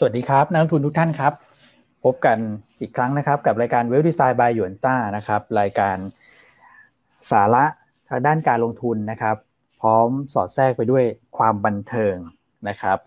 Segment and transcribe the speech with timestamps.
[0.00, 1.32] สวัสดีครับ นักลงทุนทุกท่านครับ
[2.04, 2.38] พบกัน
[2.80, 5.96] อีกครั้งนะครับ กับรายการเวลดีไซน์บายหยวนต้านะครับ รายการ
[7.30, 7.64] สาระ
[8.08, 9.36] ทางด้านการลงทุนนะครับ
[9.80, 11.04] พร้อมสอดแทรกไปด้วย
[11.36, 12.14] ความบันเทิง
[12.68, 12.98] นะครับ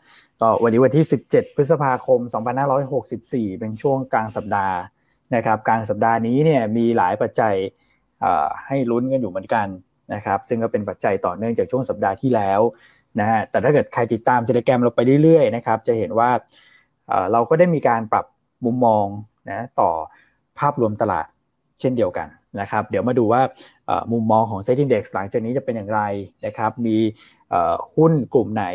[0.42, 2.20] ก็วันนี้วันที่ 17 พฤษภาคม
[2.90, 4.78] 2564 เป็นช่วงกลางสัปดาห์
[5.36, 7.56] นะครับ กลางสัปดาห์นี้เนี่ยมีหลายปัจจัย
[8.68, 9.68] ให้ลุ้นกันอยู่เหมือนกัน
[10.14, 12.62] นะครับ ซึ่งก็เป็นปัจจัยต่อเนื่องจากช่วงสัปดาห์ที่แล้ว
[13.20, 16.30] นะฮะแต่ถ้าเกิดใครติดตามเทเลแกรมเราไปเรื่อยๆนะครับจะเห็นว่า
[17.32, 18.26] เราก็ได้มีการปรับ
[18.66, 19.06] มุมมอง
[19.50, 19.90] นะต่อ
[20.60, 21.26] ภาพรวมตลาด
[21.80, 22.28] เช่นเดียวกัน
[22.62, 23.42] นะครับ เดี๋ยวมาดูว่า
[24.12, 26.02] มุมมองของเซ็นดี x หลังจากนี้จะเป็นอย่างไร
[26.46, 26.98] นะครับ มี
[27.96, 28.66] หุ้นกลุ่มไหน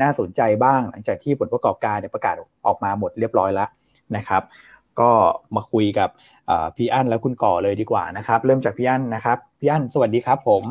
[0.00, 2.34] น่าสนใจบ้าง หลังจากที่ผลประกอบการประกาศ
[2.66, 3.68] ออกมาหมดเรียบร้อยแล้ว
[4.16, 4.42] นะครับ
[5.00, 5.10] ก็
[5.56, 6.08] มาคุยกับ
[6.76, 10.62] พี่อั้นและคุณก่อเลยดีกว่านะครับ เริ่มจากพี่อั้นนะครับ พี่อั้นสวัสดีครับผม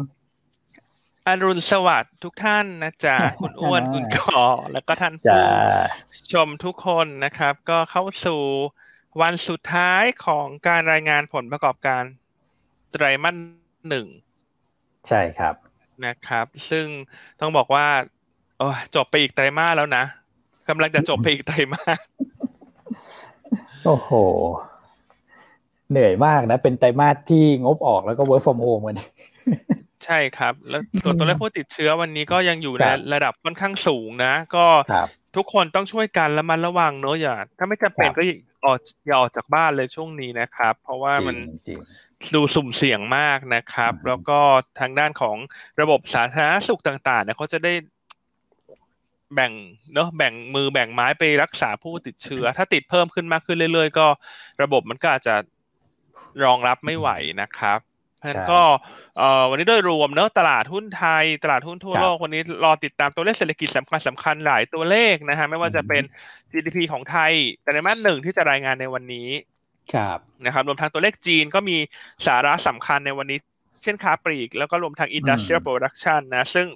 [1.27, 8.41] อรุณสวัสดิ์ทุกท่านนะจ๊ะคุณอ้วนคุณก่อแล้วก็ท่านผู้ชมทุกคนนะครับ ก็เข้าสู่
[9.21, 12.03] วันสุดท้ายของการรายงานผลประกอบการ
[12.91, 13.35] ไตรมาส
[13.89, 14.07] หนึ่ง
[15.07, 15.55] ใช่ครับ
[16.05, 16.85] นะครับ ซึ่ง
[17.39, 17.87] ต้องบอกว่า
[18.57, 20.03] โอ้จบไปอีกไตรมาสแล้วนะ
[20.69, 21.99] กำลังจะจบไปอีกไตรมาส
[23.85, 24.11] โอ้โห
[25.91, 29.01] เหนื่อยมากนะ เป็นไตรมาสที่งบออกแล้วก็ work from home กัน
[30.05, 34.65] ใช่ครับ แล้วตัวตัวเลขผู้ติดเชื้อวันนี้ก็ยังอยู่ในระดับค่อนข้างสูงนะ ก็
[35.35, 38.21] ทุกคนต้องช่วยกันและมันระวังเนอะอย่า ถ้าไม่จำเป็นก็
[38.65, 41.35] ออกอย่าออกจากบ้านเลยช่วงนี้นะครับ เพราะว่ามัน
[42.35, 44.39] ดูสุ่มเสี่ยงมากนะครับ แล้วก็
[44.79, 45.37] ทางด้านของ
[45.81, 47.73] ระบบสาธารณสุขต่างๆเนี่ยเขาจะได้
[49.33, 49.51] แบ่ง
[49.93, 54.07] เนาะแบ่งมือแบ่งไม้ไปรักษาผู้ติดเชื้อ ถ้าติดเพิ่มขึ้นมากขึ้นเรื่อยๆ ก็
[54.63, 55.35] ระบบมันก็อาจจะ
[56.43, 57.09] รองรับไม่ไหว
[57.41, 57.79] นะครับ
[58.23, 58.63] เพราะฉะนั้นก็
[59.49, 66.03] วันนี้โดยรวมเนอะตลาดหุ้นไทย ตลาดหุ้นทั่วโลกวันนี้รอติดตามตัวเลขเศรษฐกิจสำคัญสำคัญหลายตัวเลขนะฮะไม่ว่าจะเป็น
[66.51, 67.31] GDP ของไทย
[67.63, 69.29] แต่ในมาสหนึ่งที่จะรายงานในวันนี้
[69.93, 71.77] ครับนะครับรวมทั้งตัวเลขจีนก็มี
[72.27, 73.39] สาระสำคัญในวันนี้
[73.83, 76.67] เช่นค้าปลีก แล้วก็รวมทั้ง Industrial Production นะซึ่ง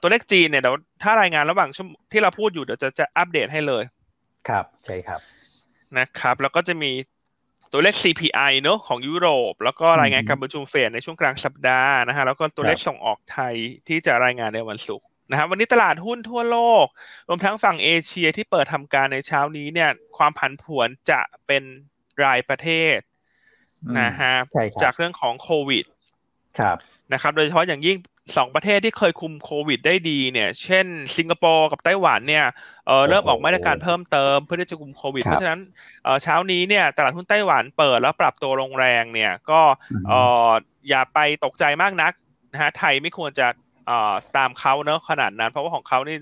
[0.00, 3.84] ตัวเลขจีนเนี่ยเดี๋ยวถ้ารายงานระหว่างช่วงที่เราพูดอยู่เดี๋ยวจะจะอัปเดตให้เลย
[4.48, 5.20] ครับใช่ครับ
[5.98, 6.90] นะครับ แล้วก็จะมี
[7.72, 13.54] ตัวเลข CPI เนอะของยุโรป แล้วก็รายงานการประชุมเฟดในช่วงกลางสัปดาห์นะฮะแล้วก็ตัวเลขส่งออกไทย
[13.88, 16.86] ที่จะรายงานในวันศุกร์นะครับวันนี้ตลาดหุ้นทั่วโลก
[17.28, 21.62] รวมทั้งฝั่งเอเชียที่เปิดทำการในเช้านี้เนี่ย ความผันผวนจะเป็น
[22.24, 22.98] รายประเทศ
[24.00, 24.34] นะฮะ
[24.82, 25.84] จากเรื่องของโควิด
[26.58, 26.76] ครับ
[27.12, 27.96] นะครับ โดยเฉพาะอย่างยิ่ง
[28.36, 32.46] สองประเทศที่เคยคุมโควิดได้ดีเนี่ย เช่น สิงคโปร์กับไต้หวันเนี่ย
[32.86, 35.60] เออเริ่มออกมาตรการเพิ่มเติมเพื่อที่จะคุมโควิด เพราะฉะนั้น
[36.04, 39.60] เออเช้านี้เนี่ยตลาดหุ้นไต้หวันเปิดแล้วปรับตัวลงแรงเนี่ยก็
[40.08, 40.12] เอ
[40.46, 40.50] อ
[40.88, 42.12] อย่าไปตกใจมากนัก
[42.52, 43.46] นะฮะไทยไม่ควรจะ
[43.86, 46.16] เอ่อตามเขาเนอะขนาดนั้น เพราะว่าของเขานี่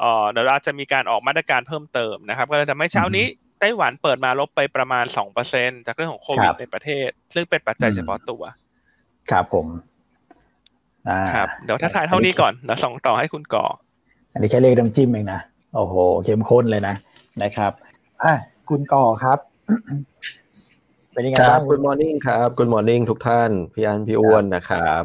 [0.00, 3.26] เออเดี๋ยวอาจจะมีการออกมาตรการเพิ่มเติมนะครับ ก็เลยทำให้เช้านี้
[3.60, 8.42] ไต้หวันเปิดมาลบไปประมาณสองเปอร์เซ็นจากเรื่องของโควิดในประเทศ ซึ่งเป็นปัจจัยเฉพาะตัว
[9.30, 9.66] ครับผม
[11.34, 13.64] ครับเดี๋ยวถ้าทายเท่านี้ก่อนแล้วส่งต่อให้คุณก่อ
[14.32, 15.40] อันนี้แค่เลขน้ำจิ้มเองนะ
[15.74, 15.94] โอ้โห
[16.24, 16.94] เข้มข้นเลยนะ
[17.42, 17.72] นะครับ
[18.24, 18.34] อะ
[18.68, 19.38] คุณก่อครับ
[21.12, 25.02] เป็นยังไงครับ Good morning ครับ Good morning ทุกท่านพี่อันพี่อ้วนนะครับ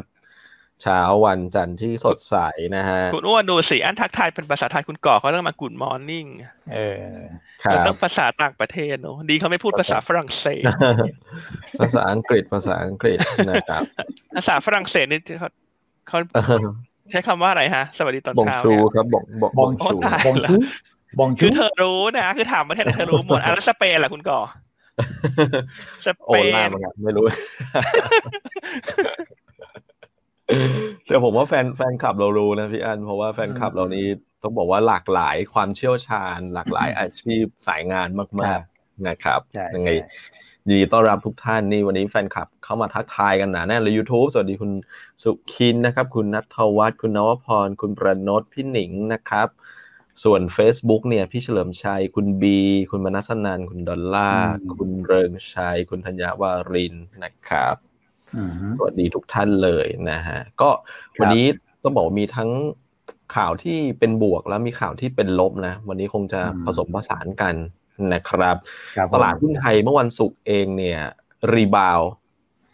[0.82, 2.36] เช้าวันจันทร์ที่สดใส
[2.76, 6.26] นะฮะคุณอ้วนดูสิอันทักทายเป็นภาษาไทยคุณก่อเขาต้องมากูดมอร์นิ่ง
[6.72, 7.06] เออ
[7.62, 10.64] ครับต้องภาษาต่างประเทศเนอะดีเขาไม่พูดภาษาฝรั่งเศส
[11.80, 13.18] ภาษาอังกฤษภาษาอังกฤษ
[13.50, 13.82] นะครับ
[14.36, 15.20] ภาษาฝรั่งเศสนี่
[16.12, 16.58] เขาเขา
[17.10, 19.24] ใช้คำว่าอะไรฮะ สวัสดีตอนเช้าบองชูครับบอง
[19.58, 19.94] บองชู
[20.26, 20.54] บองชู
[21.18, 24.40] บองชูคือเธอรู้นะ คือถามประเทศเธอรู้หมดอะแล้วสเปนล่ะคุณก่อ
[26.06, 26.36] สเป
[26.66, 26.68] น
[27.04, 27.24] ไม่รู้
[31.06, 34.06] แต่ผมว่าแฟนแฟนคลับเรารู้นะพี่อัน เพราะว่าแฟนคลับเรานี้
[34.42, 38.08] ต้องบอกว่าหลากหลายความเชี่ยวชาญ หลากหลายอาชีพสายงาน
[38.40, 39.40] มาก ๆ นะครับ
[39.74, 39.90] ยังไง
[40.68, 44.70] ยินดีต้อนรับทุกท่านนี่วันนี้แฟนคลับเข้ามาทักทายกันหนาแน่เลย YouTube สวัสดีคุณ
[45.22, 49.48] สุคินนะครับ คุณนัทวัฒน์คุณนวพร คุณประนศพี่หนิงนะครับ
[50.24, 52.58] ส่วน Facebook เนี่ยพี่เฉลิมชัย คุณบี
[52.90, 54.30] คุณมนัสนันคุณดอลล่า
[54.74, 56.94] คุณเริงชัย คุณธัญญาวาริน
[57.24, 57.76] นะครับ
[58.76, 60.70] สวัสดีทุกท่านเลยนะฮะก็
[61.20, 61.46] วันนี้
[61.82, 62.50] ต้องบอกมีทั้ง
[63.36, 67.54] ข่าวที่เป็นบวกแล้วมีข่าวที่เป็นลบนะ วันนี้คงจะผสมผสานกัน
[68.14, 68.56] นะครับ
[69.14, 71.00] ตลาดหุ้นไทยเมื่อวันศุกร์เองเนี่ย
[71.54, 72.00] rebound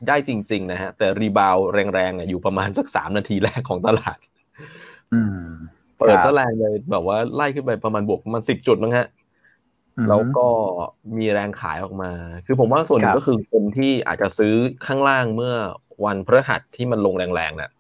[0.08, 1.56] ได้จริง ๆ นะฮะแต่ rebound
[1.94, 4.18] แรงๆอยู่ประมาณสักสามนาทีแรกของตลาด
[5.98, 9.06] เปิดซะแรงเลยแบบว่าไล่ขึ้นไปประมาณบวกประมาณสิบจุดมั้งฮะ
[10.08, 10.46] แล้วก็
[11.16, 12.10] มีแรงขายออกมา
[12.46, 14.54] คือผมว่าส่วนนึงก็คือคนที่อาจจะซื้อ
[14.86, 15.54] ข้างล่างเมื่อ
[16.04, 17.70] วันพฤหัสที่มันลงแรงๆเนี่ย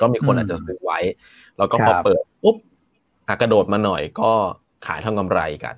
[0.00, 0.98] ก็มีคนอาจจะซื้อไว้
[1.58, 2.56] แล้วก็พอเปิดปุ๊บ
[3.40, 4.30] กระโดดมาหน่อยก็
[4.86, 5.76] ขายทำกำไรกัน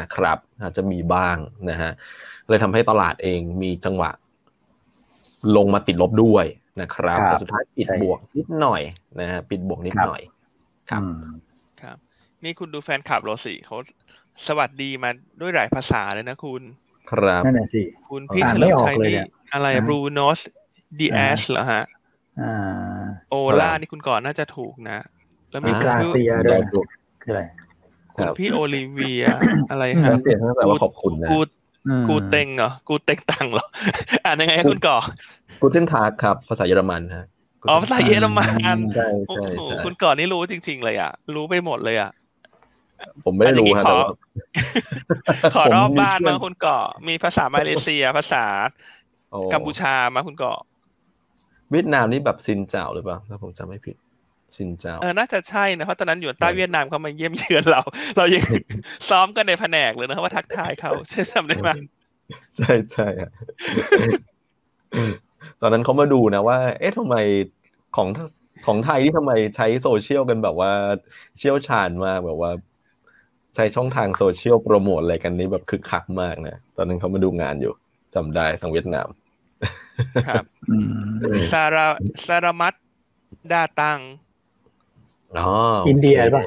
[0.00, 1.36] นะครับ อาจจะมีบ้าง
[1.70, 1.90] นะฮะ
[2.48, 4.10] เลยทำให้ตลาดเองมีจังหวะ
[5.56, 6.46] ลงมาติดลบด้วย
[6.80, 8.82] นะครับแต่สุดท้ายปิดบวกนิดหน่อย
[9.20, 10.20] นะฮะปิดบวกนิดหน่อย
[10.90, 11.02] ครับ
[11.82, 11.96] ครับ
[12.44, 13.76] นี่คุณดูแฟนคลับโรสิเขา
[14.46, 15.10] สวัสดีมา
[15.40, 16.62] ด้วยหลายภาษาเลยนะคุณ
[17.10, 19.16] ครับนั่นแหละสิคุณพี่เฉลิมชัยนี่
[19.52, 20.38] อะไรบรูโนส
[20.98, 21.82] ดีเอสเหรอฮะ
[23.30, 25.04] โอล่านี่คุณก่อนน่าจะถูกนะ
[25.50, 26.60] แล้วมีกราเซียด้วย
[27.22, 27.42] คืออะไร
[28.16, 29.24] คุณพี่โอลิเวีย
[29.70, 31.38] อะไรฮะเสียงแต่ว่าขอบคุณนะกู
[32.08, 33.66] กูเต็งเหรอกูเต็งตังเหรอ
[34.24, 34.96] อ่านยังไงคุณก่อ
[35.60, 37.26] กูเทนทาร์ครับ ภาษาเยอรมันฮะ
[37.68, 38.44] อ๋อภาษาเยอรมั
[38.76, 39.46] นใช่ใช่
[39.84, 42.10] คุณก่อนนี่รู้จริง ๆ เลยอะ รู้ไปหมดเลยอะ
[43.24, 43.94] ผมไม่ได้รู้ครับ
[45.54, 46.78] ขอรอบบ้านมาคุณก่อ
[47.08, 48.44] มีภาษามาเลเซียภาษา
[49.52, 50.52] กัมพูชามาคุณก่อ
[51.70, 53.96] เวียดนามนี่แบบซินเจ้าหรือเปล่าถ้าผมจำไม่ผิด
[54.54, 57.82] ซินเจ้าเออน่าจะใช่นะเพราะตอนนั้นอยู่ใต้เวียดนามเขามาเยี่ยมเยือนเรา
[58.16, 58.44] เรายัง
[59.10, 61.68] ซ้อมกันในแผนกเลยนะว่าทักทายเขาใช่จำได้ไหม
[62.58, 63.08] ใช่ใช่
[65.60, 67.16] ตอนนั้นเขามาดูนะว่า เอ๊ะทำไม
[67.96, 68.08] ของ
[68.66, 70.72] ของไทยที่ทำไมใช้โซเชียลกันแบบว่า
[71.38, 72.50] เชี่ยวชาญมากแบบว่า
[73.54, 77.72] ใช้ช่องทางโซเชียลโปรโมทอะไรกันนี้แบบคึกคักมากนะตอนนั้นเขามาดูงานอยู่
[78.14, 79.08] จำได้ทางเวียดนาม
[80.28, 80.44] ครับ
[81.52, 81.86] ซารา
[82.26, 82.74] ซารามัต
[83.52, 84.00] ดาตัง
[85.38, 85.50] อ๋อ
[85.88, 86.44] อินเดียป่ะ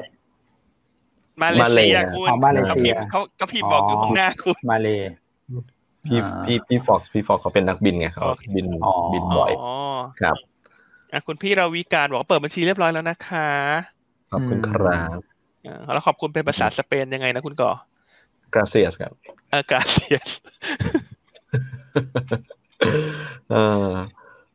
[1.42, 4.88] มาเลเซียคุณมาเลเซียเขาก็พี่บอกอยู่ข้างหน้าคุณมาเล
[6.06, 8.24] พี่พี่พี่ฟ็อกซ์พี่ฟ็อกเขาเป็นนักบินไงเขา
[8.56, 8.66] บิน
[9.12, 9.52] บินบ่อย
[10.20, 10.36] ครับ
[11.26, 13.50] คุณพี่ราวิการบอกเปิดบัญชีเรียบร้อยแล้วนะคะ
[14.32, 15.18] ขอบคุณครับ
[15.94, 17.70] แล้วขอบคุณเป็นภาษาสเปนยังไงนะคุณก่อ
[18.54, 19.12] gracias ครับ
[19.50, 20.28] เออ gracias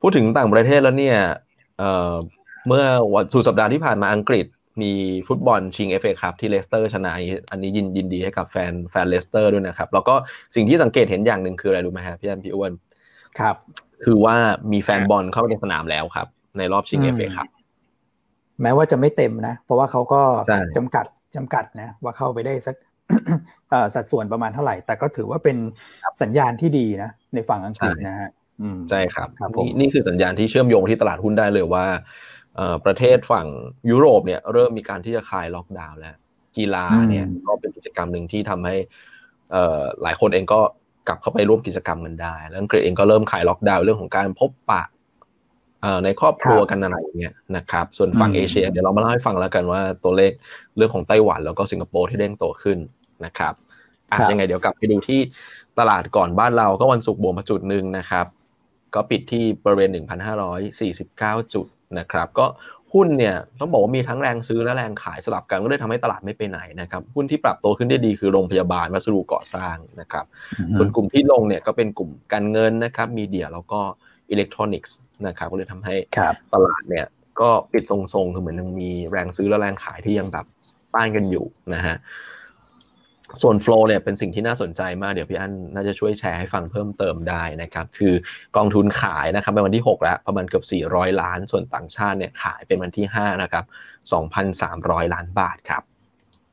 [0.02, 1.18] พูดถึงต่างประเทศแล้วเนี่ย
[1.78, 4.46] เมื่อวันสุดสัปดาห์ที่ผ่านมาอังกฤษ
[4.82, 4.92] มี
[5.28, 7.12] ฟุตบอลชิง FA Cup ที่เลสเตอร์ชนะ
[7.52, 10.16] อันนี้ยินยินดีให้กับแฟนแฟนเลสเตอร์ด้วยนะครับ แล้วก็
[10.56, 12.72] สิ่งที่สังเกตเห็นอย่างหนึ่งคืออะไรรู้ไหมครับพี่อั้นพี่อั้น
[13.40, 13.56] ครับ
[14.04, 14.36] คือว่า
[14.72, 16.28] มีแฟนบอลเข้าไปในสนามแล้วครับ
[16.58, 17.48] ในรอบชิง FA Cup
[18.62, 20.22] แม้ว่าจะไม่เต็มนะ เพราะว่าเขาก็
[20.78, 21.06] จำกัด
[21.36, 22.76] จำกัดนะ ว่าเข้าไปได้สัก
[23.96, 25.58] สัดส่วนประมาณเท่าไหร่ แต่ก็ถือว่าเป็น
[26.22, 28.32] สัญญาณที่ดีนะ ในฝั่งอังกฤษนะฮะ
[28.90, 29.28] ใช่ครับ
[29.64, 31.86] นี่นี่คือสัญญาณที่เชื่อมโยงที่ตลาดหุ้นได้เลยว่า
[32.86, 33.48] ประเทศฝั่ง
[33.90, 36.16] ยุโรปเนี่ยเริ่มมีการที่จะคลายล็อกดาวน์แล้ว
[36.58, 38.76] กีฬาเนี่ยก็เป็นกิจกรรมหนึ่งที่ทำให้
[40.02, 40.60] หลายคนเองก็
[41.08, 44.84] กลับเข้าไปร่วมกิจกรรมกันได้แล้วอังกฤษเองก็เริ่มคลายล็อกดาวน์เรื่องของการพบปะ
[46.04, 50.32] ในครอบครัวกันอะไรอย่างเงี้ยนะครับ ส่วนฝั่งเอเชียเดี๋ยวเรามาเล่าให้ฟังแล้วกันว่าตัวเลข
[50.78, 52.78] เรื่องของไต้หวันแล้วก็สิงคโปร์ที่เด้งโตขึ้น
[53.26, 53.54] นะครับ
[54.12, 55.20] อะยังไงเดี๋ยวกลับไปดูที่
[55.80, 58.26] ตลาดก่อนบ้านเราก็วันศุกร์บวกมาจุดหนึ่งนะครับ
[58.96, 59.90] ก็ปิดที่บริเวณ
[60.52, 61.68] 1,549 จุด
[62.00, 62.46] นะครับก็
[62.94, 70.26] หุ้นเนี่ยต้องบอกว่ามีทั้งแรงซื้อและแรงขายสลับกันก็เลยทำให้ตลาดไม่ไปไหนนะครับหุ้นที่ปรับโตขึ้นได้ดีคือโรงพยาบาลวัสดุก่อสร้างนะครับ
[70.78, 73.80] ส่วนกลุ่มที่ลงเนี่ยก็เป็นกลุ่มการเงินนะครับมีเดียแล้วก็
[74.30, 74.96] อิเล็กทรอนิกส์
[75.28, 75.96] นะครับก็เลยทำให้
[76.54, 77.06] ตลาดเนี่ย
[77.40, 80.46] ก็ปิดทรงๆคือเหมือนยังมีแรงซื้อและแรงขายที่ยังแบบ
[80.94, 81.96] ต้านกันอยู่นะฮะ
[83.42, 88.14] ส่วนโฟล์เนี่ยเป็นสิ่งที่น่าสนใจมากเดี๋ยวพี่อันน่าจะช่วยแชร์ให้ฟังเพิ่มเติมได้นะครับ คือ
[88.58, 93.66] กองทุนขายนะครับเป็นวันที่ 6 แล้ว ประมาณเกือบ 400 ล้าน ส่วนต่างชาติเนี่ยขายเป็นวันที่ 5 นะครับ
[94.40, 95.84] 2,300 ล้านบาทครับ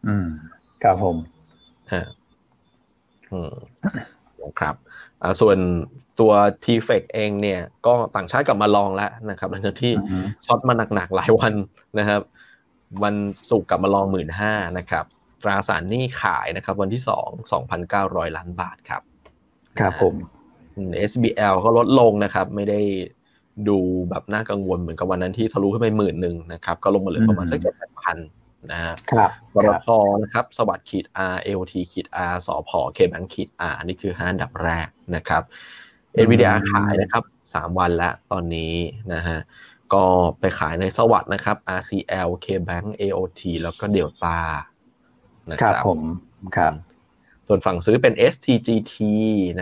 [0.06, 0.28] อืม
[0.82, 1.16] ครับผม
[1.92, 2.06] ฮะ
[3.30, 3.54] อืม
[4.58, 4.75] ครับ
[5.40, 5.58] ส่วน
[6.20, 6.32] ตัว
[6.64, 9.92] t f e c เองเนี่ย ก็ต่างชาติกลับมาลองแล้วนะครับหลังจากที่
[10.46, 11.52] ช็อตมาหนักๆหลายวัน
[11.99, 12.20] นะครับ
[13.04, 13.14] วัน
[13.50, 15.04] ศุกร์กลับมาลองหมื่นห้านะครับ
[15.42, 19.02] ตราสารหนี้ขายนะครับ วันที่สองสองพันเก้าร้อยล้านบาทครับ
[19.78, 20.14] ครับผม
[21.11, 22.80] SBL ก็ลดลงนะครับ ไม่ได้
[23.68, 23.78] ดู
[24.11, 28.18] แบบน่ากังวลเหมือนกับวันนั้นที่ทะลุขึ้นไปหมื่นหนึ่งนะครับ ก็ลงมาเหลือประมาณสักเจ็ดพัน
[28.73, 29.88] นะฮะครับบรพ
[30.23, 35.42] นะครับ สวัสดิ์ขีด R LT ขีด R สพเคแบงขีด R อันนี้คือห้าอันดับแรกนะครับ
[36.25, 37.23] NVIDIA ขายนะครับ
[37.54, 38.75] สามวันแล้วตอนนี้
[39.14, 39.38] นะฮะ
[39.92, 40.04] ก็
[40.40, 44.38] ไปขายในสวัสด์นะครับ RCL KBank AOT แล้วก็เดลต้า
[45.50, 46.00] นะครับผม
[46.57, 46.73] ครับ
[47.47, 48.95] ส่วนฝั่งซื้อเป็น STGT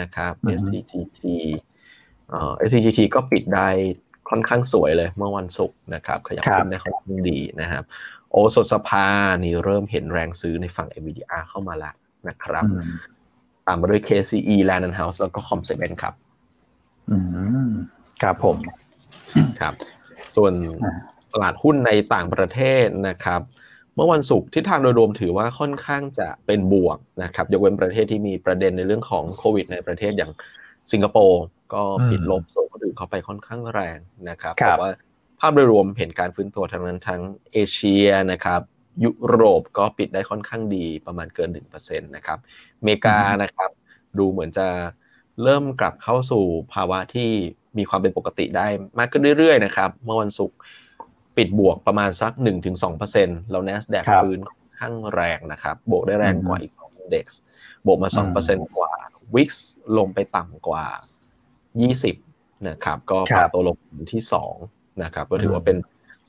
[0.00, 1.20] นะครับ STGT
[2.28, 3.68] เอ่อ STGT ก็ปิดได้
[4.30, 7.82] ค่อนข้างสวยเลยเมื่อวันศุกร์นะครับขยับขึ้นได้ค่อนข้างดีนะครับ
[8.30, 9.06] โอสถสภา
[9.44, 11.94] นี่เริ่มเห็นแรงซื้อในฝั่ง NVDR เข้ามาแล้ว
[12.28, 12.64] นะครับ
[13.66, 16.14] ตามมาด้วย KCE Land and House แล้วก็ c o m s e นครับ
[17.10, 17.16] อื
[17.66, 17.68] ม
[18.22, 18.56] ครับผม
[19.60, 19.74] ครับ
[20.36, 20.52] ส่วน
[21.32, 23.40] ตลาดหุ้นในต่างประเทศนะครับ
[23.98, 30.32] เมื่อวันศุกร์ทิศทางโดยรวมถือว่าค่อนข้างจะเป็นบวกนะครับยกเว้นประเทศที่มีประเด็นในเรื่องของโควิด ในประเทศอย่าง
[30.92, 31.42] สิงคโปร์
[31.74, 33.98] ก็ปิดลบส่งคนอื่นเข้าไปค่อนข้างแรง
[34.30, 34.90] นะครับแต่ว่า
[35.40, 37.20] ภาพโดยรวมเห็นการฟื้นตัวทั้งนั้นทั้ง
[37.52, 38.60] เอเชียนะครับ
[39.04, 42.38] ยุโรปก็ปิดได้ค่อนข้างดีประมาณเกิน1%นะครับ
[42.78, 43.70] อเมริกานะครับ
[44.18, 44.68] ดูเหมือนจะ
[45.42, 47.30] เริ่มกลับเข้าสู่ภาวะที่
[47.78, 48.66] มีความเป็นปกติได้
[48.98, 50.56] มากขึ้นเรื่อยๆนะครับเมื่อวันศุกร์
[51.38, 52.32] ปิดบวกประมาณสัก
[52.92, 57.26] 1-2%แล้ว NASDAQ ฟื้นค่อนข้างแรงนะครับ บวกได้แรงกว่าอีก2 index
[57.86, 58.08] บวกมา
[58.40, 58.92] 2%กว่า
[59.34, 59.50] WIX
[59.98, 60.84] ลงไปต่ำกว่า
[61.80, 63.76] 20 นะครับ ก็ปรับตัวลง
[64.12, 64.22] ที่
[64.62, 65.76] 2 นะครับ ก็ถือว่าเป็น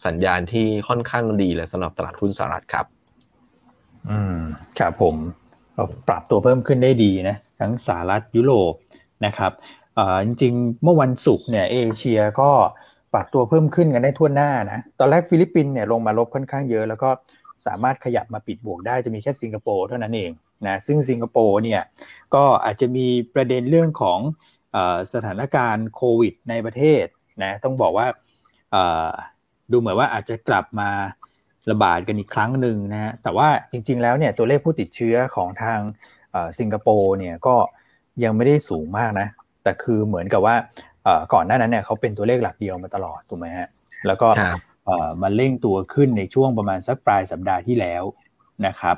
[0.05, 2.85] สัญญาณที่ค่อนข้างดีเลยสำหรับตลาดหุ้นสหรัฐครับ
[4.09, 4.39] อืม
[4.79, 5.15] ครับผม
[6.07, 8.73] ปรับตัวเพิ่มขึ้นได้ดีนะ ทั้งสหรัฐยุโรป
[9.25, 9.51] นะครับ
[10.25, 12.51] จริงๆ เมื่อวันศุกร์เนี่ยเอเชียก็
[13.13, 17.09] ปรับตัวเพิ่มขึ้นกันได้ทั่วหน้านะตอนแรกฟิลิปปินส์เนี่ยลงมาลบค่อนข้างเยอะ แล้วก็
[17.65, 20.31] สามารถขยับมาปิดบวกได้จะมีแค่สิงคโปร์เท่านั้นเอง
[20.67, 21.81] นะซึ่งสิงคโปร์เนี่ย
[22.35, 24.19] ก็อาจจะมีประเด็นเรื่องของ
[25.13, 27.05] สถานการณ์โควิด ในประเทศ
[27.43, 28.07] นะต้องบอกว่า
[29.71, 30.89] ดูเหมือนว่าอาจจะกลับมา
[31.71, 35.79] ระบาดกันอีกครั้งหนึ่งนะฮะแต่ว่าจริง ๆ แล้วเนี่ยตัวเลขผู้ติดเชื้อของทาง
[36.59, 37.55] สิงคโปร์เนี่ยก็
[38.23, 39.27] ยังไม่ได้สูงมากนะ
[39.63, 40.55] แต่คือเหมือนกับว่า
[41.33, 43.69] ก่อนหน้านั้นเนี่ยเขาเป็นตัวเลขหลักเดียวมาตลอดถูกไหมฮะ
[44.07, 44.27] แล้วก็
[45.21, 48.03] มาเร่งตัวขึ้นในช่วงประมาณสักปลายสัปดาห์ที่แล้ว
[48.67, 48.97] นะครับ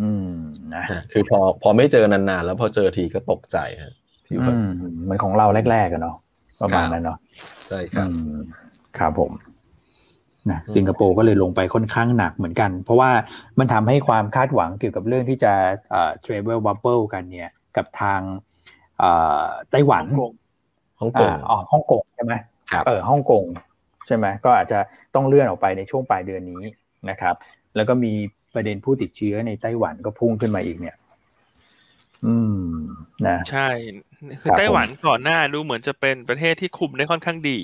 [0.00, 0.32] อืม
[0.74, 3.92] นะคือพอพอไม่เจอนานๆแล้วพอเจอทีก็ตกใจฮะ
[4.30, 4.68] อืม
[5.08, 6.16] มันของเราแรกๆกันเนาะ
[6.62, 7.18] ประมาณนั้นเนาะ
[7.68, 8.08] ใช่ครับ
[8.98, 9.32] ครับผม
[10.50, 13.10] นะสิงคโปร์ก็เลยลงไปค่อนข้างหนักเหมือนกัน เพราะว่า
[13.58, 15.52] มันทำให้ความคาดหวังเกี่ยวกับเรื่องที่จะ
[16.22, 18.20] เทรเวลบับเบิลกันเนี่ย กับทาง
[19.70, 20.04] ไต้หวัน
[21.00, 22.34] ฮ่องกงอ๋อฮ่องกงใช่ไหม
[22.86, 23.44] เออฮ่องกง
[24.06, 24.78] ใช่ไหมก็อาจจะ
[25.14, 26.62] ต้องเลื่อนออกไปในช่วงปลายเดือนนี้
[27.10, 27.34] นะครับ
[27.76, 28.12] แล้วก็มี
[28.54, 30.96] ประเด็นผู้ติดเชื้อในไต้หวันก็พุ่งขึ้นมาอีกเนี่ย
[32.26, 32.64] อืม
[33.26, 33.68] นะใช่
[34.40, 37.58] คือไต้หวันก่อนหน้าดูเหมือนจะเป็นประเทศที่คุมได้ค่อนข้างดี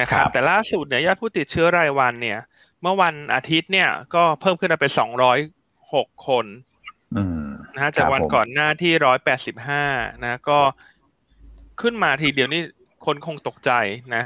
[0.00, 2.38] นะครับ แต่ล่าสุดเนี่ยยอดผู้ติดเชื้อรายวันเนี่ย
[2.82, 5.38] เมื่อวันอาทิตย์เนี่ยก็เพิ่มขึ้นมาเป็นสองร้อย
[5.94, 6.46] หกคน
[7.74, 9.84] นะฮะจากวันก่อนหน้าที่ร้อยแปดสิบห้า
[10.24, 10.58] นะ ก็
[11.80, 12.62] ขึ้นมาทีเดียวนี่
[13.06, 13.70] คนคงตกใจ
[14.14, 14.24] นะ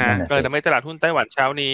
[0.00, 1.72] นะก็เลยทำให้ตลาดหุ้นไต้หวันเช้านี้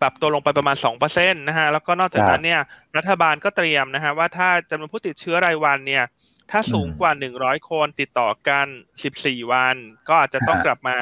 [0.00, 2.60] ปรับตัวลงไปประมาณสองเปอร์เซ็นตนะฮะแล้วก็นอกจากนั้นเนี่ย
[2.96, 6.04] รัฐบาลก็เตรียมนะฮะว่าถ้าจำนวนผู้ติดเชื้อรายวันเนี่ย
[6.50, 8.66] ถ้าสูงกว่าหนึ่งร้อยคนติดต่อกัน
[9.02, 9.76] สิบสี่วัน
[10.08, 10.96] ก็อาจจะต้องกลับมา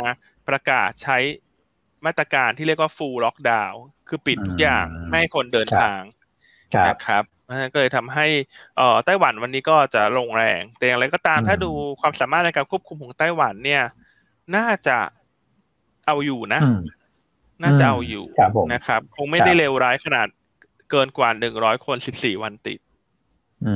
[0.49, 1.19] ประกาศใช้
[2.07, 3.75] มาตรการที่เรียกว่า full lockdown
[4.09, 6.01] คือปิดทุกอย่างไม่ให้คนเดินทาง
[6.89, 7.25] นะครับ
[7.73, 8.27] ก็เลยทำให้
[8.77, 13.83] เอ่อไต้หวันวันนี้ก็จะลงแรง แต่อย่างไรก็ตามถ้าดูความสามารถในการควบคุมของไต้หวันเนี่ย
[14.57, 14.99] น่าจะ
[16.07, 16.61] เอาอยู่นะ
[17.63, 18.25] น่าจะเอาอยู่
[18.73, 20.29] นะครับ คงไม่ได้เลวร้ายขนาด
[20.91, 22.79] เกินกว่าหนึ่งร้อยคนสิบสี่วันติด
[23.67, 23.75] อื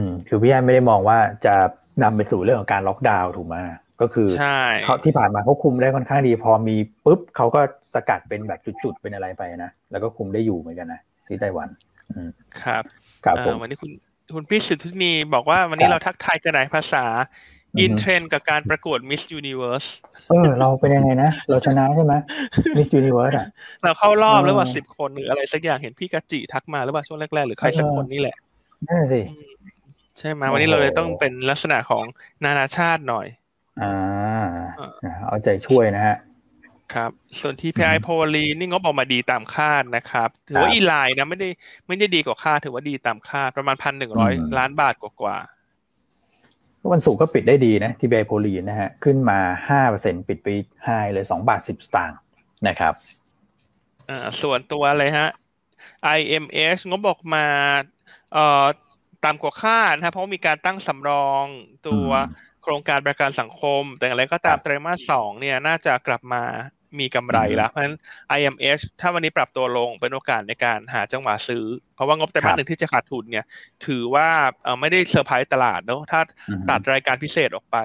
[0.00, 1.54] ม คือพี่แอนไม่ได้มองว่าจะ
[2.02, 3.56] นำไปสู่เรื่องของการล็อกดาวน์ถูกไหม
[4.00, 4.28] ก็คือ
[4.82, 7.60] เขาที่ผ่านมาเขาคุมได้ค่อนข้างดีพอมีปุ๊บเขาก็
[7.94, 11.68] สกัดเป็นแบบจุดๆเป็นอะไรไปนะ แล้วก็คุมได้อยู่เหมือนกันนะที่ไต้หวัน
[12.62, 12.84] ครับ
[13.24, 13.90] ครับผมวันนี้คุณ
[14.34, 17.04] คุณพี่สุทธินีบอกว่าวันนี้เราทักทายกันหลายภาษา
[17.80, 19.88] อินเทรนกับการประกวด Miss Universe
[20.28, 22.14] เออเราเป็นยังไงนะ เราชนะใช่ไหม
[22.76, 23.46] Miss Universe อะ
[23.84, 28.36] เราเข้ารอบแล้วว่าสิบคนหรืออะไรสักอย่างเห็นพี่กะจิทักมาแล้วว่าช่วงแรกๆ หรือใครสักคนนี่แหละ
[28.86, 29.22] นั่นสิ
[30.18, 32.04] ใช่ไหมวันนี้เราเลยต้องเป็นลักษณะของ
[32.44, 33.26] นานาชาติหน่อย
[33.82, 33.94] อ่า
[35.26, 36.16] เอาใจช่วยนะฮะ
[36.92, 37.10] ครับ
[37.40, 41.48] ส่วน TPI พ o ลีนี่งบออกมาดีตามคาดนะครับ ถือว่าอีไลน์นะไม่ได้
[41.86, 45.36] ไม่ได้ดีกว่าคาดถือว่าดีตามคาดประมาณพันหนึ่งร้อยล้านบาทกว่า
[46.92, 49.38] วันศุกร์ก็ปิดได้ดีนะ TPI พ o ลีนะฮะ ขึ้นมา
[49.68, 50.48] ห้าเปอร์เซ็นปิดไป
[50.84, 52.18] ไฮเลยสองบาทสิบสตางค์
[52.68, 52.94] นะครับ
[54.08, 55.28] อ่าส่วนตัวอะไรฮะ
[56.18, 57.46] IMS งบออกมา
[58.32, 58.66] เอ่อ
[59.24, 61.46] ตามกว่าคาดนะเพราะมีการตั้งสำรอง
[61.88, 62.08] ตัว
[62.64, 66.42] โครงการประกันสังคม แต่อะไรก็ตามไตรมาสสองเนี่ยน่าจะกลับมา
[66.98, 67.96] มีกำไรแล้ว เพราะฉะนั้น
[68.38, 73.44] IMH ถ้าวันนี้ปรับตัวลงเป็นโอกาสในการหาจังหวะซื้อ เพราะว่างบไตรมาสหนึ่งที่จะขาดทุนเนี่ย
[73.86, 74.28] ถือว่า
[74.80, 76.20] ไม่ได้เซอร์ไพรส์ตลาดเนาะถ้า
[76.70, 77.76] ตัดรายการพิเศษออกไป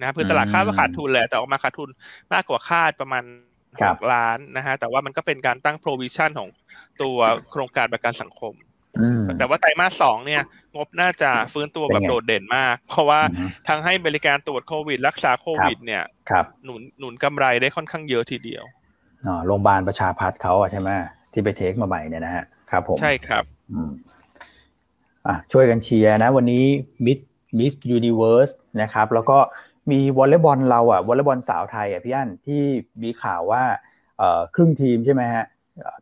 [0.00, 1.88] นะคือตลาดคาดว่าขาดทุนแหละแต่ออกมาขาดทุน
[2.32, 3.24] มากกว่าคาดประมาณ
[3.80, 6.48] หกล้านนะฮะแต่ว่ามันก็เป็นการตั้ง provision ของ
[7.02, 7.18] ตัว
[7.50, 8.54] โครงการประกันสังคม
[9.38, 10.42] แต่ว่าไตรมาสสองเนี่ย
[10.76, 13.20] งบน่าจะฟื้นตัวแบบโดดเด่นมาก เพราะว่า
[13.68, 16.02] ทั้งให้บริการตรวจโควิด รักษาโควิด เนี่ย
[16.64, 18.64] หนุนหนุนกำไรได้ค่อนข้างเยอะทีเดียว
[19.26, 20.88] อ๋อโรงพยาบาลประชาพัฒน์เขาใช่ไหม
[21.32, 23.44] ที่ไป take มาใหม่เนี่ยนะฮะครับผมใช่ครับ
[25.26, 26.64] อะช่วยกันเชียร์นะ วันนี้
[27.06, 27.18] Miss
[27.58, 28.50] Miss Universe
[28.82, 29.38] นะครับ แล้วก็
[29.90, 32.62] มีวอลเลย์บอลเราอะวอลเลย์บอลสาวไทยอะพี่อั้นที่
[33.02, 33.62] มีข่าวว่า
[34.18, 35.44] เอ่อครึ่งทีมใช่ไหมฮะ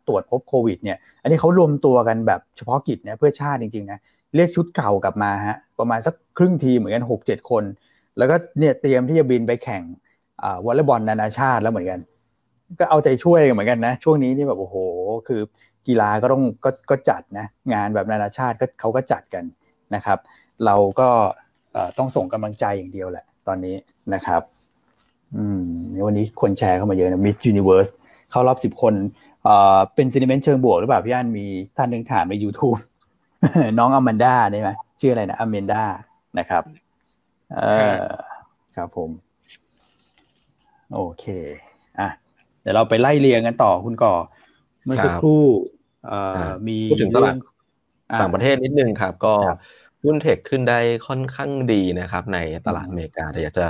[0.07, 3.99] ตรวจพบโควิดเนี่ย อันนี้เขารวมตัวกันแบบเฉพาะกิจเนี่ยเพื่อชาติจริงๆนะ
[4.35, 7.63] เรียกชุดเก่ากลับมาฮะ ประมาณสักครึ่งทีเหมือนกันหกเจ็ดคน
[8.17, 9.83] แล้วก็เนี่ยเตรียมที่จะบินไปแข่ง
[10.65, 11.99] วอลเลย์บอลนานาชาติแล้วเหมือนกัน
[12.79, 14.75] ก็เอาใจช่วยเหมือนกันนะ ช่วงนี้นี่แบบโอ้โห
[15.27, 15.41] คือ
[15.87, 19.43] กีฬาก็ต้องก็ก็จัดนะ งานแบบนานาชาติก็เขาก็จัดกัน
[19.95, 20.19] นะครับ
[20.65, 21.09] เราก็
[21.97, 23.75] ต้องส่งกำลังใจอย่างเดียวแหละ ตอนนี้
[24.13, 24.41] นะครับ
[25.35, 25.61] อืม
[26.07, 27.87] วันนี้คนแชร์เข้ามาเยอะนะมิ s ยูนิเวิร์ส
[28.31, 28.93] เข้ารอบสิบคน
[29.43, 32.79] เอ่อเป็น sentiment เชิงบวกหรือเปล่าพี่อั้นมีท่านหนึ่งถามใน YouTube
[33.79, 34.69] น้องอแมนด้าได้ไหม
[34.99, 35.83] ชื่ออะไรนะอแมนด้า
[36.39, 36.63] นะครับ
[37.55, 37.61] เอ
[37.99, 38.03] อ
[38.75, 39.09] ครับผม
[40.93, 41.25] โอเค
[41.99, 42.09] อะ
[42.61, 44.13] เดี๋ยวเราไปไล่เรียงกันต่อคุณก่อ
[44.85, 45.43] เมื่อสักครู่
[46.07, 47.35] เอ่อมีพูดถึงตลาด
[48.21, 49.33] ต่างประเทศนิดนึงครับ ก็
[50.03, 53.65] หุ้น tech ขึ้นได้ค่อนข้างดีนะครับ ในตลาดอเมริกาแต่อยากจะ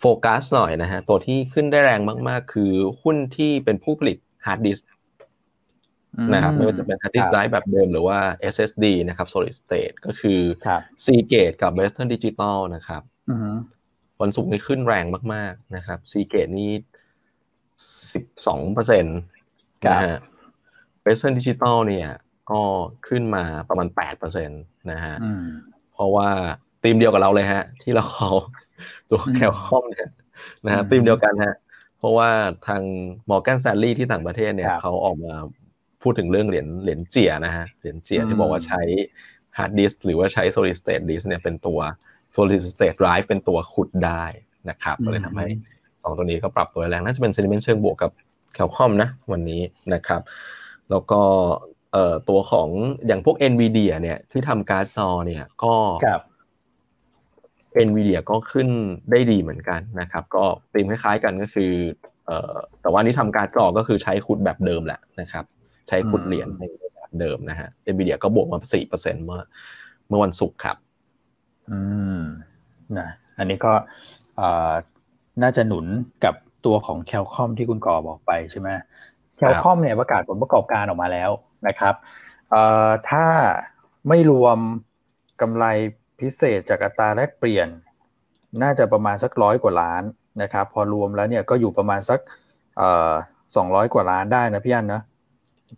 [0.00, 4.78] โฟกัสหน่อยนะฮะ ตัวที่ขึ้นได้แรงมาก ๆ คือหุ้นที่เป็นผู้ผลิต hard disk
[6.34, 8.18] นะครับไม่ว่าจะเป็น hard disk drive แบบเดิมหรือว่า
[8.54, 10.40] SSD นะครับ solid state ก็คือ
[11.04, 13.02] Seagate กับ Western Digital นะครับ
[14.22, 15.04] วันศุกร์นี้ขึ้นแรง
[15.34, 16.72] มาก ๆ นะครับ Seagate นี่
[18.12, 19.18] สิบสองเปอร์เซ็นต์
[19.90, 20.18] นะฮะ
[21.04, 22.08] Western Digital เนี่ย
[22.50, 22.62] ก็
[23.08, 25.14] ขึ้นมาประมาณแปดเปอร์เซ็นต์นะฮะ
[25.92, 26.28] เพราะว่า
[26.82, 28.30] ทีมเดียวกับเราเลยฮะ ที่เราเอา
[29.10, 30.10] ตัว Cal-Comp เนี่ย
[30.66, 31.54] นะฮะทีมเดียวกันฮะ
[31.98, 32.30] เพราะว่า
[32.66, 32.82] ทาง
[33.30, 35.34] Morgan Stanley ที่ต่างประเทศเนี่ยเขาออกมา
[36.02, 38.82] พูดถึงเรื่องเหรียญเหรียญเจียนะฮะเหรียญเจียที่บอกว่าใช้
[39.58, 41.78] hard disk หรือว่าใช้ solid state disk เนี่ยเป็นตัว
[42.36, 44.24] solid state drive เป็นตัวขุดได้
[44.70, 45.48] นะครับก็เลยทำให้
[46.02, 48.10] สองตัวนี้ก็ปรับตัวแรงน่าจะเป็น sentiment เชิงบวกกับ
[48.54, 49.60] แคลคอมนะวันนี้
[49.94, 50.20] นะครับ
[50.90, 51.20] แล้วก็
[51.92, 52.68] เอ่อตัวของ
[53.06, 55.74] อย่างพวก NVIDIA เนี่ยที่ทำการ์ดจอเนี่ยก็
[57.86, 58.68] NVIDIA ก็ขึ้น
[59.10, 61.72] ได้ดีเหมือนกันนะครับ ก็ตีมคล้ายๆกันก็คือ
[62.26, 65.44] เอ่อแต่ว่านี้ทำการ์ดจอก็คือใช้ขุดแบบเดิมแหละนะครับ
[65.88, 66.62] ใช้ขุดเหรียญใน
[66.94, 69.40] แบบเดิมนะฮะ NVIDIA ก็บวกมาสี่เปอร์เซ็นต์เมื่อ
[70.08, 70.76] เมื่อวันศุกร์ครับ
[71.70, 71.80] อื
[72.18, 72.20] ม
[72.98, 73.72] นะอันนี้ก็
[75.42, 75.86] น่าจะหนุน
[76.24, 76.34] กับ
[76.66, 78.68] ตัวของ Cal-Comp ที่คุณก่อบอกไปใช่ไหม
[79.36, 81.30] Cal-Comp เนี่ยประกาศผลประกอบการออกมาแล้ว
[81.68, 81.94] นะครับ
[83.10, 83.26] ถ้า
[84.08, 84.58] ไม่รวม
[85.40, 85.64] กำไร
[86.20, 87.68] พิเศษจากอัตราแลกเปลี่ยน
[88.62, 90.02] น่าจะประมาณสักร้อยกว่าล้าน
[90.42, 92.20] นะครับ พอรวมแล้วเนี่ยก็อยู่ประมาณสัก
[93.56, 95.02] สองร้อยกว่าล้านได้นะพี่อั้นนะ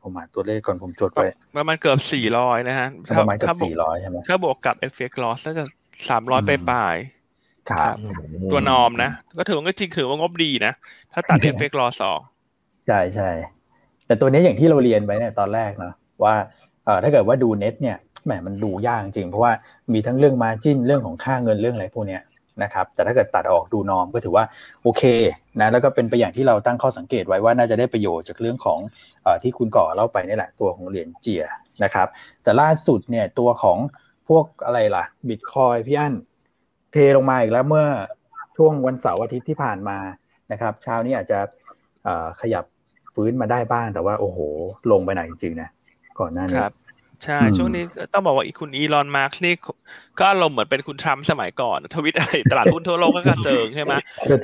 [0.03, 5.64] ผมหาตัวเลขก่อนผมจดไว้ประมาณเกือบสี่ร้อยนะฮะประมาณเกือบสี่ร้อยใช่ไหมถ้าบวกกับ FX loss น่าจะ
[6.09, 6.96] สามร้อยไปปลาย
[7.70, 7.94] ครับ
[8.51, 10.72] ตัว norm นะ ก็ถือว่าก็จริงถือว่างบดีนะ
[11.12, 12.22] ถ้าตัด FX loss ออก
[12.87, 13.31] ใช่ใช่
[14.07, 16.35] แต่ตัวนี้อย่างที่เราเรียนไว้เนี่ยตอนแรกเนาะว่า
[16.85, 19.53] เออถ้าเกิดว่าดูเน็ตเนี่ยแหมมันดูยากจริง เพราะว่า
[19.92, 22.22] มีทั้งเรื่อง margin เรื่องของค่าเงินเรื่องอะไรพวกเนี้ย
[22.62, 24.44] นะครับแต่ถ้าเกิดตัดออกดู norm ก็ถือว่า
[24.83, 25.03] โอเค
[25.61, 28.81] นะแล้วก็เป็นไปอย่างที่เราตั้งข้อสังเกตไว้ว่าน่าจะได้ประโยชน์จากเรื่องของ
[29.27, 31.44] อที่คุณก่อเล่าไปนี่แหละตัวของเหรียญเจีย
[31.85, 32.09] นะครับ
[32.42, 33.79] แต่ล่าสุดเนี่ยตัวของ
[34.29, 36.14] พวกอะไรล่ะบิตคอยพี่อั้น
[36.92, 37.87] เทลงมาอีกแล้วเมื่อ
[38.57, 39.99] ช่วงวันเสาร์อาทิตย์ที่ผ่านมา
[40.53, 41.38] นะครับเช้านี้อาจจะ
[42.40, 42.64] ขยับ
[43.14, 44.38] ฟื้นมาได้บ้างแต่ว่าโอ้โห
[44.90, 45.71] ลงไปไหนจริงๆนะ
[46.18, 46.75] ก่อนหน้านี้ครับ
[47.24, 49.54] ใช่ ช่วงนี้ต้องบอกว่าอีกคุณอีลอนมัสก์นี่
[50.18, 53.94] ก็อารมณ์เหมือนเป็นคุณทรัมป์สมัยก่อน ทวิตอะไรตลาดหุ้นทั่วโลกก็กระเจิงใช่ไหม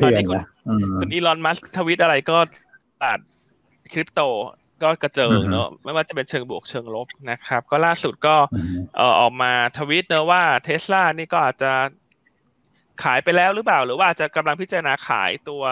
[0.03, 0.41] ตอนนี้คุณ
[1.01, 2.39] คุณอีลอนมัสก์กทวิตอะไรก็
[3.03, 3.19] ตัด
[3.93, 4.21] คริปโต
[4.83, 8.37] ก็กระเจิงเนอะไม่ว่าจะเป็นเชิงบวกเชิงลบนะครับ ก็ล่าสุดก็
[8.97, 11.73] เออออกมาทวิตเนอะว่าเทสลานี่ก็อาจจะ
[13.03, 15.63] ขายไปแล้วหรือเปล่า หรือว่าจะกำลังพิจารณาขายตัว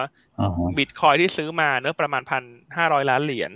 [0.78, 2.42] บิตคอยที่ซื้อมาเนื้อประมาณพัน
[2.76, 3.52] ห้าร้อยล้านเหรียญ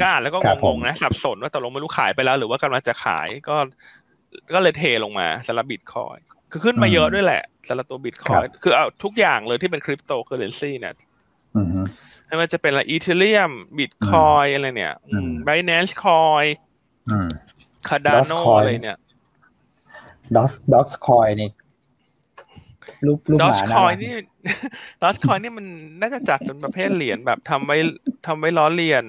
[0.00, 3.56] ก็อ่านแล้วก็งงๆนะสับสนว่าตกลงไม่รู้ขายไปแล้ว หรือว่ากำลังจะขายก็
[4.54, 6.16] ก็เลยเทลงมาสำหรับบิตคอย
[6.52, 10.94] คือขึ้นมาเยอะด้วยแหละสำหรับตัวบิตคอยคือเอาทุกอย่างเลยที่เป็นคริปโตเคอเรนซีเนี่ย
[12.26, 14.94] ไม่ว่าจะเป็นอะไร Ethereum Bitcoin อะไรเนี่ย
[15.44, 18.98] Binance Coin Cardano อะไรเนี่ย
[20.34, 21.50] Dogeดอสคอยนี่
[23.06, 24.12] รูปรูปหมาดอชคอยนี่
[25.02, 25.66] ดอชคอยนี่มัน
[26.00, 27.76] น่าจะจัดเป็นประเภทเหรียญแบบทำไว้
[28.26, 29.04] ทำไว้ล้อเลียน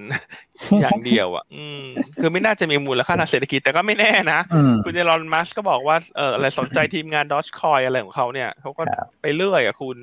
[0.81, 1.81] อย่างเดียวอะ อืม
[2.19, 4.39] คือไม่น่าจะมีมูลค่าทางเศรษฐกิจแต่ก็ไม่แน่นะ
[4.83, 8.83] คุณเอลอนมัสก็บอกว่าเอออะไรสนใจทีมงานดอชคอยอะไรของเขาเนี่ยเขาก็
[9.21, 9.97] ไปเรื่อยอะคุณ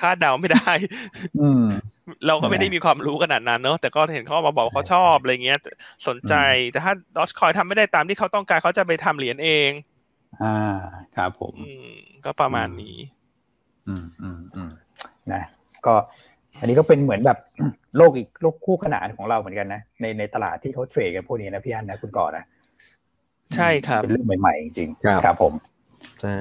[0.00, 0.70] คาดเดาไม่ได้
[2.26, 5.58] เราก็ไม่ได้มีความรู้ขนาดนั้นเนอะแต่ก็เห็นเขามาบอกเขาชอบอะไรเงี้ย
[6.08, 6.34] สนใจ
[6.72, 9.70] แต่ถ้าดอชคอยทำไม่ได้ตามที่เขาต้องการเขาจะไปทำเหรียญเอง
[10.42, 10.56] อ่า
[11.16, 11.54] ครับผม
[12.24, 12.96] ก็ประมาณนี้
[13.88, 14.70] อืมอืมอืม
[15.32, 15.42] นะ
[15.86, 15.94] ก็
[16.60, 17.38] อันนี้ก็เป็นเหมือนแบบ
[17.96, 22.44] โลกอีกโลกคู่ขนานของเราเหมือนกันนะในในตลาดที่เขาเทรดกันพวกนี้นะพี่อันนะคุณก่อนะ
[23.54, 25.52] ใช่ครับเป็นเรื่องใหม่ๆจริงๆครับผม
[26.20, 26.34] ใช่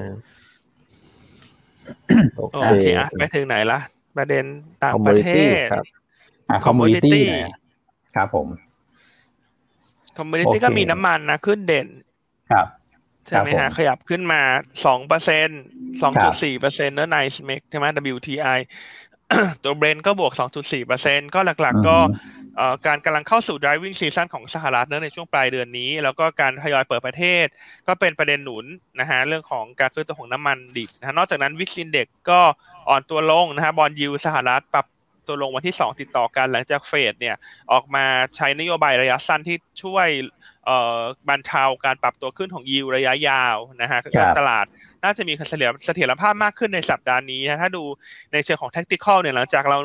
[2.55, 3.79] โอเคอะไปถึงไหนละ
[4.17, 4.43] ประเด็น
[4.84, 5.29] ต่างประเท
[5.65, 5.67] ศ
[6.65, 7.25] commodity
[8.15, 8.47] ครับผม
[10.17, 11.88] commodity ก็มีน้ำมันนะขึ้นเด่น
[12.51, 12.67] ครับ
[13.27, 14.41] ใช่ไหมฮะขยับขึ้นมา
[14.85, 15.47] สองเปอร์เซ็น
[16.01, 17.85] สองจุดสี่เปอร์เซ็นต์เนอะ Nymex ใช่ไหม
[18.15, 18.59] WTI
[19.63, 21.97] ตัว Brent ก็บวกสองจุดสี่เปอร์เซ็นก็หลักๆ ก็
[22.88, 27.45] การกำลังเข้าสู่ driving season ของสหรัฐในช่วงปลายเดือนนี้ แล้วก็การทยอยเปิดประเทศ
[27.88, 28.65] ก็เป็นประเด็นหนุน
[28.99, 32.39] นะฮะเรื่องของการซื้อตัวของน้ำมันดิบนะนอกจากนั้นวิกซินเด็กก็
[32.89, 34.85] อ่อนตัวลงนะฮะบอลยูสหรัฐปรับ
[35.27, 37.35] ตัวลงวันที่ 2 ติดต่อกันหลังจากเฟดเนี่ย
[37.71, 40.07] ออกมาใช้นโยบายระยะสั้นที่ช่วย
[41.30, 43.99] บรรเทาการปรับตัวขึ้นของยิวระยะยาวนะฮะ
[44.39, 44.65] ตลาด
[45.04, 47.84] น่าจะมีเสถียรเสถียรภาพมากขึ้นในสัปดาห์นี้นะถ้าดู
[48.34, 49.78] ในเชิงของ tactical เนี่ยหลังจากเรา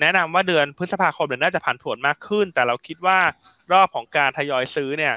[0.00, 3.18] แนะนำว่าเดือนพฤษภาคมเนี่ยน่าจะผันผวนมากขึ้น แต่เราคิดว่า
[3.72, 5.14] รอบของการทยอยซื้อเนี่ย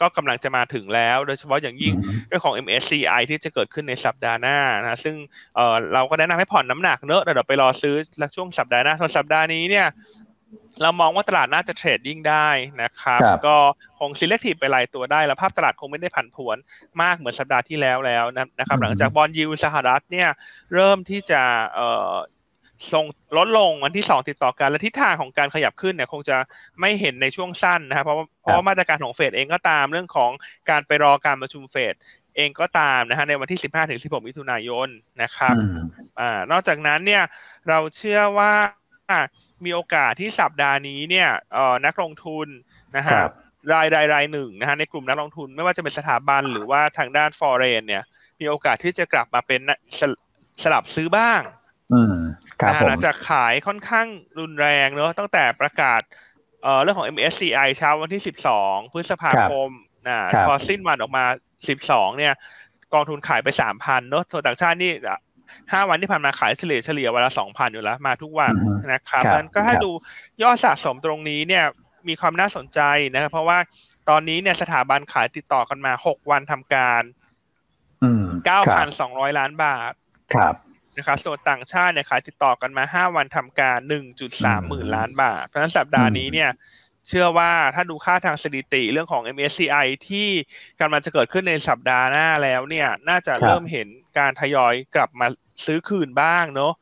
[0.00, 1.94] ก็กำลังจะมาถึงแล้ว โดยเฉพาะอย่างยิ่ง
[2.28, 5.16] เรื่องของ MSCI ที่จะเกิดขึ้นในสัปดาห์หน้านะซึ่ง
[5.56, 7.94] เออเราก็แนะนำให้ผ่อนน้ำหนักเนอะเดี๋ยวไปรอซื้อ
[8.36, 9.86] ช่วงสัปดาห์หน้าส่วนสัปดาห์นี้เนี่ย
[10.82, 12.48] เรามองว่าตลาดน่าจะเทรดดิ้งได้
[12.82, 13.56] นะครับก็
[13.98, 16.56] คง selective ไปรายตัวได้ แล้วภาพตลาดคงไม่ได้ผันผวน
[17.02, 18.24] มากเหมือนสัปดาห์ที่แล้วแล้ว
[18.58, 20.28] นะครับ หลังจากบอลยูสหรัฐเนี่ย
[20.74, 21.42] เริ่มที่จะ
[21.74, 22.14] เอ่อ
[22.92, 23.04] ทรง
[23.36, 26.36] ลดลงวันที่สองติดต่อกัน และทิศทางของการขยับขึ้นเนี่ยคงจะ
[26.80, 30.30] ไม่เห็นในช่วงสั้นนะครับเพราะเพราะว่ามาตรการของเฟดเองก็ตามเรื่องของ
[30.70, 31.94] การไปรอการประชุมเฟด
[32.36, 34.88] เองก็ตามนะฮะในวันที่ 15ถึง16มิถุนายน
[35.22, 35.54] นะครับ
[36.20, 37.22] อ่านอกจากนั้นเนี่ย
[37.68, 38.52] เราเชื่อว่า
[39.64, 42.46] มีโอกาสที่สัปดาห์นี้เนี่ยเอ่อนักลงทุน
[42.96, 43.20] นะฮะ
[43.74, 48.02] รายใดรายหนึ่งนะฮะในกลุ่มนักลงทุนไม่ว่าจะเป็นสถาบันหรือว่าทางด้านฟอเรนเนี่ย
[48.40, 49.60] มีโอกาสที่จะกลับมาเป็น
[50.62, 51.40] สลับซื้อบ้าง
[52.86, 54.06] หลังจากขายค่อนข้าง
[54.38, 56.00] รุนแรงเนอะตั้งแต่ประกาศ
[56.62, 58.22] เอ่อเรื่องของ MSCI เช้าวันที่
[58.56, 59.70] 12 พฤษภาคม
[60.08, 61.24] นะพอสิ้นวันออกมา
[61.70, 62.34] 12 เนี่ย
[62.94, 64.92] กองทุนขายไป 3,000เนอะส่วนต่างชาตินี่
[65.72, 68.54] ห้าวันที่ผ่านมาขายเฉลี่ยเฉลี่ยวันละสองพันอยู่แล้วมาทุกวัน
[68.92, 69.90] นะครับนั้นก็ถ้าดู
[70.42, 71.64] ยอดสะสมตรงนี้เนี่ย
[72.08, 72.80] มีความน่าสนใจ
[73.14, 73.58] นะครับ เพราะว่า
[74.08, 77.02] ตอนนี้เนี่ยสถาบันขายติดต่อกันมาหกวันทำการ
[78.46, 79.92] เก้าพันสองร้อยล้านบาท
[80.34, 80.54] ครับ
[80.96, 86.50] นะครับส่วนต่างชาติเนี่ยขายติดต่อกันมาห้าวันทำการหนึ่งจุดสามหมื่นล้านบาท เพราะฉะนั้นสัปดาห์นี้เนี่ย
[87.08, 90.28] เชื่อว่าถ้าดูค่าทางสถิติเรื่องของ MSCI ที่
[90.80, 95.26] กำลังจะเกิดขึ้นในสัปดาห์หน้าแล้วเนี่ย น่าจะเริ่มเห็น การทยอยกลับมา
[95.66, 96.72] ซื้อคืนบ้างเนาะ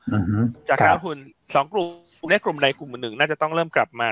[0.68, 1.18] จากการทุน
[1.54, 1.88] สองกลุ่ม
[2.30, 4.08] ในกลุ่มใดกลุ่มหนึ่ง น่าจะต้องเริ่มกลับมา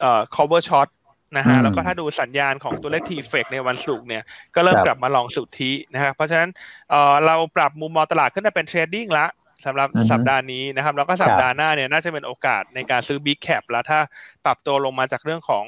[0.00, 0.88] เอ่อ cover short
[1.36, 4.22] นะฮะแล้วก็ถ้าดูสัญญาณของตัวเลขทีเฟกในวันศุกร์เนี่ย
[4.54, 6.50] ก็เริ่มกลับมาลองสุทธินะครับเพราะฉะนั้น
[6.90, 9.26] เอ่อเราปรับมุมมองตลาดขึ้นมาเป็นเทรดดิ้งละ
[9.66, 14.00] สำหรับสัปดาห์นี้นะครับแล้วก็สัปดาห์หน้าเนี่ยน่าจะเป็นโอกาสในการซื้อ Big Cap แล้วถ้า
[14.44, 15.64] ปรับตัวลงมาจากเรื่องของ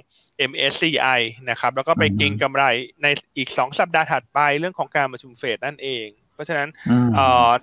[0.50, 2.64] MSCI นะครับแล้วก็ไปเก็งกำไร
[3.02, 6.68] ในอีก 2 สัปดาห์ถัดไปเรื่องของการประชุมเฟดนั่นเอง เพราะฉะนั้น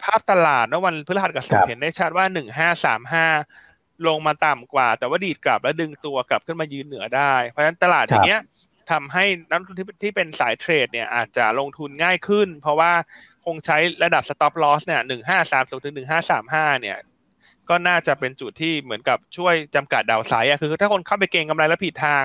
[0.03, 3.25] ภาพตลาดเมื่อวันพฤหัสกับศุกร์เห็นได้ชัดว่าหนึ่งห้าสามห้า
[4.07, 8.41] ลงมาต่ำกว่า แต่ว่าดีดกลับแล้วดึงตัวกลับขึ้นมายืนเหนือได้ เพราะฉะนั้นตลาดอย่างเงี้ย
[8.91, 12.91] ทำให้นักลงทุนที่เป็นสายเทรดเนี่ยอาจจะลงทุนง่ายขึ้น เพราะว่า
[13.45, 16.97] คงใช้ระดับ stop loss เนี่ยหนึ่งห้าสามสูงถึงหนึ่งห้าสามห้าเนี่ย
[17.69, 22.23] ก็น่าจะเป็นจุดที่เหมือนกับช่วยจำกัดดาวไซด์อะคือถ้าคนเข้าไปเก็งกำไรแล้วผิดทาง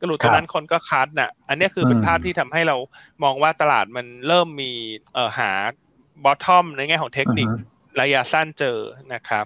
[0.00, 2.76] กระหลุดตรงนั้นคนก็คัดน่ะ อันนี้คือเป็นภาพที่ทำให้เรา
[3.24, 4.70] มองว่าตลาดมันเริ่มมี
[5.14, 5.50] เอ่อหา
[6.24, 7.48] บอททอมในแง่ของเทคนิค
[8.00, 8.78] ระยะสั้นเจอ
[9.14, 9.44] นะครับ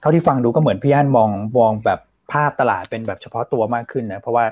[0.00, 2.00] เท่าที่ฟังดูก็เหมือนพี่อันมองมองแบบ
[2.32, 4.44] ภาพตลาดเป็นแบบเฉพาะตัวมากขึ้นนะเพราะว่า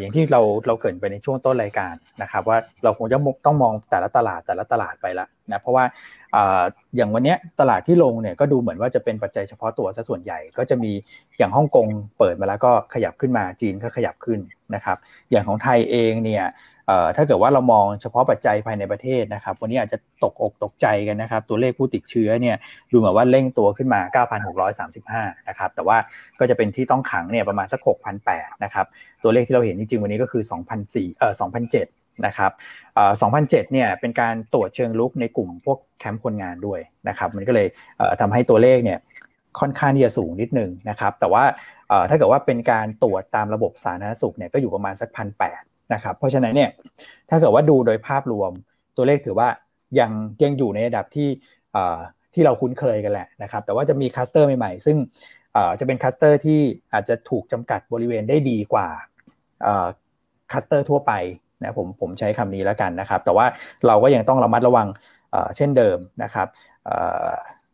[0.00, 3.14] อย่างที่เราเราเกิดไปในช่วงต้นรายการนะครับ ว่าเราคงจะ
[3.46, 5.84] ต้องมองแต่ละตลาดแต่ละตลาดไปละนะเพราะว่า
[6.96, 10.92] อย่างวันนี้ตลาดที่ลงเนี่ยก็ดูเหมือนว่าจะเป็นปัจจัยเฉพาะตัวซะส่วนใหญ่ ก็จะมี
[11.38, 11.86] อย่างฮ่องกง
[12.18, 14.40] เปิดมาแล้วก็ขยับขึ้นมาจีนก็ขยับขึ้น
[14.74, 14.96] นะครับ
[15.30, 16.44] อย่างของไทยเองเนี่ย
[17.16, 22.56] ถ้าเกิดว่าเรามองเฉพาะปัจจัยภายในประเทศนะครับ วันนี้อาจจะตกอกตกใจกันนะครับ ตัวเลขผู้ติดเชื้อเนี่ย
[22.92, 24.00] ดูเหมือนว่าเร่งตัวขึ้นมา
[24.74, 25.96] 9,635 นะครับ แต่ว่า
[26.38, 27.80] ก็จะเป็นที่ต้องขังเนี่ยประมาณสัก
[28.22, 28.86] 6,008นะครับ
[29.22, 30.42] ตัวเลขที่เราเห็นจริงๆวันนี้ก็คือ
[30.80, 32.52] 2,004เอ่อ2,007 นะครับ
[33.10, 38.98] 2,007เนี่ยเป็นการตรวจเชิงลุกในกลุ่มพวกแคมป์คนงานด้วยนะครับ มันก็เลยเอ่อทำให้ตัวเลขเนี่ย
[39.60, 41.44] ค่อนข้างที่จะสูงนิดนึงนะครับ แต่ว่า
[42.10, 46.70] ถ้าเกิดว่าเป็นการตรวจตามระบบสาธารณสุขเนี่ยก็อยู่ประมาณสักพันแนะครับ เพราะฉะนั้นเนี่ย
[47.30, 48.50] ถ้าเกิดว่าดูโดยภาพรวม
[48.96, 49.48] ตัวเลขถือว่า
[50.00, 50.10] ยัง
[50.42, 51.28] ยังอยู่ในระดับที่
[52.34, 54.96] ที่เราคุ้นเคยกันแหละนะครับ แต่ว่าจะมีคลัสเตอร์ใหม่ๆ ซึ่ง
[55.80, 56.60] จะเป็นคลัสเตอร์ที่
[56.92, 58.88] อาจจะถูกจำกัดบริเวณได้ดีกว่า
[60.52, 61.12] คลัสเตอร์ทั่วไป
[61.62, 63.46] นะผมผมใช้คำนี้แล้วกันนะครับ แต่ว่า
[63.86, 64.88] เราก็ยังต้องระมัดระวัง
[65.56, 66.46] เช่นเดิมนะครับ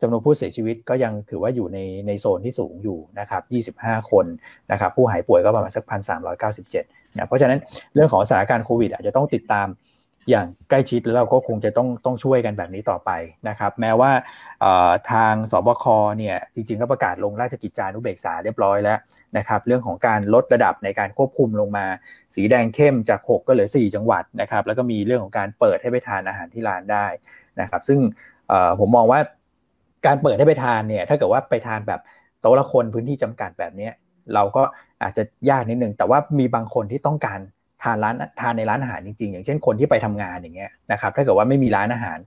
[0.01, 3.39] จำนวนผู้เสียชีวิตก็ยังถือว่าอยู่ในในโซนที่สูงอยู่นะครั
[3.71, 4.25] บ 25 คน
[4.71, 6.83] นะครับ ผู้หายป่วยก็ประมาณสักพันสามร้อยเก้าสิบเจ็ด
[7.15, 7.59] นะเพราะฉะนั้น
[7.95, 9.67] เรื่องของสถานการณ์โควิดอาจจะต้องติดตาม
[10.29, 13.11] อย่างใกล้ชิดแล้วเราก็คงจะต้องต้องช่วยกันแบบนี้ต่อไป
[13.49, 14.11] นะครับ แม้ว่า
[15.11, 15.85] ทางสบค
[16.17, 18.99] เนี่ยจริงๆก็ประกาศลงราชกิจจานุเบกษาเรียบร้อยแล้ว
[19.37, 21.85] นะครับ เรื่องของการลดระดับในการควบคุมลงมา
[22.35, 27.05] สีแดงเข้มจาก 6 ก็เหลือ 4 จังหวัดนะครับ แล้วก็มีเรื่องของการเปิดให้ไปทานอาหารที่ร้านได้
[27.61, 27.99] นะครับ ซึ่ง
[28.79, 29.19] ผมมองว่า
[30.05, 32.01] การเปิดให้ไปทานเนี่ยถ้าเกิดว่าไปทานแบบ
[32.41, 33.89] โต๊ะละคนพื้นที่จำกัดแบบนี้
[34.33, 34.63] เราก็
[35.03, 37.39] อาจจะยากนิดนึงแต่ว่ามีบางคนที่ต้องการ
[37.83, 42.17] ทานร้านทานในร้านอาหารจริงๆ อย่างเช่นคนที่ไปทำงานอย่างเงี้ยนะครับถ้าเกิดว่าไม่มีร้านอาหาร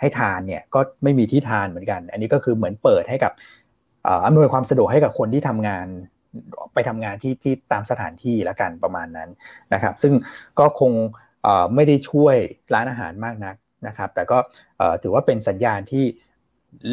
[0.00, 3.32] ให้ทานเนี่ยก็ไม่มีที่ทานเหมือนกัน อันนี้ก็คือเหมือนเปิดให้กับ
[4.26, 5.86] อำนวยความสะดวกให้กับคนที่ทำงาน
[6.74, 9.30] ไปทำงานที่ที่ตามสถานที่ละกันประมาณนั้น
[9.74, 10.12] นะครับ ซึ่ง
[10.58, 10.92] ก็คง
[11.74, 12.36] ไม่ได้ช่วย
[12.74, 14.38] ร้านอาหารมากนักนะครับ แต่ก็
[15.02, 16.04] ถือว่าเป็นสัญญาณที่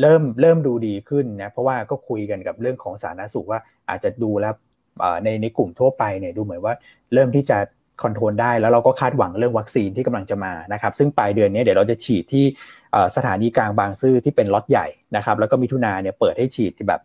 [0.01, 4.53] เริ่มเริ่มดูดีขึ้นนะเพราะว่าก็คุยกันกับเรื่องของสาธารณสุขว่าอาจจะดูแล้ว
[5.23, 6.73] ในในกลุ่มทั่วไปเนี่ยดูเหมือนว่า
[7.13, 7.57] เริ่มที่จะ
[8.03, 12.45] คอนโทรลได้แล้วเราก็คาดหวังเรื่องวัคซีนที่กำลังจะมานะครับซึ่งปลายเดือนนี้เดี๋ยวเราจะฉีดที่
[13.15, 17.01] สถานีกลางบางซื่อที่เป็นล็อตใหญ่นะครับแล้วก็มิถุนาเนี่ยเปิดให้ฉีดที่แบบ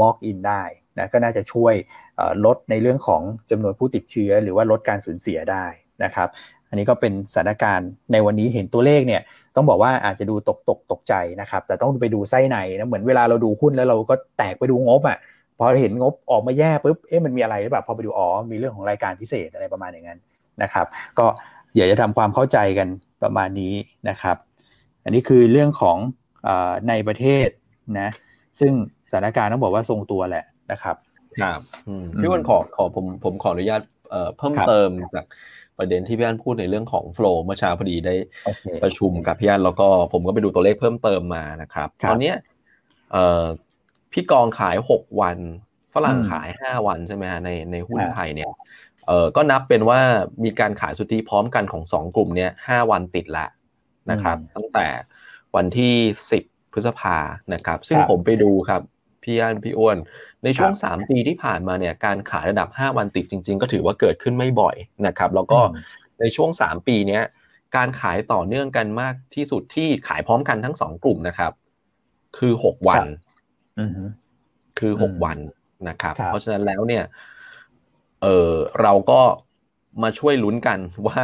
[0.00, 0.62] walk in ได้
[0.98, 1.74] นะก็น่าจะช่วย
[2.44, 5.64] ลดในเรื่องของจำนวนผู้ติดเชื้อ หรือว่าลดการสูญเสียได้
[6.04, 6.28] นะครับ
[6.68, 9.22] อันนี้ก็เป็นสถานการณ์ในวันนี้เห็นตัวเลขเนี่ย
[9.56, 15.18] ต้องบอกว่าอาจจะดูตกตกตกใจนะครับแต่ต้องไปดูไส้ในนะเหมือนเวลาเราดูหุ้นแล้วเราก็แตกไปดูงบอะ
[15.58, 20.18] พอเห็นงบออกมาแย่ปุ๊บเอ๊ะมันมีอะไรหรือเปล่าพอไปดูอ๋อมีเรื่องของรายการพิเศษอะไรประมาณอย่างนั้น
[20.62, 20.86] นะครับ
[21.18, 21.26] ก็
[21.76, 22.88] อยากจะทำความเข้าใจกัน
[23.22, 23.74] ประมาณนี้
[24.08, 24.36] นะครับ
[25.04, 25.96] อันนี้คือเรื่องของ
[26.88, 27.48] ในประเทศ
[28.00, 28.08] นะ
[28.60, 28.72] ซึ่ง
[29.10, 30.96] สถานการณ์ต้องบอกว่าทรงตัวแหละนะครับ
[31.42, 31.60] ครับ
[32.20, 33.82] พี่วันขอขอผมผมขออนุญาต
[34.38, 35.26] เพิ่มเติมจาก
[35.78, 38.14] ประเด็นที่พี่อันพูดในเรื่องของโฟล์เมื่อเช้าพอดีได้
[38.82, 42.32] ประชุมกับพี่อันแล้วก็ผมก็ไปดูตัวเลขเพิ่มเติมมานะครับ ตอนนี้
[44.12, 45.38] พี่กองขายหกวัน
[45.94, 48.50] ฝรั่งขายห้าวันใช่ไหมฮะในในหุ้นไทยเนี่ย
[49.08, 50.00] เออก็นับเป็นว่า
[50.44, 53.46] มีการขายสุทธิพร้อมกันของสองกลุ่มเนี้ยห้าวันติดละ
[54.10, 54.86] นะครับ ตั้งแต่
[55.56, 55.94] วันที่
[56.30, 57.16] สิบพฤษภา
[57.54, 58.82] นะครับ ซึ่งผมไปดูครับ
[59.22, 59.98] พี่อันพี่อ้วน
[60.44, 65.60] ในช่วง 3 ปีที่ผ่านมาเนี่ยการขายระดับ 5 วันติดจริง ๆ ก็ถือว่าเกิดขึ้นไม่บ่อยนะครับ แล้วก็
[66.20, 67.20] ในช่วง 3 ปีนี้
[67.76, 71.52] การขายต่อเนื่องกันมากที่สุดที่ขายพร้อมกันทั้งสองกลุ่มนะครับ
[72.38, 73.02] คือ 6 วัน
[74.78, 75.38] คือ6วัน
[75.88, 77.04] นะครับ เพราะฉะนั้นแล้วเนี่ย
[78.22, 79.20] เออเราก็
[80.02, 81.22] มาช่วยลุ้นกันว่า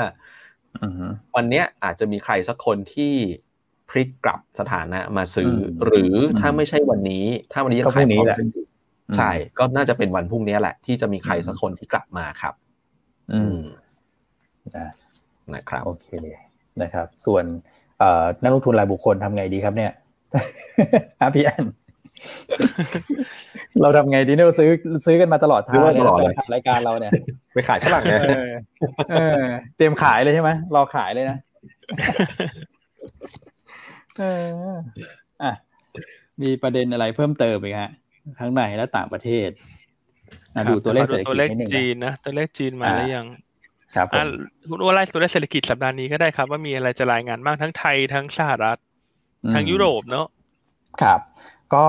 [1.37, 3.15] วันนี้อาจจะมีใครสักคนที่
[3.89, 5.51] พลิกกลับสถานะมาซื้อ
[5.85, 8.47] หรือถ้าไม่ใช่วันนี้ ถ้าวันนี้ยังขายพร้อมกัน
[9.17, 12.55] ใช่ก็น่าจะเป็นวันพรุ่งนี้แหละ ที่จะมีใครสักคนที่กลับมาครับ
[13.33, 13.59] อืม
[15.55, 16.07] นะครับโอเค
[16.83, 17.45] นะครับ ส่วน
[18.43, 19.93] นักลงทุนรายบุคคลทำไงดีครับเนี่ย
[21.21, 21.65] อาพี่อัน
[23.83, 24.71] เราทำไงดีเนี่ยซื้อ
[25.07, 26.19] ซื้อกันมาตลอดทางตลอด
[26.55, 27.13] รายการเราเนี่ย
[27.55, 28.21] ไปขายฝรั่งเนี่ย
[29.77, 31.39] เตรียมขายเลยใช่ไหมรอขายเลยนะ
[34.19, 34.75] เออ
[35.43, 35.53] อะ
[36.43, 37.91] มีประเด็นอะไรเพิ่มเติมไหมฮะ
[38.41, 39.51] ทั้งในและต่างประเทศ
[40.71, 43.27] ดูตัวเลขเศรษฐกิจตัวเลขจีนนะตัวเลขจีนมาแล้วยัง
[43.95, 44.07] ครับ
[44.69, 48.79] คุณว่าไล่ตัวเลขเศรษฐกิจสัปดาห์นี้ก็ได้ครับ ว่ามีอะไรจะรายงานบ้างทั้งไทยทั้งสหรัฐ
[49.55, 50.27] ทั้งยุโรปเนาะ
[51.03, 51.21] ครับ
[51.75, 51.87] ก็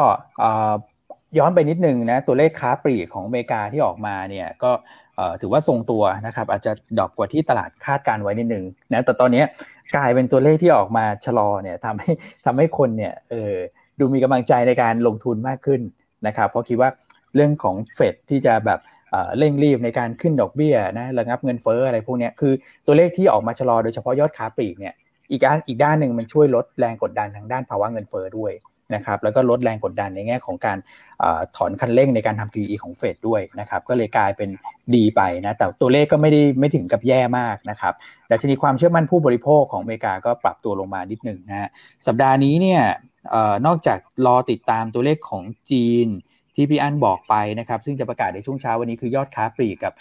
[1.37, 4.71] ย้อนไปนิดนึงนะตัวเลขค้าปลีกของอเมริกาที่ออกมาเนี่ยก็
[5.41, 9.43] ถือว่าทรงตัวนะครับอาจจะดรอปกว่าที่ตลาดคาดการไว้นิดนึงนะแต่ตอนนี้
[9.95, 12.11] กลายเป็นตัวเลขที่ออกมาชะลอเนี่ยทำให้
[12.45, 13.53] ทำให้คนเนี่ยเออ
[13.99, 15.81] ดูมีกำลังใจในการลงทุนมากขึ้น
[16.27, 16.89] นะครับเพราะคิดว่า
[17.35, 18.79] เรื่องของเฟดที่จะแบบ
[19.37, 22.53] เร่งรีบในการขึ้นดอกเบี้ยนะระงับเงินเฟ้ออะไรพวกนี้คือ
[22.85, 24.93] ตัวเลขที่ออกมาชะลอโดยเฉพาะยอดค้าปลีกเนี่ย
[25.31, 28.51] อีกด้านอีกด้านหนึ่งมันช่วยลดแรงกดดันทางด้านภาวะเงินเฟ้อด้วย
[28.95, 30.77] นะครับแล้วก็ลดแรงกดดันในแง่ของการ
[31.21, 31.23] อ
[31.55, 34.49] ถอนคันเร่งในการทำ QE ของเฟดด้วยนะครับก็เลยกลายเป็น
[34.95, 37.93] ดีไปนะแต่ตัวเลขก็ไม่ได้ไม่ถึงกับแย่มากนะครับ
[38.31, 41.69] ดัชนีความเชื่อมั่นผู้บริโภคของอเมริกาก็ปรับตัวลงมานิดหนึ่งนะ
[42.07, 42.81] สัปดาห์นี้เนี่ย
[43.65, 46.07] นอกจากรอติดตามตัวเลขของจีน
[46.55, 49.93] ที่พี่อันบอกไปนะครับซึ่งจะประกาศในช่วงเช้าวันนี้คือยอดค้าปลีกกับ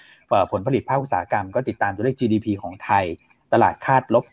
[0.52, 3.04] ผลผลิตภาคอุตสาหกรรม ก็ติดตามตัวเลข GDP ของไทย
[3.52, 4.24] ตลาดคาดลบ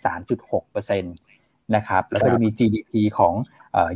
[0.43, 3.33] 3.6%นะครับแล้วก็จะมี GDP ของ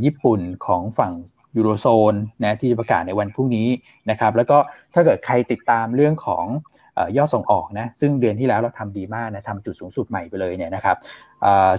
[0.03, 1.13] ญี่ปุ่นของฝั่ง
[1.57, 3.67] ยูโรโซนนะที่จะประกาศในวันพรุ่งนี้
[4.09, 4.57] นะครับแล้วก็
[4.93, 6.45] ถ้าเกิดใครติดตามเรื่องของ
[7.17, 10.97] ยอดส่งออกนะซึ่งเดือนที่แล้วเราทำดีมากนะทำจุดสูงสุดใหม่ไปเลยเนี่ยนะครับ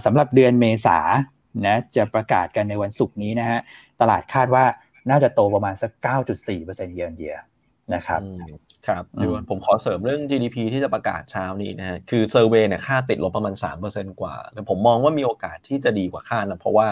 [0.05, 0.97] สำหรับเดือนเมษา
[1.67, 3.59] นะจะประกาศกันในวันศุกร์นี้นะฮะ
[4.01, 4.65] ตลาดคาดว่า
[5.09, 5.91] น่าจะโตประมาณสัก
[6.43, 7.37] 9.4%เยือนเยีย
[7.95, 8.21] นะครับ
[8.87, 13.53] ครับเดี๋ยวผมขอเสริมเรื่อง GDP ที่จะประกาศเช้านี้นะฮะคือเซอร์เวยเนี่ยค่าติดลบประมาณ
[13.87, 16.87] 3%กว่าแต่ผมมองว่ามีโอกาสที่จะดีกว่าคาดนะเพราะว่า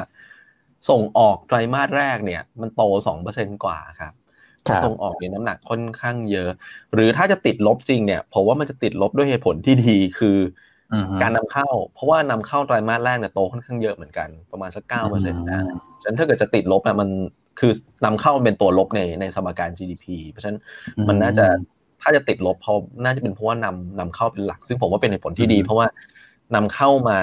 [0.89, 2.81] ส่งออกไตรมาสแรกเนี่ย มันโต
[3.23, 4.13] 2%กว่าครับ
[4.83, 6.49] ส่งออกเนี่ยน้ำหนักค่อนข้างเยอะ
[6.93, 10.37] หรือถ้าจะติดลบจริงเนี่ยผมว่ามันจะติดลบด้วยเหตุผลที่ดีคือ
[11.21, 15.59] การนำเข้า เพราะว่านำเข้าไตรมาสแรกเนี่ยโตค่อนข้างเยอะเหมือนกันประมาณสักเก้าเปอร์เซ็นต์ได้
[16.01, 17.09] ฉะนั้นถ้าเกิดจะติดลบเนี่ยมัน
[17.59, 17.71] คือ
[18.05, 20.59] นำเข้าเป็นตัวลบในในสมการ GDP เพราะฉะนั้น
[21.07, 21.45] มันน่าจะ
[22.01, 25.87] ถ้าจะติดลบเพราะน่าจะเป็นเพราะว่านำนำเข้าเป็นหลัก ซึ่งผมว่าเป็นเหตุผลที่ดี เพราะว่า
[26.55, 27.19] นำเข้ามา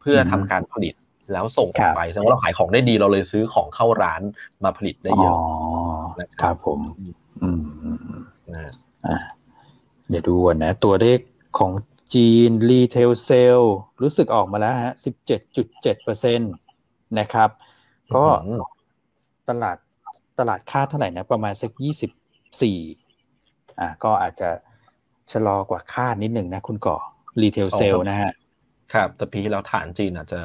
[0.00, 0.94] เพื่อทำการผลิต
[1.32, 4.22] แล้วส่งออกไปแสดงว่าเราขายของได้ดีเราเลยซื้อของเข้าร้าน
[4.64, 5.36] มาผลิตได้เยอะ
[6.20, 6.80] นะครับผม
[7.42, 7.62] อืม
[9.06, 9.16] อ่า
[10.08, 11.18] เดี๋ยวดูก่อนนะ ตัวเลข
[11.58, 11.72] ของ
[12.14, 13.60] จีนรีเทลเซล
[14.02, 16.46] รู้สึกออกมาแล้วฮะสิบเจ็ดจุดเจ็ดเปอร์เซ็นต
[17.18, 17.50] นะครับ
[18.14, 18.24] ก็
[19.48, 19.76] ตลาด
[20.38, 22.10] ตลาดคาดเท่าไหร่นะ ประมาณสักยี่สิบ
[22.62, 22.78] สี่
[23.80, 24.50] อ่าก็อาจจะ
[25.32, 26.96] ชะลอกว่าคาดนิดหนึ่งนะคุณก่อ
[27.42, 28.32] รีเทลเซลนะฮะ
[28.92, 30.40] ครับ แต่ปีที่แล้วฐานจีนอาจจะ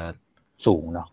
[0.66, 1.08] สูงเนาะ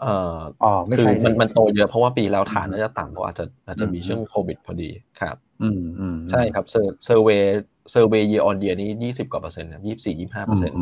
[0.00, 10.76] เอ่ออ๋อไม่ใช่มันมันโตเยอะเพราะว่าปีแล้วฐานน่าจะต่ำเพราะอาจจะอาจจะมีช่วงโควิดพอดีครับ อืมอืมใช่ครับเซอร์ survey survey year on year นี่ยี่สิบกว่าเปอร์เซ็นต์ครับยี่สี่ยี่ห้าเปอร์เซ็นต์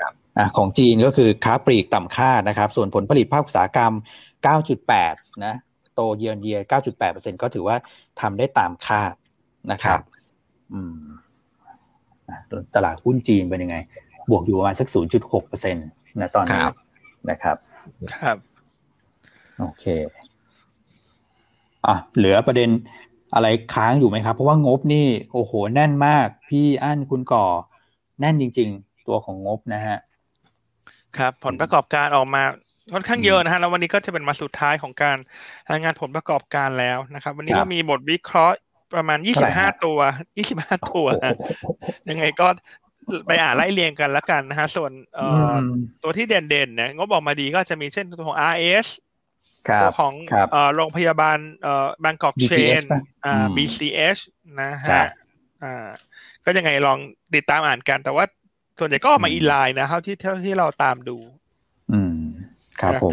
[0.00, 3.92] ครับอ่าของจีนก็คือค้าปลีกต่ำคาดนะครับ ส่วนผลผลิตภาคอุตสาหกรรม
[4.42, 5.14] เก้าจุดแปด
[5.44, 5.54] นะ
[5.94, 7.76] โตเยออนเดียเก้าจุดแปดเปอร์เซ็นก็ถือว่า
[8.20, 9.14] ทำได้ตามคาด
[9.72, 10.00] นะครับ
[10.74, 10.94] อืม
[12.76, 13.76] ตลาดหุ้นจีนเป็นยังไง
[14.30, 15.86] บวกอยู่ประมาณสักศูนย์จุดหกเปอร์เซ็นต์
[16.20, 16.62] นะตอนนี้
[17.30, 17.56] นะครับ
[18.14, 18.36] ครับ
[19.60, 19.84] โอเค
[21.86, 22.70] อะเหลือประเด็น
[23.34, 27.46] อะไรค้างอยู่ไหมครับ เพราะว่างบนี่โอ้โหแน่นมาก พี่อั้นคุณก่อ
[28.20, 29.98] แน่นจริง ๆ ตัวของงบนะฮะ
[31.16, 32.42] ครับผลประกอบการออกมา
[32.92, 35.16] ค่อนข้างเยอะนะฮะแล้ววันนี้ก็จะเป็นมาสุดท้ายของการ
[35.72, 38.56] รายงานผลประกอบการแล้วนะครับ วันนี้ก็มีบทวิเคราะห์
[38.94, 39.98] ประมาณยี่สิบห้าตัว
[40.38, 41.06] ยี่สิบห้าตัว
[42.10, 42.48] ยังไงก็
[43.26, 44.92] ไปอ่านไล่เรียงกันแล้วกันนะฮะ ส่วน
[46.02, 48.86] ตัวที่เด่นๆเนี่ยงบออกมาดีก็จะมีเช่นตัวของ RS
[49.82, 50.14] ตัวของ
[50.74, 51.38] โรงพยาบาล
[52.04, 52.82] บางกอกเชน
[53.56, 54.20] BCH
[54.62, 55.04] นะฮะ
[56.44, 56.98] ก็ยังไงลอง
[57.34, 58.24] ติดตามอ่านกัน แต่ว่า
[58.78, 61.16] ส่วนใหญ่ก็ออกมาอีไลน์นะเท่าที่เท่าที่เราตามดู
[61.92, 62.16] อืม
[62.80, 63.12] ครับผม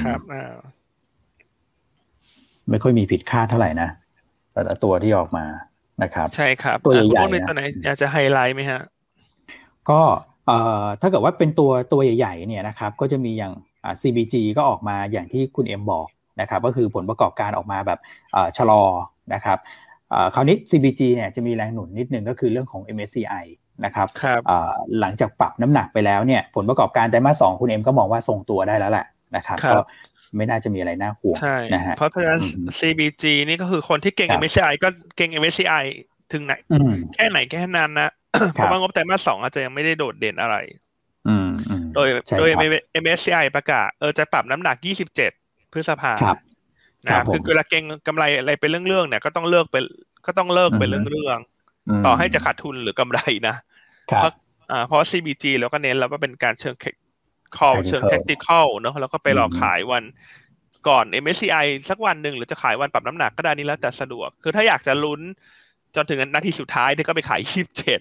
[2.70, 3.90] ไม่ค่อยมีผิดคาดเท่าไหร่นะ
[4.54, 5.46] แต่ละตัวที่ออกมา
[6.04, 8.82] นะครับ ใช่ครับ ตัวใหญ่ๆนะตัวไหนอยากจะไฮไลท์ไหมฮะ
[9.92, 10.02] ก็
[10.46, 13.54] เอ่อถ้าเกิดว่าเป็นตัวตัวใหญ่ๆเนี่ยนะครับก็จะมีอย่าง
[14.02, 16.08] CBG ก็ออกมาอย่างที่คุณเอ็มบอก
[16.42, 18.00] นะครับก็คือผลประกอบการออกมาแบบ
[18.58, 18.84] ชะลอ
[19.34, 19.58] นะครับ
[20.36, 23.46] คราวนี้ CBG เนี่ยจะมีแรงหนุนนิดนึงก็คือเรื่องของ MSCI
[23.86, 24.42] นะครับรบ
[25.00, 29.78] หลังจากปรับน้ำหนักไปแล้วเนี่ยผลประกอบการไตรมาสสองคุณเอ็มก็มองว่าทรงตัวได้แล้วแหละนะครับก็
[30.36, 31.38] ไม่น่าจะมีอะไรน่าห่วง
[31.74, 32.40] นะฮะเพราะฉะนั้น
[32.80, 35.84] CBG นี่ก็คือคนที่เก่ง MSCI ก็เก่ง MSCI
[36.34, 36.54] ถึงไหน
[37.16, 38.10] แค่ไหนแค่นั้นนะ
[38.54, 40.56] เพราะว่างบไตรมาสสองอาจจะยังไม่ได้โดดเด่นอะไร
[41.96, 42.08] โดย
[42.40, 42.50] โดย
[43.04, 44.76] MSCI ประกาศเออจะปรับน้ำหนัก
[45.26, 46.14] 27 พฤษภา
[47.06, 49.84] นะครับคือเวลาเก่งกำไรอะไรเป็นเรื่องๆเนี่ยก็ต้องเลิกเป็น
[50.26, 53.56] ก็ต้องเลิกเป็นเรื่องๆต่อให้จะขาดทุนหรือกำไรนะ
[54.06, 54.34] เพราะ
[54.72, 56.76] อ่าเพราะ CBG แล้วก็เน้นแล้วว่าเป็นการเชิง
[57.58, 60.04] คอลเชิงเทคนิคอลเนาะแล้วก็ไปหลอกขายวัน
[60.88, 65.22] ก่อน MSCI สักวันหนึ่งหรือจะขายวันปรับน้ำหนักก็ได้นี่แล้วแต่สะดวก คือถ้าอยากจะลุ้น
[65.96, 68.00] จนถึงนาทีสุดท้ายเนี่ยก็ไปขายยี่สิบเจ็ด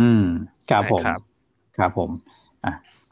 [0.00, 0.24] อืม
[0.70, 1.04] ครับผม
[1.78, 2.10] ครับผม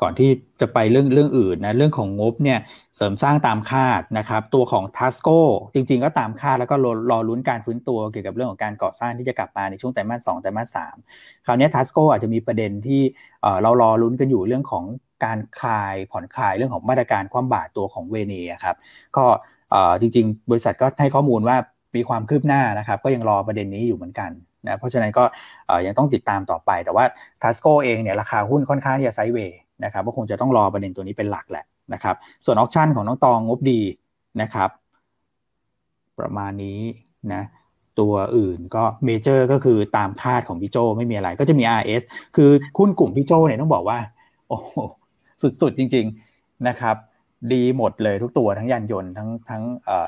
[0.03, 2.59] ก่อนที่จะไปเรื่องเรื่องอื่นนะเรื่องของงบเนี่ย
[2.97, 5.29] เสริมสร้างตามคาดนะครับตัวของทัสโก
[5.75, 10.97] จริง ๆ ก็ตามคาดแล้วก็รอรอลุ้นการฟื้นตัวเกี่ยวกับเรื่องของการก่อสร้างที่จะกลับมาในช่วงไตรมาสสองไตรมาสสาม
[11.47, 13.01] คราวนี้ทัสโกอาจจะมีประเด็นที่
[13.63, 14.85] เรารอลุ้นกันอยู่เรื่องของ
[15.25, 18.77] การคลายผ่อนคลายเรื่องของมาตรการความบาดตัวของเวเนียครับ
[19.17, 19.25] ก็
[20.01, 21.57] จริง ๆ บริษัทก็ให้ข้อมูลว่า
[21.97, 24.31] มีความคืบหน้านะครับ ก็ยังรอประเด็นนี้อยู่เหมือนกัน
[24.67, 25.25] นะเพราะฉะนั้นก็
[25.87, 27.05] ยังต้องติดตามต่อไป แต่ว่า
[27.43, 33.81] Tasco เองเนี่ยราคาหุ้นค่อนข้างที่จะ sideway นะครับก็คงจะต้องรอประเด็นตัวนี้เป็นหลักแหละนะครับส่วน Auction ของน้องตองงบดี
[34.43, 34.71] นะครับ
[36.19, 36.81] ประมาณนี้
[37.35, 37.43] นะ
[38.01, 42.03] ตัวอื่นก็เมเจอร์ก็คือตามคาดของพี่โจไม่มีอะไรก็จะมี RS
[42.37, 43.99] คือคุณกลุ่มพี่โจเนี่ยต้องบอกว่า
[44.49, 44.59] โอ้
[45.61, 46.97] สุดๆ จริง ๆนะครับ
[47.53, 49.63] ดีหมดเลยทุกตัวทั้งยานยนต์ทั้งทั้ง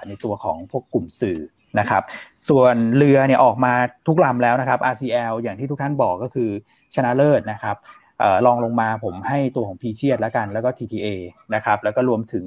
[0.09, 1.39] ในตัวของพวกกลุ่มสื่อ
[1.79, 2.03] นะครับ
[2.49, 3.73] ส่วนเรือเนี่ยออกมา
[4.07, 6.51] ทุกลำแล้วนะครับ RCL อย่างที่ทุกท่านบอกก็คือ
[6.95, 7.77] ชนะเลิศนะครับ
[8.47, 11.09] ลองลงมาผมให้ตัวของพีเชียดแล้วกันแล้วก็ TTA
[11.55, 12.45] นะครับแล้วก็รวมถึง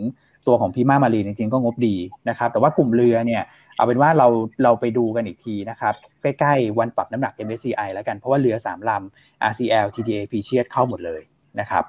[0.47, 1.95] ตัวของพีมามารีจริงๆก็งบดี
[2.29, 3.43] นะครับแต่ว่ากลุ่มเรือเนี่ย
[3.77, 4.27] เอาเป็นว่าเรา
[4.63, 11.21] เราไปดูกันอีกทีนะครับใกล้ๆวันปรับน้ำหนัก MSCI แล้วกันเพราะว่าเรือ 3ลำ RCL TTA พีเชียดเข้าหมดเลย
[11.59, 11.83] นะครับ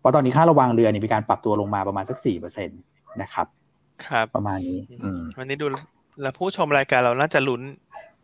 [0.00, 3.46] เพราะตอนนี้ค่าระวังเรือเนี่ยมีการปรับตัวลงมาประมาณสัก4%นะครับ
[4.06, 4.80] ครับประมาณนี้
[5.38, 5.66] วันนี้ดู
[6.22, 7.62] แล้วผู้ชมรายการเราน่าจะลุ้น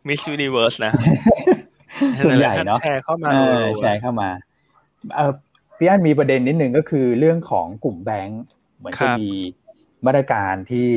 [0.07, 0.93] Miss Universe นะ
[2.23, 3.31] ส่วนใหญ่เนาะแชร์เข้ามา
[3.79, 4.29] แชร์เข้ามา
[5.15, 5.31] เออ
[5.77, 8.41] พี่อันมีประเด็นนิดหนึ่งก็คือเรื่องของกลุ่มแบงก์
[8.77, 9.29] เหมือนจะมี
[10.05, 10.87] มาตรการที่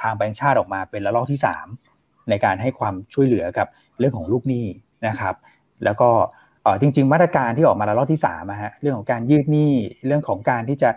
[0.00, 1.66] ทางแบงก์ชาติออกมาเป็นระลอกที่สาม
[2.30, 3.66] ในการให้ความช่วยเหลือกับ
[3.98, 4.66] เรื่องของลูกหนี้
[5.08, 5.34] นะครับ
[5.84, 6.10] แล้วก็
[6.80, 9.72] จริง ๆ มาตรการที่ออกมาระลอกที่สามฮะเรื่องของการยืดหนี้
[10.06, 10.90] เรื่องของการที่จะ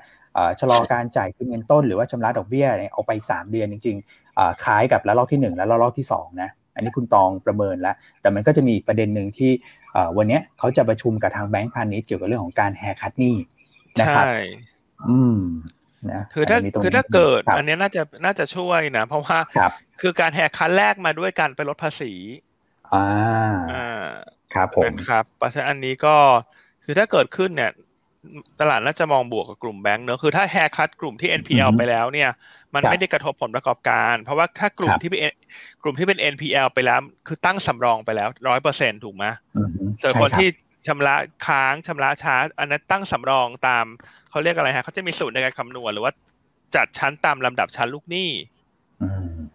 [0.60, 4.25] ชะลอการจ่ายคืนเงินต้น หรือว่าชำระดอกเบี้ยเนี่ยเอาไป 3 เดือนจริงๆ
[4.64, 9.52] คล้ายกับระลอกที่ 1 และระลอกที่2นะอันนี้คุณตองประเมินแล้ว แต่มันก็จะมีประเด็นหนึ่งที่
[10.18, 13.38] วันนี้เขาจะประชุมกับทางแบงก์พาณิชย์เกี่ยวกับเรื่องของการแฮร์คัตนี่
[14.02, 14.26] นะครับ
[15.10, 15.40] อืม
[16.12, 19.38] นะคือถ้าคือถ้าเกิด อันนี้น่าจะน่าจะช่วยนะ เพราะว่า
[20.02, 22.14] คือการ haircut แรกมาด้วยการไปลดภาษี
[22.94, 23.08] อ่า
[23.74, 24.06] อ่า
[24.54, 26.16] ครับผมนะครับเพราะฉะนั้นอันนี้ก็
[26.84, 27.72] คือถ้าเกิดขึ้นเนี่ย
[28.62, 32.30] ตลาดน่าจะมองบวกกับกลุ่มแบงก์เนอะคือถ้า haircut กลุ่มที่ NPL ไปแล้วเนี่ย
[32.76, 35.22] มันไม่ได้กระทบผลประกอบการ เพราะว่าถ้ากลุ่มที่เป็น
[35.84, 39.26] กลุ่มที่เป็น NPL ไปแล้ว คือตั้งสำรองไปแล้วร้อยเปอร์เซ็นถูกไหม
[40.02, 40.50] ส่วนคนที่
[40.88, 41.16] ชำระ
[41.48, 43.86] ค้างชำระช้า อันนั้นตั้งสำรองตาม
[44.30, 46.14] เขาเรียกอะไรฮะเขาจะมีสูตรในการคำนวณหรือว่า
[46.76, 48.30] จัดชั้นตามลำดับชั้นลูกหนี้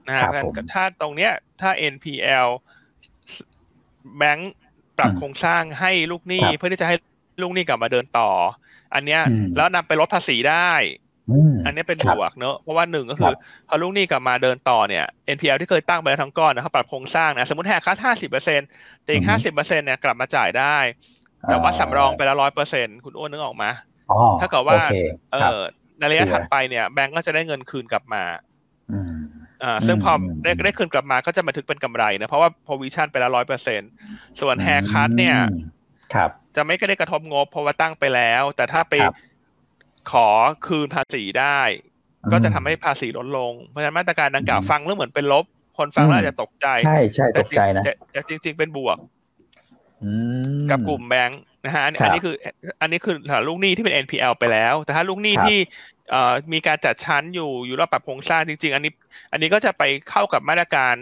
[0.07, 0.33] นะครับ
[0.73, 2.49] ถ้าตรงเนี้ย ถ้า NPL
[4.18, 4.53] แบงก์
[4.99, 6.97] ปรับโครงสร้างให้ลูกหนี้ เพื่อที่จะให้
[7.43, 8.30] ลูกหนี้กลับมาเดินต่อ
[8.95, 9.20] อันเนี้ย
[9.57, 10.72] แล้วนำไปลดภาษีได้
[11.66, 13.34] อันนี้เป็นบวกเนอะเพราะว่าหนึ่งก็คือ
[13.68, 15.05] พอลูกหนี้กลับมาเดินต่อเนี่ย
[15.36, 18.68] NPL ที่เคยตั้งไปแล้วทั้งก้อนนะครับปรับโครงสร้างนะสมมติแหกค่าห้าสิบเปอร์เซ็นต์
[19.03, 20.76] แต่อีกห้าสิบเปอร์เซ็นต์เนี่ยกลับมาจ่ายได้
[21.49, 23.70] แต่ว่าสำรองไปแล้วร้อยเปอร์เซ็นต์คุณอ้วนนึกออกมา
[24.41, 24.80] ถ้าเกิดว่า
[25.32, 25.61] เออ
[25.99, 28.22] ในระยะถัดไปเนี่ยแบงก์ก็จะได้เงินคืนกลับมา
[29.64, 30.12] อ่าซึ่งพอ
[30.43, 33.80] ได้ได้คืนกลับมาก็จะมาถึงเป็นกำไรนะเพราะว่า provision ไปแล้วร้อยเปอร์เซ็น
[34.41, 35.36] ส่วน haircut เนี่ย
[36.14, 38.94] ครับ จะไม่ได้กระทบงบเพราะว่าตั้งไปแล้ว แต่ถ้าไป
[40.11, 40.28] ขอ
[40.66, 41.61] คืนภาษีได้
[42.32, 45.44] ก็จะทำให้ภาษีลดลง เพราะฉะนั้นมาตรการดังกล่าวฟังแล้วเหมือนเป็นลบ
[45.78, 48.96] คนฟังแล้วอาจจะตกใจ ใช่ใช่ตกใจนะแต่จริง ๆ เป็นบวก
[50.70, 52.34] กับกลุ่มแบงค์นะฮะอันนี้คือ
[52.80, 53.16] อันนี้คือ
[53.48, 55.59] ลูกหนี้ที่เป็น NPL ไปแล้ว แต่ถ้าลูกหนี้ที่
[56.53, 58.92] มีการจัดชั้นอยู่อยู่รอบปรับโครงสร้างจริง ๆ อันนี้
[59.32, 60.94] อันนี้ก็จะไปเข้ากับมาตรการ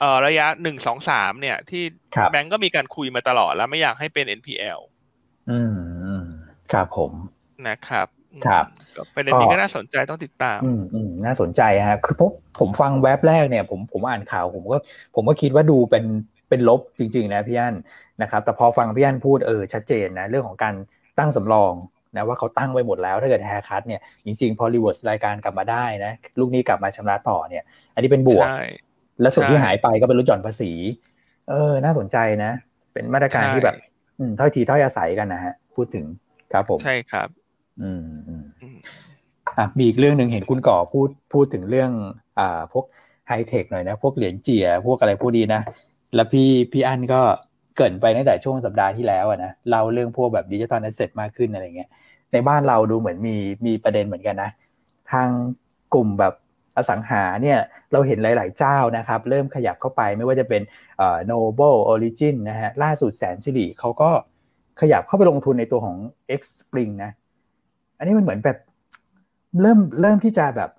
[0.00, 1.82] เอ่อระยะหนึ่งสองสามเนี่ย ที่
[2.32, 4.80] แบงก์ก็มีการคุยมาตลอดแล้วไม่อยากให้เป็น NPL
[5.50, 5.60] อื
[6.18, 6.22] ม
[6.72, 7.12] ครับผม
[7.68, 8.06] นะครับ
[8.46, 8.64] ครับ
[9.14, 12.30] ประเด็นนี้ก็น่าสนใจต้องติดตาม อืมอืมน่าสนใจฮะคือผม
[12.60, 14.76] ผมฟังแว็บแรกเนี่ย ผมผมอ่านข่าวผมก็
[15.14, 16.04] ผมก็คิดว่าดูเป็น
[16.48, 17.74] เป็นลบจริง ๆ นะพี่อั้น
[18.22, 20.74] นะครับ แต่พอฟังพี่อั้นพูดเออชัดเจนนะเรื่องของการ
[21.18, 21.72] ตั้งสำรอง
[22.16, 28.46] นะว่าเขาตั้งไว้หมดแล้วถ้าเกิด haircut เนี่ยจริงๆ พอ reverse รายการกลับมาได้นะลูกหนี้กลับมาชำระต่อเนี่ย อันนี้เป็นบวก
[29.20, 30.72] และส่วนที่หายไปก็เป็นลดหย่อนภาษี
[31.50, 32.52] เออ น่าสนใจนะ
[32.92, 33.76] เป็นมาตรการที่แบบ
[34.18, 36.04] อืมถ้อยทีถ้อยอาศัยกันนะฮะ พูดถึง
[36.52, 37.28] ครับผม ใช่ครับ
[37.82, 38.44] อืมอืม
[39.58, 41.90] อะมีอีกเรื่องหนึ่งเห็นคุณก่อพูดพูดถึงเรื่อง
[42.38, 42.84] อ่า พวก
[43.28, 45.62] ไฮเทคหน่อยนะ พวกเหรียญเจีย พวกอะไรพวกนี้นะ
[46.14, 47.20] แล้วพี่พี่อั้นก็
[47.76, 51.88] เกริ่นไปตั้งแต่ช่วงสัปดาห์ที่แล้วนะเล่าเรื่องพวกแบบ digital asset มากขึ้นอะไรเงี้ย
[52.32, 53.36] ในบ้านเราดูเหมือนมี
[53.66, 54.50] มีประเด็นเหมือนกันนะ
[55.12, 55.28] ทาง
[55.94, 56.34] กลุ่มแบบ
[56.76, 57.58] อสังหาเนี่ย
[57.92, 60.62] เราเห็นหลาย ๆ เจ้านะครับ เริ่มขยับเข้าไปไม่ว่าจะเป็น
[60.98, 64.10] เอ่อ Noble Origin นะฮะล่าสุดแสนสิริเขาก็
[64.80, 65.96] ขยับเข้าไปลงทุนในตัวของ
[66.40, 67.10] X Spring นะ
[67.98, 68.58] อันนี้มันเหมือนแบบ
[69.62, 70.70] เริ่มเริ่มที่จะแบบ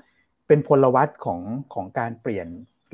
[0.48, 1.40] เป็นพลวัตของ
[1.74, 2.48] ของการเปลี่ยน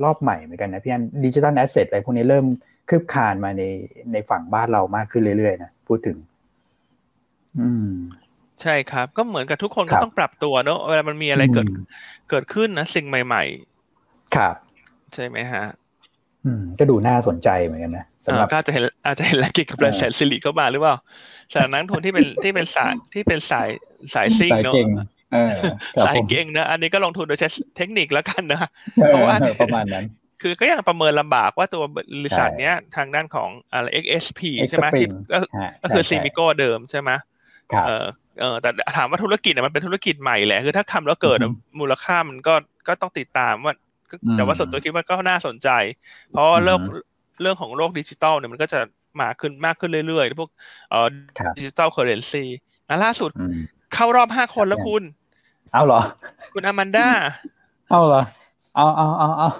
[0.04, 2.46] รอบใหม่เหมือนกันนะพี่อั้น digital asset อะไรพวกนี้เริ่ม
[2.88, 3.62] คืบคลานมาใน
[4.12, 6.16] ในฝั่งบ้านเรามากขึ้นเรื่อย ๆ นะ พูดถึง
[7.60, 7.92] อืม
[8.62, 11.68] ใช่ครับ ก็เหมือนกับทุกคนก็ต้องปรับตัวเนอะเวลามันมีอะไรเกิด
[12.30, 13.42] เกิดขึ้นนะสิ่งใหม่
[13.90, 14.54] ๆ ครับ
[15.14, 15.64] ใช่ไหมฮะ
[16.44, 20.96] อืม ก็ดูน่าสนใจเหมือนกันนะสำหรับก็จะเห็นอาจจะเห็นแลกิจกับแบรนด์แสนสิริเข้ามาหรือเปล่า
[21.52, 23.68] สายนักทุนที่เป็นที่เป็นสายที่เป็นสาย
[24.14, 24.74] สายซิ่งเนาะ
[26.06, 28.60] สายเก่งนะอันนี้ก็ลงทุนโดยใช้เทคนิคแล้วกันนะ
[28.94, 30.04] เพราะว่าประมาณนั้น
[30.42, 35.06] คือก็ยังประเมินลำบากว่าตัวบริษัทเนี้ยทางด้านของอะไร XSP ใช่ไหมที่
[35.82, 37.10] ก็คือซีมิโก้เดิมใช่ไหม
[37.88, 38.06] เออ
[38.40, 41.38] เออแต่ถามว่าธุรกิจเนี่ยมันเป็นธุรกิจใหม่แหละคือถ้าทำแล้วเกิด
[41.80, 42.54] มูลค่ามันก็
[42.88, 43.74] ก็ต้องติดตามว่า
[44.36, 45.68] แต่ว่าส่วนตัวคิดว่าก็น่าสนใจ
[46.30, 46.80] เพราะเรื่อง
[47.42, 48.80] เรื่องของโลกดิจิตอลเนี่ยมันก็จะ
[49.20, 50.50] มาขึ้นมากขึ้นเรื่อยๆพวก
[50.90, 51.06] เอ่อ
[51.58, 52.44] digital currency
[53.04, 53.30] ล่าสุด
[53.94, 55.02] เข้ารอบห้าคนแล้วคุณ
[55.72, 56.00] เอาเหรอ
[56.52, 57.08] คุณอแมนด้า
[57.90, 58.22] เอาเหรอ
[58.76, 59.50] เอาเอาเอาเอา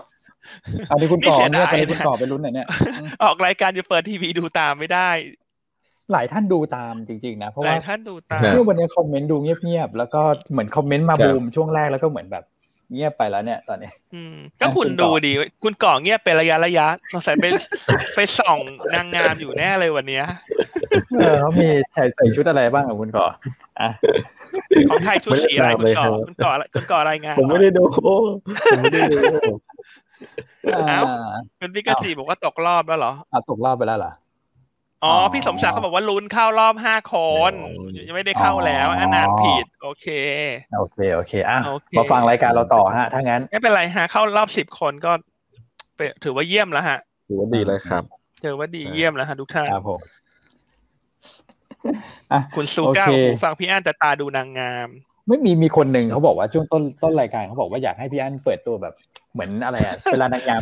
[0.90, 2.68] อันนี้คุณก่อเนี่ยตอนนี้คุณก่อไปลุ้นไหนเนี่ย
[3.24, 5.10] ออกรายการจะเปิดทีวีดูตามไม่ได้
[6.12, 12.44] หลายท่านดูตามจริงๆนะเพราะว่าหลายท่านดูตามเมื่อวันนี้คอมเมนต์ดูเงียบๆแล้วก็เหมือนคอมเมนต์มาบูมช่วงแรกแล้วก็เหมือนแบบ
[12.92, 13.90] เงียบไปแล้วเนี่ยตอนนี้
[14.61, 15.32] ก็คุณดูดี
[15.62, 17.46] คุณก่อเงียบเป็นระยะระยะสงสัยไป
[18.14, 18.59] ไปส่อง
[18.94, 20.22] นางงามอยู่แน่เลยวันนี้
[21.18, 23.26] เออเขามีใส่ใส่ชุดอะไรบ้างของคุณก่อ
[23.80, 23.88] อะ
[24.90, 29.18] ของไทยชุดสีอะไรคุณก่อคุณก่อคุณก่อรายงานผมไม่ได้ดูผมไม่ได้ดู
[30.90, 31.05] อ้าว
[31.61, 34.12] คุณพิกาจีบอกว่าตกรอบแล้วเหรออะตกรอบไปแล้วเหรอ
[35.05, 37.16] อ๋อ พี่สมศักดิ์เขาบอกว่าลุ้นเข้ารอบห้าค
[37.50, 37.52] น
[38.07, 40.07] ยังไม่ได้เข้าแล้วอันนั้นผิด โอเค
[40.76, 41.59] โอเคโอเคอะ
[41.98, 45.12] มาฟังรายการเราต่อฮะ ถ้างั้น ไม่เป็นไรฮะ เข้ารอบสิบคนก็
[46.24, 46.98] ถือว่าเยี่ยมแล้วฮะ
[47.28, 48.02] ถือว่าดีเลยครับ
[48.44, 50.00] ถือว่าดีเยี่ยมแล้วฮะทุกท่านครับผม
[52.57, 53.07] คุณซูก้า
[53.42, 54.88] ฟังพี่อั้นแต่ตาดูนางงาม
[55.28, 58.94] ไม่มีมีคนหนึ่งเขาบอกว่าช่วงต้นต้นรายการเขาบอกว่าอยากให้พี่อั้นเปิดตัวแบบ
[59.32, 60.61] เหมือนอะไรอะเวลานางงาม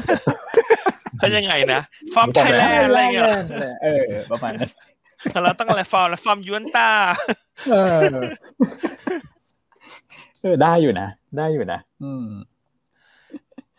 [1.18, 1.80] เขายังไงนะ
[2.14, 3.26] from Thailand อะไรเงี้ย
[3.82, 4.70] เออ ประมาณนั้น
[5.42, 6.88] เราต้องอะไร from from Yuanta
[10.42, 11.08] เออได้อยู่นะ
[11.38, 12.26] ได้อยู่นะ อืม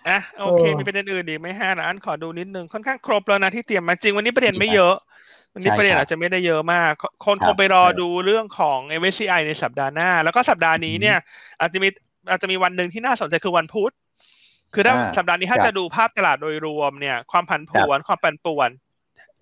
[0.08, 4.96] อะโอเค มีประเด็นอื่นอีกไหมฮะนะอั้นขอดูนิดนึง ค่อนข้างครบแล้วนะที่เตรียมมาจริงวันนี้ประเด็นไม่เยอะ
[5.54, 6.92] วันนี้ประเด็นอาจจะไม่ได้เยอะมาก
[7.26, 11.18] คนคงไปรอดูเรื่องของ MSCI ในสัปดาห์หน้า แล้วก็สัปดาห์นี้เนี่ย
[11.60, 11.90] อาจจะมี
[12.30, 13.94] อาจจะมีวันหนึ่งที่น่าสนใจคือวันพุธ
[14.74, 18.70] คือถ้าสัปดาห์นี้ถ้าจะดูภาพตลาดโดยรวมเนี่ย ความผันผวนความปั่นป่วน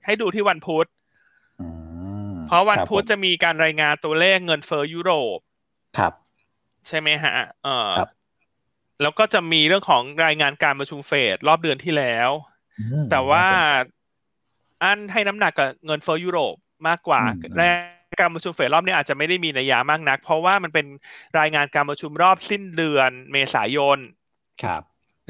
[0.05, 0.87] ให้ดูที่วันพุธ
[2.47, 5.37] เพราะวันพุธจะมีการรายงานตัวเลขเงินเฟ้อยุโรป
[5.97, 6.13] ครับ
[6.87, 7.91] ใช่ไหมฮะ เออ
[9.01, 12.29] แล้วก็จะมีเรื่องของรายงานการประชุมเฟดรอบเดือนที่แล้ว
[13.11, 13.45] แต่ว่า
[14.83, 16.55] อันให้น้ำหนักกับเงินเฟ้อยุโรป
[16.87, 17.21] มากกว่า
[17.57, 17.69] และ
[18.19, 20.85] การประชุมเฟดรอบนี้อาจจะไม่ได้มีนัยยามากนัก เพราะว่ามันเป็น
[21.39, 23.97] รายงานการประชุมรอบสิ้นเดือนเมษายน
[24.63, 24.81] ครับ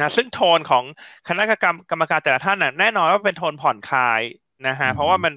[0.01, 0.83] นะซึ่งโทนของ
[1.27, 4.21] คณะกรรมกรรมการแต่ละท่านน่ะแน่นอนว่าเป็นโทนผ่อนคลาย
[4.67, 5.33] นะฮะเพราะว่ามัน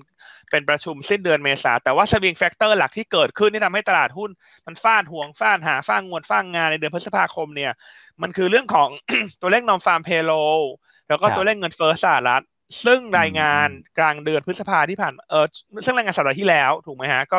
[0.51, 4.31] เป็นประชุมสิ้นเดือนเมษาแต่ว่า swing factor หลักที่เกิดขึ้นที่ทำให้ตลาดหุ้น
[4.67, 7.73] มันฟาดห่วงฟาดหาฟาดงวดฟาดงานในเดือนพฤษภาคมเนี่ย
[8.23, 8.89] มันคือเรื่องของ
[9.41, 10.33] ตัวเลข nonfarm payroll
[11.09, 12.45] แล้วก็ตัวเลขเงินเฟ้อสหรัฐ
[12.85, 15.47] ซึ่งรายงานกลางเดือนพฤษภาที่ผ่านเออ
[15.85, 17.39] ซึ่งรายงานสัปดาห์ที่แล้วถูกไหมฮะก็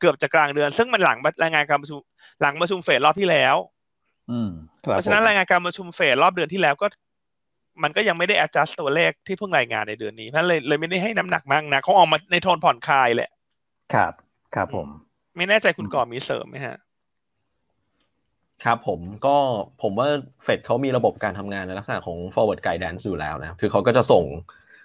[0.00, 2.00] เกือบจะกลางเดือน ซึ่งมันหลังรายงานการประชุม
[2.40, 3.56] หลังประชุมเฟดรอบที่แล้ว
[4.80, 6.86] เพราะฉะนั้นรายงานการประชุมเฟดรอบเดือนที่แล้วก็
[7.82, 13.30] มันก็ยังไม่ได้ adjust ตัวเลขที่เพิ่งรายงานในเดือนนี้เพราะเลยเลยไม่ได้ให้น้ำหนักมากนะเขาออกมาในโทนผ่อนคลายแหละ
[13.94, 14.12] ครับ
[14.54, 14.86] ครับผม
[15.36, 16.76] ไม่แน่ใจคุณก่อมีเสริมไหมฮะ
[18.64, 19.36] ครับผมก็
[19.82, 20.08] ผมว่า
[20.44, 24.24] เฟดเขามีระบบการทำงานในลักษณะของ forward guidance อยู่แล้วนะ คือเขาก็จะส่ง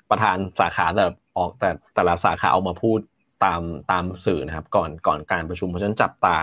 [0.09, 1.05] ประธานสาขาแต่
[1.37, 2.99] ออกแต่แต่ละสาขาเอามาพูด
[3.43, 3.61] ตาม
[3.91, 6.38] ตามสื่อนะครับก่อนก่อนการประชุมเพราะฉะนั้นจับตา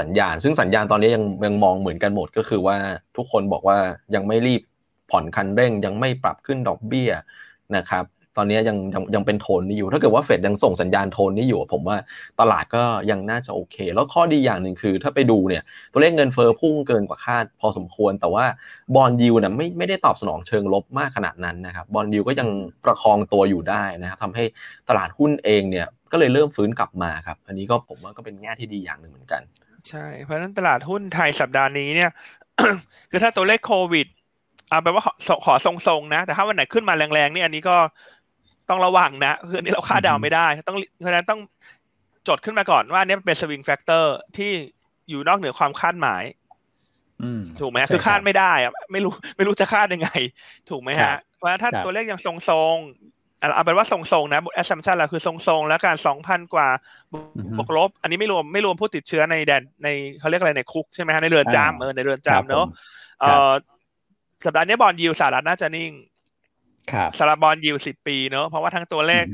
[0.00, 2.76] สัญญาณ ซึ่งสัญญาณตอนนี้ยังยังมองเหมือนกันหมดก็คือว่า
[3.16, 3.78] ทุกคนบอกว่า
[4.14, 4.62] ยังไม่รีบ
[5.10, 7.10] ผ่อนคันเร่ง ยังไม่ปรับขึ้นดอกเบี้ย
[7.76, 8.04] นะครับ
[8.38, 11.96] ตอนนี้ยังยังยังเป็นโทนนี้อยู่ ถ้าเกิดว่าเฟดยังส่งสัญญาณโทนนี้อยู่ ผมว่า
[12.40, 15.62] ตลาดก็ยังน่าจะโอเค แล้วข้อดีอย่างหนึ่งคือ ถ้าไปดูเนี่ย
[15.92, 18.44] ตัวเลขเงินเฟอ้อพุ่งเกินกว่าคาดพอสมควร แต่ว่า
[18.94, 22.48] บอลยูเนี่ยไม่ไม่ได้ตอบสนองเชิงลบมากขนาดนั้นนะครับบอลยูก็ยัง
[22.84, 24.44] ประคองตัวอยู่ได้นะครับทำให้
[24.88, 29.42] ตลาดหุ้นเองเนี่ย ก็เลยเริ่มฟื้นกลับมาครับ อันนี้ก็ผมว่าก็เป็นแง่ที่ดีอย่างหนึ่งเหมือนกัน
[29.88, 32.10] ใช่ เพราะฉะนั้นตลาดหุ้นไทยสัปดาห์นี้เนี่ย
[33.10, 34.06] คือถ้าตัวเลขโควิด
[34.68, 35.02] เอาแปลว่า
[35.44, 37.76] ขอทรงๆนะ แต่ถ้าวันไหนขึ้นมาแรงๆนี่อันนี้ก็
[38.68, 41.40] ต้องระวังนะคืออันนี้เราคาดเดาไม่ได้ต้องเพราะฉะนั้นต้อง
[42.28, 44.50] จดขึ้นมาก่อนว่านี่เป็น swing factor ที่
[45.08, 46.22] อยู่นอกเหนือความคาดหมาย
[47.60, 50.10] ถูกไหมคือคาดไม่ได้อะไม่รู้ไม่รู้จะคาดยังไง
[50.70, 53.13] ถูกไหมฮะเพราะถ้าตัวเลขยังทรงๆ
[53.52, 56.68] เอาเป็นว่าทรงๆนะ assumption เราคือทรงๆ แล้วการสองพันกว่า
[57.58, 59.88] บวกลบ อันนี้ไม่รวมไม่รวมผู้ติดเชื้อในแดนใน
[60.20, 62.66] เขาเรียกอะไรในคุกใช่ไหมฮะในเรือนจำเออในเรือนจำเนอะ
[63.20, 63.52] เออ
[64.44, 65.92] สัปดาห์นี้ bond yield สหรัฐน่าจะนิ่ง
[67.18, 69.24] สำหรับ bond yield สิบปีเนอะเพราะว่าทั้งตัวเลข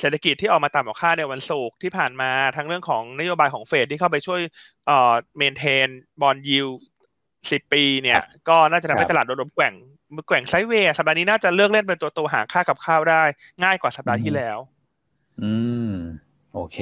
[0.00, 4.40] เศรษฐกิจที่ออกมาต่ำกว่าคาดในวันศุกร์ที่ผ่านมาทั้งเรื่องของนโยบายของเฟดที่เข้าไปช่วย
[4.86, 5.88] maintain
[6.22, 6.68] บอลยิว
[7.50, 9.74] สิบปีเนี่ยก็น่าจะทำให้ตลาดโดนแกว่ง
[10.26, 13.22] แกว่งไซด์เวย์สัปดาห์นี้น่าจะเลือกเล่นเป็นตัวตัวหาค่ากับข้าวได้
[13.64, 14.58] ง่ายกว่าสัปดาห์ที่แล้ว
[15.42, 15.52] อื
[15.90, 15.92] ม
[16.54, 16.78] โอเค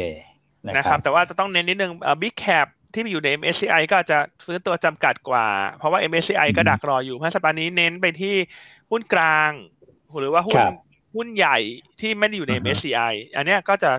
[0.77, 1.93] นะครับ แต่ว่าจะต้องเน้นนิดนึง
[2.23, 5.47] บิ๊กแคปที่อยู่ใน MSCI ก็อาจจะฟื้นตัวจำกัดกว่า
[5.79, 8.35] เพราะว่า MSCI ก็ดักรออยู่เพราะสัปดาห์นี้เน้นไปที่
[8.91, 9.51] หุ้นกลาง
[10.19, 10.63] หรือว่าหุ้น
[11.15, 11.59] หุ้นใหญ่
[12.01, 13.91] ที่ไม่ได้อยู่ใน MSCI อันนี้ก็จะ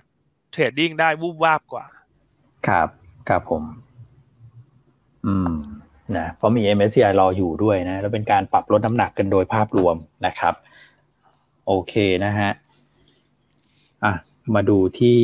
[0.51, 1.85] เทรดดิ้งได้วูบวาบกว่า
[2.67, 2.87] ครับ
[3.29, 3.63] ครับผม
[5.25, 5.53] อืม
[6.17, 9.95] นะเพราะมี MSCI รออยู่ด้วยนะแล้วเป็นการปรับลดน้ำหนักกันโดยภาพรวม
[10.25, 10.53] นะครับ
[11.67, 11.93] โอเค
[12.25, 12.51] นะฮะ
[14.03, 14.13] อะ
[14.55, 15.19] มาดูที่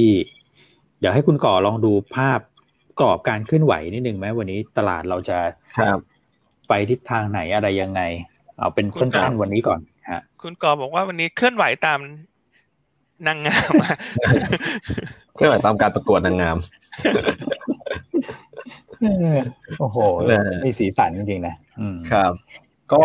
[1.00, 2.40] เดี๋ยวให้คุณก่อลองดูภาพ
[3.00, 5.38] กรอบการเคลื่อนไหวนิดนึงไหมวันนี้ตลาดเราจะ
[6.68, 8.02] ไปทิศทางไหนอะไรยังไง
[8.58, 9.80] เอาเป็นสั้นๆวันนี้ก่อน
[10.12, 12.00] ฮะคุณกอบอกว่าวันนี้เคลื่อนไหวตาม
[13.28, 13.72] นางงาม
[15.34, 16.58] เคลื่อนไหวตามการประกวดนางงาม
[19.80, 19.97] โอ้โห
[20.66, 21.56] มีสีสันจริงๆนะ
[22.12, 22.32] ครับ
[22.93, 23.02] ก็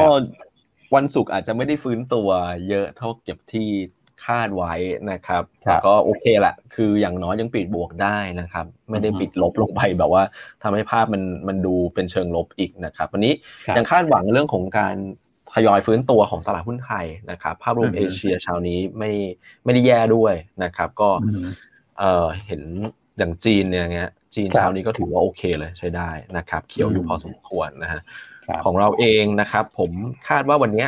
[0.94, 2.28] วันศุกร์อาจจะไม่ได้ฟื้นตัว
[2.68, 3.68] เยอะเท่าเก็บที่
[4.24, 4.74] คาดไว้
[5.11, 10.22] นะครับแต่ก็โอเคแหละคืออย่างน้อยยังปิดบวกได้นะครับ ไม่ได้ปิดลบลงไปแบบว่า
[10.62, 13.32] ทำให้ภาพมันมันดูเป็นเชิงลบอีกนะครับ วันนี้
[13.76, 14.97] ยังคาดหวังเรื่องของการ
[15.53, 19.12] ทยอยฟื้นตัวของตลาดหุ้นไทยนะครับ ภาพรวมเอเชียเช้านี้ไม่
[19.64, 20.34] ไม่ได้แย่ด้วย
[20.64, 21.11] นะครับ ก็
[21.99, 22.62] เออเห็น
[23.18, 28.01] อย่างจีนเนี่ยเงี้ย จีนเช้านี้ก็ถือว่าโอเคเลยใช้ได้นะครับ เขียวอยู่พอสมควรนะฮะ
[28.64, 29.91] ของเราเองนะครับ ผม
[30.28, 30.87] คาดว่าวันนี้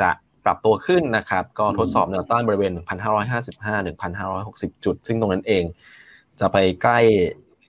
[0.00, 0.10] จะ
[0.44, 2.72] ปรับตัวขึ้นนะครับ ก็ทดสอบแนวต้านบริเวณ
[3.20, 3.86] 1,555
[4.74, 5.64] 1,560 จุด ซึ่งตรงนั้นเอง
[6.40, 6.98] จะไปใกล้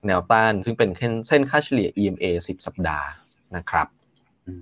[0.06, 0.90] แนวต้านซึ่งเป็น
[1.28, 3.08] เส้นค่าเฉลี่ย EMA 10 สัปดาห์
[3.56, 3.86] นะครับ
[4.48, 4.54] อื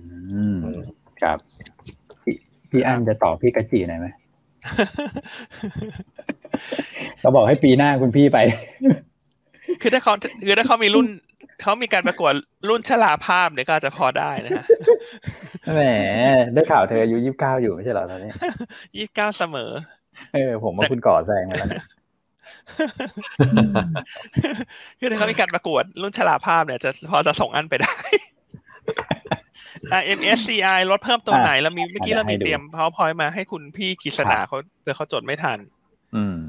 [0.55, 0.57] ม
[1.21, 1.37] ครับ
[2.69, 4.07] พี่อันจะตอบพี่กะจีหน่อยไหม
[7.21, 8.37] เราบอกให้ปีหน้าคุณพี่ไป
[9.81, 10.13] คือถ้าเขา
[10.45, 11.07] คือถ้าเขามีรุ่น
[11.61, 12.33] เขามีการประกวด
[12.69, 14.65] รุ่นชลาภาพเนี่ยก็จะพอได้นะฮะ
[15.73, 15.81] แหม
[16.53, 18.31] ได้ข่าวเธออายุยี่สิบเก้าอยู่ไม่ใช่เหรอตอนนี้
[18.97, 19.71] ยี่สิบเก้าเสมอ
[20.33, 21.67] เออ ผมว่าคุณก่อแซงแล้ว
[24.99, 27.95] คือถ้าเขามีการประกวดรุ่นชลาภาพเนี่ย จะพอจะส่งอันไปได้
[30.17, 35.57] MSCI ลดเพิ่มตัวไหนแล้วมีเมื่อกี้เรามีเตรียม PowerPoint มาให้คุณพี่กิษณาเขาเพื่อเขาจดไม่ทัน
[36.15, 36.39] อืม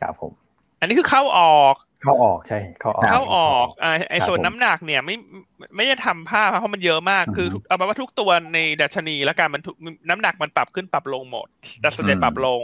[0.00, 0.32] ครับผม
[0.80, 3.66] อันนี้คือเข้าออก เข้าออกใช่เข้าออกเข้าออก
[4.10, 5.16] ไอ้ส่วนน้ำหนักเนี่ยไม่
[5.76, 9.62] ไม่ได้ทำภาพเพราะมันเยอะมากคือเอาเป็นว่าทุกตัวในดัชนีและการมัน
[10.08, 11.48] น้ำหนักมันปรับขึ้นปรับลงหมด
[11.80, 12.62] แต่ส่วนใหญ่ปรับลง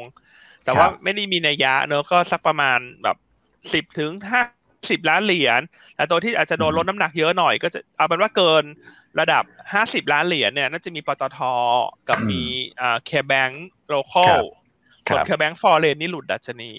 [0.65, 3.17] แต่ว่าไม่ได้มีนัยยะเนอะก็สักประมาณแบบ
[3.73, 4.43] สิบถึงห้า
[4.91, 5.61] สิบล้านเหรียญ
[5.97, 8.65] แต่ตัวที่อาจจะโดนลดน้ำหนักเยอะหน่อย ก็จะเอาเป็นว่าเกิน
[9.21, 11.39] ระดับห้าสิบล้านเหรียญเนี่ยน่าจะมีปตท
[12.09, 12.43] กับมี
[12.81, 14.37] อ่า KBANK local
[15.11, 16.73] ส่วน KBANK foreign นี่หลุดดัชนี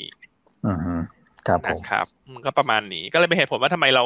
[0.65, 1.01] อืม
[1.47, 4.03] ครับนะครับมันก็ประมาณนี้ก็เลยเป็นเหตุผลว่าทำไมเรา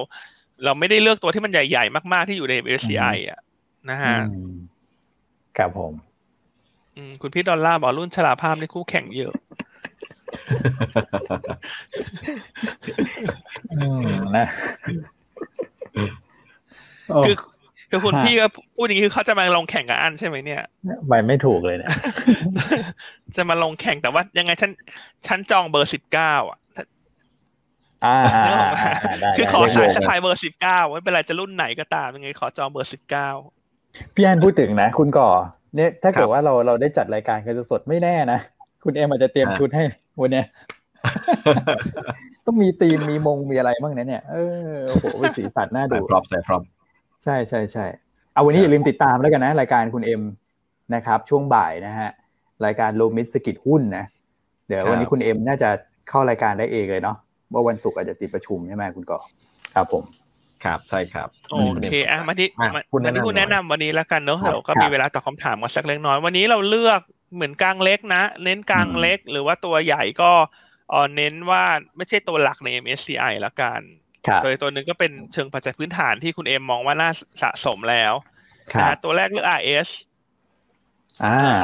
[0.66, 3.40] เราไม่ได้เลือกตัวที่มันใหญ่ๆ มากๆที่อยู่ใน MSCI อะ
[3.90, 4.16] นะฮะ
[5.58, 5.94] ครับผม
[7.22, 9.34] คุณพี่ดอลลาร์บอกรุ่นฉลาภาพในคู่แข่งเยอะ
[14.38, 14.48] นะ
[17.26, 17.36] คือ
[17.90, 20.62] คือคุณพี่ก็พูดอย่างนี้คือเขาจะมาลงแข่งกับอันใช่ไหมเนี่ย
[21.08, 21.92] ไปไม่ถูกเลยเนี่ย
[23.36, 24.72] จะมาลงแข่งแต่ว่ายังไงฉัน
[25.28, 26.60] ฉันจองเบอร์สิบเก้าอะ
[28.06, 28.18] อ่า
[29.38, 33.30] คือขอสายสปายเบอร์สิบเก้าไม่เป็นไรจะรุ่นไหนก็ตามยังไงขอจองเบอร์สิบเก้า
[34.16, 35.30] พี่อันพูดถึงนะ คุณก่อ
[35.76, 38.40] เนี่ยถ้าเกิดว่าเราเราได้จัดรายการกันสดไม่แน่นะ
[38.84, 39.84] คุณเอ็มอาจจะเตรียมชุดให้
[40.22, 40.44] วันนี้
[42.46, 44.36] ต้องมีธีมมีมงมีอะไรบ้างเนี่ยเอ
[44.66, 46.62] อโอ้โหเป็นสีสันน่าดูพร้อมใส่พร้อม
[47.24, 47.86] ใช่ใช่ใช่
[48.34, 50.22] เอาวันนี้อย่าลืมติดตามแล้วกันนะ รายการคุณเอ็ม
[50.96, 52.10] นะครับ ช่วงบ่ายนะฮะ
[52.66, 54.06] รายการโลมิสกิจหุ้นนะ
[54.68, 55.70] เดี๋ยววันนี้คุณเอ็มน่าจะ
[56.10, 57.18] เข้ารายการได้เองเลยเนาะ
[57.52, 59.20] เมื่อวันศุกร์อาจจะติดประชุมใช่ไหมคุณก่อ
[59.76, 60.04] ครับผม
[60.64, 62.48] ครับใช่ครับโอเคอะมาที่
[63.06, 67.02] มาที่คุณแนะนำวันนี้แล้วกันเนาะเราก็มีเวลาตอบคาถามมาสักเล็กน้อย วันนี้เราเลือก
[67.36, 70.32] เหมือนกลางเล็กนะ เน้นกลางเล็ก หรือว่าตัวใหญ่ก็
[71.16, 71.64] เน้นว่า
[71.98, 73.82] ไม่ใช่ตัวหลักใน MSCI ละกัน
[74.44, 77.10] ส่วนตัวหนึ่งก็เป็นเชิงปัจจัยพื้นฐานที่คุณเอ็มมองว่าน่า
[77.42, 78.14] สะสมแล้ว
[78.80, 79.90] นะตัวแรกเลือก RS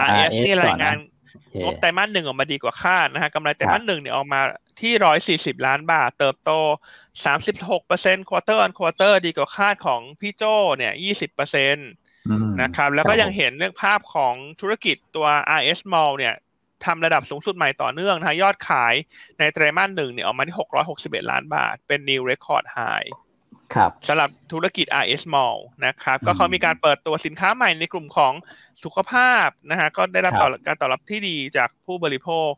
[0.10, 0.96] RS นี่รายงาน
[1.64, 4.40] งบไตรมาสหนึ่งออกมาดีกว่าคาดนะฮะกำไรไตรมาสหนึ่งเนี่ยออกมา
[4.80, 6.51] ที่ร้อยสี่สิบล้านบาท เติบโต
[7.25, 10.43] สามสิบหกเปอร์เซ็นต์ quarter on quarter ดีกว่าคาดของพี่โจ
[10.78, 11.89] เนี่ยยี่สิบเปอร์เซ็นต์
[12.61, 15.28] นะครับแล้วก็ยังเห็นเรื่องภาพของธุรกิจตัว
[15.59, 16.36] RS Mall เนี่ย
[16.86, 18.93] ทำระดับสูงสุดใหม่ต่อเนื่องนะยอดขาย
[19.39, 20.55] ในไตรมาสหนึ่งเนี่ยออกมาที่
[20.93, 23.09] 661 ล้านบาท เป็น new record high
[23.75, 28.34] ครับสำหรับธุรกิจ RS Mall นะครับ ก็เขามีการเปิดตัวสินค้าใหม่ในกลุ่มของ
[28.84, 30.34] สุขภาพนะฮะก็ได้รับ
[30.67, 32.49] การตอบรับที่ดีจากผู้บริโภค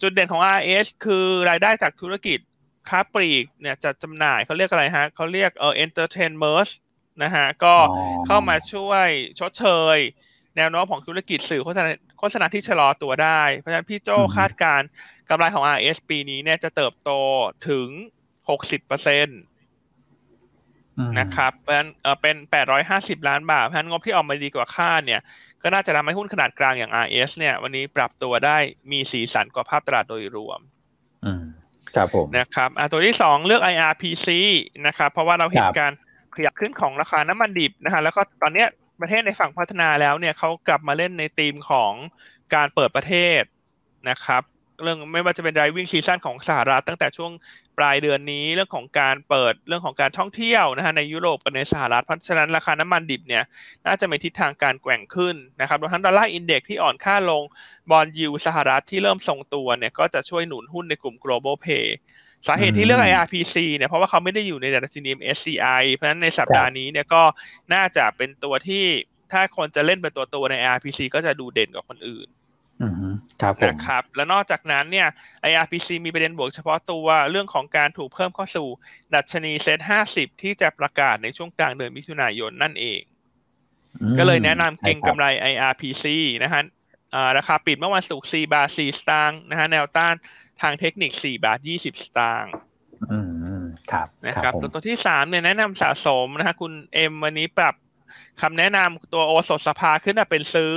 [0.00, 2.38] จุดเด่นของ RS คือรายได้จากธุรกิจ
[2.88, 6.70] ค้าปลีกเนี่ยจะจำหน่ายเขาเรียกอะไรฮะเขาเรียกเอ่อ entertainment
[7.22, 7.74] นะฮะก็
[8.26, 9.66] เข้ามาช่วยชดเช
[9.96, 9.98] ย
[10.56, 14.80] แนวโน้มของธุรกิจสื่อโฆษณาโฆษณาที่ชะลอตัวได้ เพราะฉะนั้นพี่โจคาดการ
[15.30, 17.10] กำไรของ RS ปีนี้เนี่ยจะเติบโต
[17.68, 17.88] ถึง
[18.38, 19.40] 60%เปอร์เซ็นต์
[21.18, 21.84] นะครับเป็น
[22.22, 22.36] เป็น
[22.82, 25.20] 850 ล้านบาทเพราะฉะนั้นงบที่ออกมาดีกว่าคาดเนี่ย
[25.62, 28.56] ก็น่าจะทำให้หุ้นขนาดกลางอย่าง RS เนี่ย วันนี้ปรับตัวได้
[28.92, 30.60] มีสีสันกว่าภาพตลาดโดยรวม
[31.96, 34.28] ครับผมนะครับตัวที่สองเลือก IRPC
[34.86, 35.92] นะครับ เพราะว่าเราเห็นการ
[36.36, 38.68] ขยับขึ้นของราคาน้ำมันดิบนะฮะแล้วก็ตอนเนี้ย
[39.00, 41.92] ประเทศในฝั่งพัฒนาแล้วเนี่ยเขากลับมาเล่นในธีมของ
[42.54, 43.42] การเปิดประเทศ
[44.10, 44.42] นะครับ
[44.82, 47.32] เรื่องไม่ว่าจะเป็น driving season ของสหรัฐตั้งแต่ช่วง
[47.78, 53.44] ปลายเดือนนี้เรื่องของการเปิดเรื่องของการท่องเที่ยวนะฮะในยุโรปกับในสหรัฐเพราะฉะนั้นราคาน้ำมันดิบเนี่ย
[53.86, 57.42] น่าจะมีทิศทางการแกว่งขึ้นนะครับรวมทั้งดอลลาร์อินเด็กที่อ่อนค่าลง
[57.90, 61.86] บอลยูสหรัฐที่เริ่มทรงตัวเนี่ยก็จะช่วยหนุนหุ้นในกลุ่ม global pay
[62.46, 67.22] สาเหตุที่เลือก IRPC เนี่ยเพราะว่าเขาไม่ได้อยู่ในดัชนี MSCI เพราะฉะนั้นในสัปดาห์นี้เนี่ยก็
[67.74, 68.84] น่าจะเป็นตัวที่
[69.32, 72.28] ถ้าคนจะเล่นเป็นตัวตัวใน IRPC ก็จะดูเด่นกว่าคนอื่น
[73.42, 75.08] ครับนะครับ และนอกจากนั้นเนี่ย
[75.50, 78.68] IRPC มีประเด็นบวกเฉพาะตัวเรื่องของการถูกเพิ่มเข้าสู่
[79.14, 83.00] ดัชนีเซ็ตห้าสิบที่จะประกาศในช่วงกลางเดือนมิถุนายนนั่นเอง
[84.18, 86.04] ก็เลยแนะนำเก่งกำไร IRPC
[86.42, 86.62] นะฮะ
[87.36, 90.14] ราคาปิดเมื่อวันศุกร์4บาท 4 สตางค์นะฮะแนวต้าน
[90.62, 92.52] ทางเทคนิค 4 บาท 20 สตางค์
[93.92, 97.74] ครับนะครับตัวตัวที่สามเนี่ยแนะนำสะสมนะฮะคุณเอ็มวันนี้ปรับ
[98.40, 100.74] คำแนะนำตัวโอสถสภาขึ้นมาเป็นซื้อ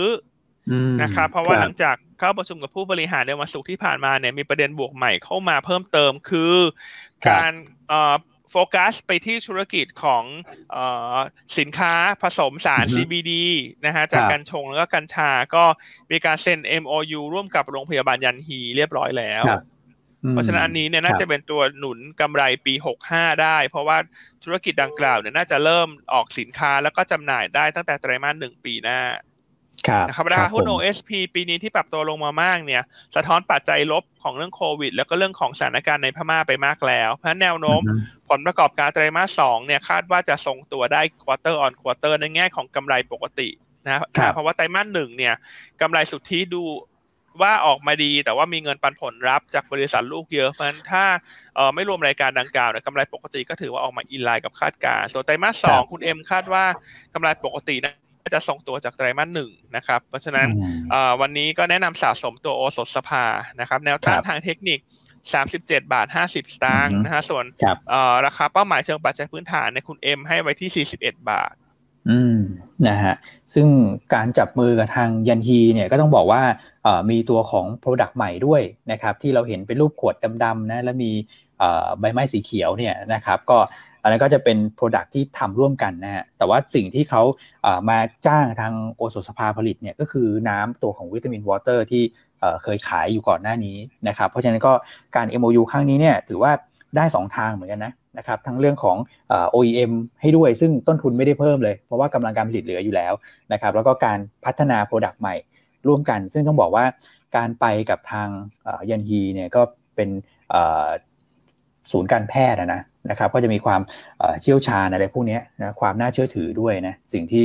[1.02, 6.56] นะครับเพราะว่าหลังจากเข้าประชุมกับผู้บริหารในวันศุกร์ที่ผ่านมาเนี่ยมีประเด็นบวกใหม่เข้ามาเพิ่มเติมคือ
[7.30, 7.54] การ
[8.52, 10.24] โฟกัสไปที่ธุรกิจของ
[11.60, 13.32] สินค้าผสมสาร CBD
[13.86, 15.64] นะฮะจากกัญชงแล้วก็กัญชาก็
[16.12, 19.44] มีการเซ็น MOU ร่วมกับโรงพยาบาลยันฮีเรียบร้อยแล้ว
[20.32, 23.98] เพราะฉะนั้นอันนี้เนี่ยน่าจะเป็นตัวหนุนกำไรปีหกห้าได้ เพราะว่า
[24.44, 29.00] ธุรกิจดังกล่าวเนี่ยน่าจะเริ่มออกสินค้าแล้วก็จำหน่ายได้ตั้งแต่ไตรมาสหนึ่งปีหน้า
[30.08, 32.84] นะครับราคาหุ้น OSP ปีนี้ที่ปรับตัวลงมามากเนี่ย
[33.16, 37.82] สะท้อนปัจจัยลบของเรื่องโควิด แล้วก็เรื่องของสถานการณ์ในพม่าไปมากแล้ว เพราะแนวโน้ม
[38.30, 43.50] ผลประกอบการไตรมาสสองเนี่ยคาดว่าจะทรงตัวได้ quarter on quarter ในแง่ของกำไรปกติ
[43.88, 44.02] นะ
[44.34, 45.34] เพราะว่าไตรมาสหนึ่งเนี่ย
[45.82, 46.64] กำไรสุทธิดู
[47.42, 51.06] ว่าออกมาดีแต่ว่ามีเงินปันผลรับจากบริษัทลูกเยอะเพราะฉะนั้นถ้า
[51.56, 56.64] เออไม่รวมรายการดังกล่าวเนี่ยกำไรปกติก็ถือว่าออกมา in line กับคาดการณ์ส่วนไตรมาสสองคุณเอ็มคาดว่า
[57.14, 57.94] กำไรปกตินะ
[58.34, 60.48] จะส่งตัวจากไตรมาสหนึ่งนะครับ เพราะฉะนั้น
[61.22, 63.26] วันนี้ก็แนะนำสะสมตัวโอสถสภา
[63.60, 64.80] นะครับ แนวต้านทางเทคนิค
[65.36, 67.46] 37 บาท 50 สตางค์นะฮะส่วน
[68.26, 71.54] ราคาเป้าหมายเชิงปัจจัยพื้นฐานในคุณเอ็มให้ไว้ที่ 41 บาท
[72.10, 72.38] อืม
[72.88, 73.16] นะฮะ
[73.54, 73.68] ซึ่ง
[74.14, 76.42] การจับมือกับทางยันฮีเนี่ยก็ต้องบอกว่า
[77.10, 78.62] มีตัวของ Product ใหม่ด้วย
[78.92, 81.12] นะครับ ที่เราเห็นเป็นรูปขวดดำๆนะแล้วมี
[82.00, 83.58] ใบไม้สีเขียวเนี่ยนะครับ ก็
[84.06, 87.24] อันนั้นก็จะเป็น Product ที่ทำร่วมกันนะฮะแต่ว่าสิ่งที่เขา
[87.90, 87.98] มา
[88.28, 92.04] จ้างทางโอสถสภาผลิตเนี่ยก็คือน้ำตัวของวิตามินวอเตอร์ที่
[92.64, 93.78] เคยขายอยู่ก่อนหน้านี้
[94.08, 94.74] นะครับเพราะฉะนั้นก็
[95.16, 96.52] การ MOU ครั้งนี้เนี่ยถือว่า
[96.96, 98.98] ได้ 2 ทางเหมือนกันนะนะครับทั้งเรื่องของ
[99.56, 99.92] OEM
[100.22, 103.14] ให้ด้วยซึ่งต้นทุนไม่ได้เพิ่มเลย เพราะว่ากำลังการผลิตเหลืออยู่แล้ว
[103.54, 105.36] นะครับแล้วก็การพัฒนา Product ใหม่
[105.88, 106.86] ร่วมกัน ซึ่งต้องบอกว่า
[107.38, 108.30] การไปกับทาง
[108.90, 109.62] ยันฮีเนี่ยก็
[109.96, 110.10] เป็น
[111.92, 113.82] ศูนย์การแพทย์นะ นะครับก็จะมีความ
[114.42, 117.44] เชี่ยวชาญอะไรพวกนี้นะความน่าเชื่อถือด้วยนะสิ่งที่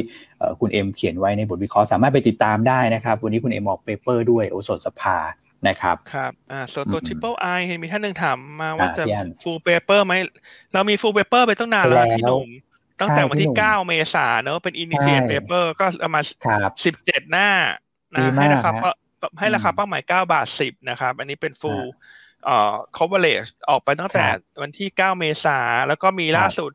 [0.60, 5.18] คุณเอ็มเขียนไว้ในบทวิเคราะห์สามารถไปติดตามได้นะครับ วันนี้คุณเอ็มออก paper ด้วยโอสถสภา
[5.68, 9.04] นะครับครับอ่าส่วนตัว Triple I เห็นมีท่านหนึ่งถามมาว่าจะ
[9.42, 10.14] full paper ไหม
[10.72, 12.48] เรามี full paper ไปตั้งนานแล้วพี่หนุ่ม
[13.00, 16.24] ตั้งแต่วันที่ 9 เมษาเนอะเป็น initiate paper ก็ประมาณ
[16.76, 17.48] 17หน้า
[18.14, 18.70] นะให้ราคา
[19.38, 21.84] ให้ราคาเป้าหมาย 9 บาท 10 นะครับ อันนี้เป็น full
[22.44, 24.24] เอ่อ coverage ออกไปตั้งแต่
[24.62, 26.70] วันที่ 9 เมษาแล้วก็มีล่าสุด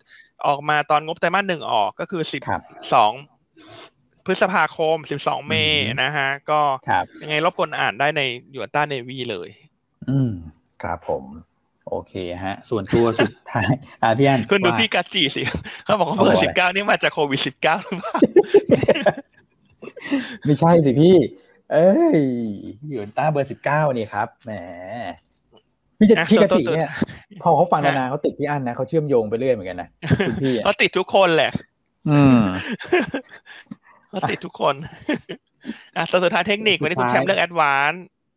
[0.48, 2.24] ออกมาตอนงบไตรมาสหนึ่งออกก็คือ
[3.02, 6.62] 12 พฤษภาคม 12 เมษนะฮะ ก็
[7.22, 8.22] ยังไงรบกวนอ่านได้ใน
[8.54, 9.50] ยูนต้าเนวีเลย
[10.10, 10.32] อืม
[10.84, 11.24] ครับผม
[11.90, 12.14] โอเค
[12.44, 13.72] ฮะ ส่วนตัวสุดท้าย
[14.04, 15.44] อ่าพี่อันคุณดูพี่กัจจีสิ
[15.86, 18.18] เขาบอกว่าเบอร์สิบเก้านี่มาจากโควิดสิบเก้าหรือเปล่า
[20.46, 21.16] ไม่ใช่สิพี่
[21.72, 22.20] เอ้ย
[22.92, 24.52] ยูนต้าเบอร์สิบเก้านี่ครับแหม
[26.00, 26.92] พี่จะพี่กติเนี่ย
[27.44, 29.90] พอเขาฟังนานๆเขาติดพี่อันนะเขาเชื่อมโยงไปเรื่อยเหมือนกันนะ
[30.28, 31.52] คุณพี่เขาติดทุกคนแหละ
[32.10, 32.42] อืม
[34.10, 34.76] เขาติดทุกคน
[35.96, 37.94] อะสุดท้ายเทคนิควันนี้คุณแชมป์เลือกแอดวาน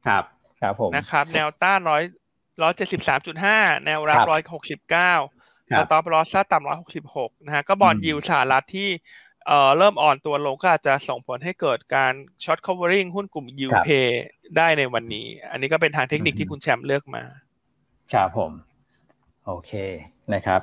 [0.07, 0.25] ครับ
[0.61, 2.03] ครับผมนะครับ แนวต้านร้อย
[2.63, 5.13] ร้อยเจ็ดสิบสามจุดห้าแนวรับร้อยหกสิบเก้า
[5.77, 8.89] สต็อปลอสต่ำร้อยหกสิบหกนะฮะก็บอลยิวสหรัฐที่
[9.47, 12.13] เอ่อเริ่มอ่อนตัวลงก็อาจจะส่งผลให้เกิดการ
[12.45, 13.89] ช็อต covering หุ้นกลุ่มยูเพ
[14.57, 17.23] ได้ในวันนี้ อันนี้ก็เป็นทางเทคนิคที่คุณแชมป์เลือกมา
[18.13, 18.53] ครับผม
[19.47, 19.73] โอเค
[20.35, 20.61] นะครับ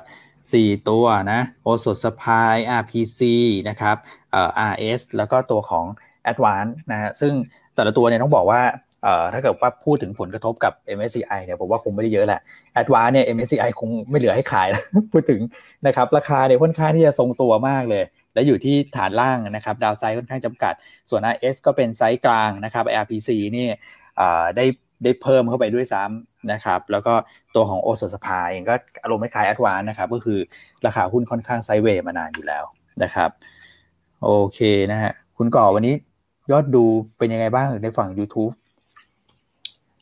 [0.52, 3.20] สี่ตัวนะโอสดสปาย RPC
[3.68, 3.96] นะครับ
[4.32, 5.86] เอ่อ RS แล้วก็ตัวของ
[6.30, 7.32] Advance นะฮะซึ่ง
[7.74, 8.62] แต่ละตัวเนี่ยต้องบอกว่า
[9.02, 12.40] เอ่อถ้าเกิดว่าพูดถึงผลกระทบกับ MSCI เนี่ยผมว่าคงไม่ได้เยอะแหละ
[12.80, 14.82] Advance เนี่ย MSCI คงไม่เหลือให้ขายแล้ว
[15.12, 15.40] พูดถึง
[15.86, 20.74] นะครับราคาเนี่ยค่อนข้างที่จะทรงตัวมากเลย และอยู่ที่ฐานล่างนะครับ downside ค่อนข้างจำกัด
[21.10, 23.68] ส่วน RS ก็เป็นไซส์กลางนะครับ RPC นี่
[24.56, 24.64] ได้
[25.02, 27.14] ได้เพิ่มเข้าไปด้วยซ้ำนะครับ แล้วก็
[27.54, 30.38] ตัวของโอสถสภาเองก็อารมณ์คล้าย ADVANC นะครับ ก็คือ
[30.86, 32.64] ราคาหุ้นค่อนข้าง sideway มานานอยู่แล้ว
[33.02, 33.30] นะครับ
[34.24, 35.94] โอเคนะฮะคุณก่อวันนี้
[36.50, 36.84] ยอดดู
[37.18, 38.52] เป็นยังไงบ้างในฝั่ง YouTube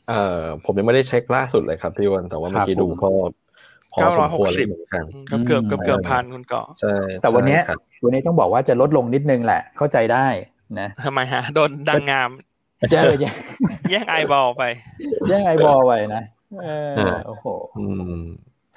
[0.09, 3.09] เอ่อผมยังไม่ได้เช็คล่าสุดเลยครับพี่วันแต่ว่าเมื่อกี้ดูก็
[3.93, 5.05] พอสมควรเหมือนกัน
[5.47, 7.59] เกือบเกือบเกือบพันคุณก่อใช่แต่วันนี้
[8.05, 10.27] วันนี้ต้องบอกว่าจะลดลงนิดนึงแหละเข้าใจได้
[10.81, 12.31] นะทำไมฮะโดนดังงาม
[12.91, 13.01] แย่
[13.91, 14.63] แย่งไอบอลไป
[15.29, 16.25] แย่งไอบอลไปนะ
[16.63, 16.67] เอ
[17.15, 17.47] อโอ้โห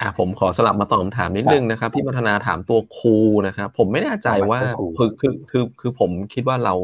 [0.00, 4.60] อะผมขอสลับมาตอบคำถามนิดนึงนะครับพี่มัฒนาถามตัวครูนะครับผมไม่แน่ใจว่า
[4.98, 6.74] คือคือคือคือผมคิดว่าเรา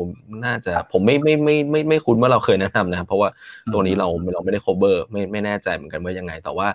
[0.44, 3.28] น่าจะผมไม่ไม่ไม่ไม่ไม่คุ้นว่าเราเคยแนะนำนะครับเพราะว่า
[3.72, 6.68] ตัวนี้เราเราไม่ได้ cover ไม่ไม่แน่ใจเหมือนกันว่ายังไง แต่ว่า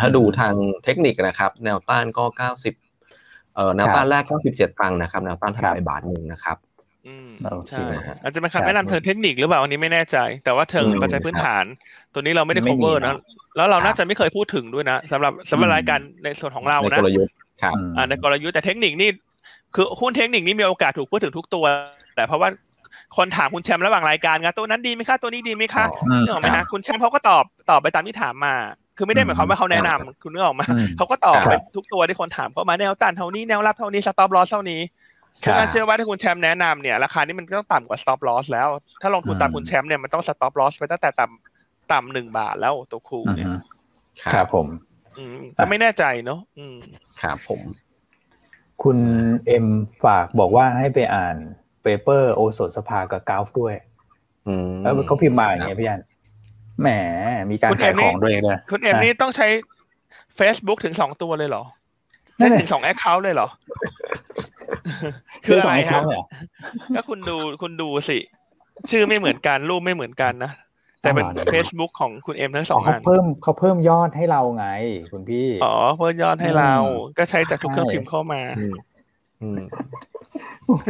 [0.00, 2.74] ถ้าดูทางเทคนิคนะครับ แนวต้านก็เก้าสิบ
[3.54, 6.56] เอ่อแนวต้านแรกเก้าสิบเจ็ดตังค์นะครับแนวต้านทลายบาทหนึ่งนะครับ
[7.06, 7.30] อืม
[7.68, 7.86] ใช่
[8.22, 11.64] อาจจะเป็นคำแนะนำเทิงเทคนิคหรือเปล่าอันนี้ไม่แน่ใจ แต่ว่าเทิงปัจจัยพื้นฐาน
[12.12, 13.14] ตัวนี้เราไม่ได้ cover นะ
[13.56, 17.32] แล้วเราน่าจะไม่เคยพูดถึงด้วยนะสำหรับสำหรับรายการในส่วนของเรานะในกลยุทธ์
[17.62, 19.10] ครับอ่าในกลยุทธ์แต่เทคนิคนี่
[19.74, 21.64] คือหุ้นเทคนิคนี่มีโอกาสถูกพูดถึงทุกตัว
[22.16, 22.48] แต่เพราะว่า
[23.16, 25.84] คนถามคุณแชมป์ระหว่างรายการไงตัวนั้นดีไหมคะตัวนี้ดีไหมคะ
[26.24, 28.54] นึกออกไหมฮะคุณแชมป์เขาก็ตอบตอบไปตามที่ถามมา
[28.96, 34.80] คือไม่ได้หมายความว่าเขาแนะนำคุณนึกออกมาเขาก็ตอบไปทุกตัวที่คนถามเข้ามาแนวต้านเท่านี้แนวรับเท่านี้สต็อปลอสเท่านี้
[35.42, 38.68] คือการเชื่อว่าถ้าคุณแชมป์แนะนำเนี่ยราคานี้มันก็ต้องต่ำกว่า stop loss แล้ว
[39.02, 43.48] ถ้าลงทุนตามคุณแชมป์เนี่ยมันต้อง stop loss ไปตั้งแต่ต่ำต่ำหนึ่งบาทแล้วตัวคูเนี่ย
[44.32, 44.66] ครับผม
[45.56, 46.40] ก็ไม่แน่ใจเนาะ
[47.20, 47.60] ครับผม
[48.82, 48.98] คุณ
[49.46, 49.66] เอ็ม
[50.04, 51.36] ฝากบอกว่าให้ไปอ่าน
[51.82, 53.74] paper โอสถสภากับ GULF ด้วย
[54.82, 56.02] แล้วเขาพิมพ์มาอย่างเงี้ยพี่อัน
[56.80, 56.88] แหม
[57.50, 59.46] มีการขายของด้วยเลยคุณเอ็มนี่ต้องใช้
[60.38, 61.64] Facebook ถึงสองตัวเลยเหรอ
[62.42, 63.48] ใช้ถึงสอง account เลยเหรอ
[65.44, 66.02] คืออะไรครับ
[66.94, 68.18] ก็คุณดูคุณดูสิ
[68.90, 70.52] ชื่อไม่เหมือนกัน รูปไม่เหมือนกันนะ
[71.00, 74.66] แต่เป็น Facebook ของคุณเอ็มทั้งสองอันเขาเพิ่มเขาเพิ่มยอดให้เราไง
[75.12, 76.74] คุณพี่ อ๋อ เพิ่มยอดให้เรา
[77.18, 78.42] ก็ใช้จากทุกเครื่องพิมพ์เข้ามา
[80.66, 80.88] โอ้โห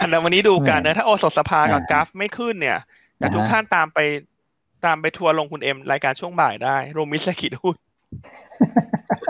[0.00, 2.78] อันนั้นวันนี้ดูกันนะถ้าโอสถสภากับกราฟไม่ขึ้นเนี่ย
[3.18, 3.98] แต่ทุกท่านตามไป
[4.84, 7.78] ตามไปทัวร์ลงคุณเอ็มรายการช่วงบ่ายได้รวมมิสกิดหุ้นน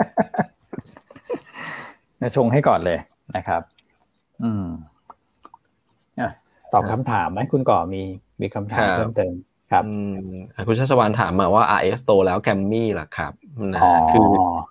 [0.07, 0.10] ะ
[2.35, 2.97] ชงให้ก่อนเลย
[3.35, 3.61] นะครับ
[4.43, 4.65] อืม
[6.73, 8.03] ตอบคำถามไหมคุณก่อมี
[8.41, 9.33] มีคำถามเพิ่มเติม
[9.71, 9.83] ครับ
[10.67, 13.33] คุณชัชวานถามมาว่า RS โตแล้วแกรมมี่ล่ะครับ
[13.73, 14.25] นะคือ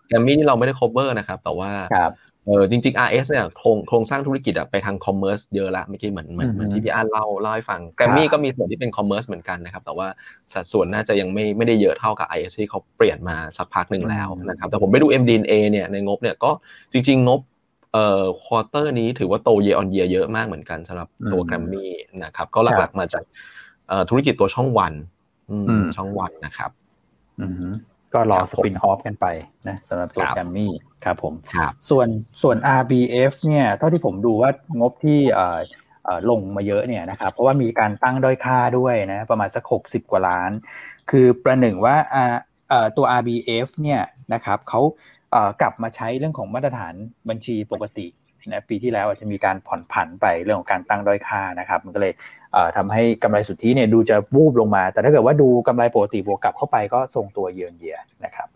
[0.09, 10.07] แกรมมี่นี่เราไม่ได้ cover นะครับ แต่ว่าเออจริงๆ RS เนี่ยโครงโครงสร้างธุรกิจอะไปทาง commerce เยอะละเมื่อกี้เหมือนเหมือนเหมือนที่พี่อันเล่าเล่าให้ฟังแกรมมี่ก็มีส่วนที่เป็น commerce เหมือนกันนะครับ แต่ว่า
[10.53, 16.51] สัดส่วนน่าจะยังไม่ไม่ได้เยอะเท่ากับ RS ที่เขาเปลี่ยนมาสักพักหนึ่งแล้วนะครับแต่ผมไปดู MD&A เนี่ยในงบเนี่ยก็
[16.93, 17.41] จริง ๆ งบ
[17.93, 21.93] เอ่อ quarter นี้ถือว่าโต year on year เยอะมากเหมือนกันสำหรับตัวแกรมมี่
[22.25, 23.23] นะครับก็หลักๆมาจาก
[24.09, 24.93] ธุรกิจตัวช่องวัน
[25.97, 26.71] ช่องวันนะครับ
[28.15, 29.27] ก็รอ spin off กันไป
[29.69, 30.73] นะสำหรับตัวแกรมมี่
[31.05, 31.35] ครับผม
[31.89, 32.09] ส่วน
[32.43, 34.51] ส่วน RBF เนี่ยเท่าที่ผมดูว่า
[34.81, 35.21] งบที่
[36.31, 40.51] ลงมาเยอะเนี่ยนะครับเพราะว่ามีการตั้งด้อยค่าด้วยนะประมาณสัก 60 กว่าล้าน
[41.11, 41.97] คือประหนึ่งว่า
[42.97, 44.03] ตัว RBF เนี่ย
[44.35, 44.81] นะครับเขา
[45.61, 46.95] กลับมาใช้เรื่องของมาตรฐาน
[47.29, 48.07] บัญชีปกติ
[48.49, 52.13] นะปีที่แล้วอาจจะมีการผ่อนผันไปเรื่องของการตั้งด้อยค่านะครับ มันก็เลย
[52.77, 58.49] ทำให้กำไรสุทธิเนี่ยดูจะวูบลงมา แต่ถ้าเกิดว่าดูกำไรปกติบวกกลับเข้าไปก็ทรงตัวเยือนเยียนะครับ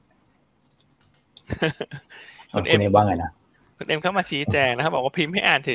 [2.53, 3.31] คุณเอ็มว่าไงนะ
[3.79, 5.71] คุณเอ็มเข้ามาชี้แจงนะครับ บอกว่าพิมพ์ให้อ่านเฉ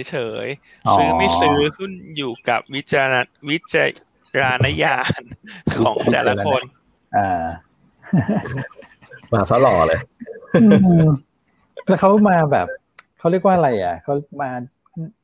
[0.45, 3.84] ยๆซื้อไม่ซื้อขึ้นอยู่กับวิจารณวิจา
[4.43, 5.24] รณญาณ
[5.84, 6.62] ของแต่ละคน
[7.18, 7.43] อ่า
[9.32, 9.99] มาซะหล่อเลย
[11.88, 12.68] แล้วเขามาแบบ
[13.20, 14.49] เขาเรียกว่าอะไรอะเขามา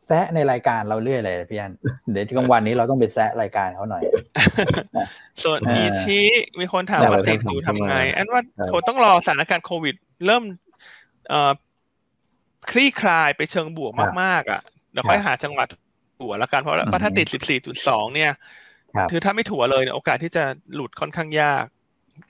[0.07, 1.73] แซะในรายการเราเรื่อยเลยพี่อัน
[2.11, 4.03] เดี๋ยวกลางวันนี้เราต้องไปแซะรายการเขาหน่อย
[5.43, 6.19] ส่วนอีชี
[6.59, 8.41] มีคนถามว่าติดอยู่ทำไง อันว่า
[8.71, 10.43] คงต้องรอสถานการณ์โควิด เริ่ม
[11.29, 11.51] เอ่อ
[12.71, 13.91] คลี่คลายไปเชิงบวก
[14.21, 15.67] มากๆ อะเดี๋ยวค่อยหาจังหวัด
[16.19, 18.31] ถัวแล้วกันเพราะว่าถ้าติดสิบสี่จุดสองเนี่ย
[19.11, 20.43] คือถ้าไม่ถัวเลยโอกาสที่จะ
[20.73, 21.65] หลุดค่อนข้างยาก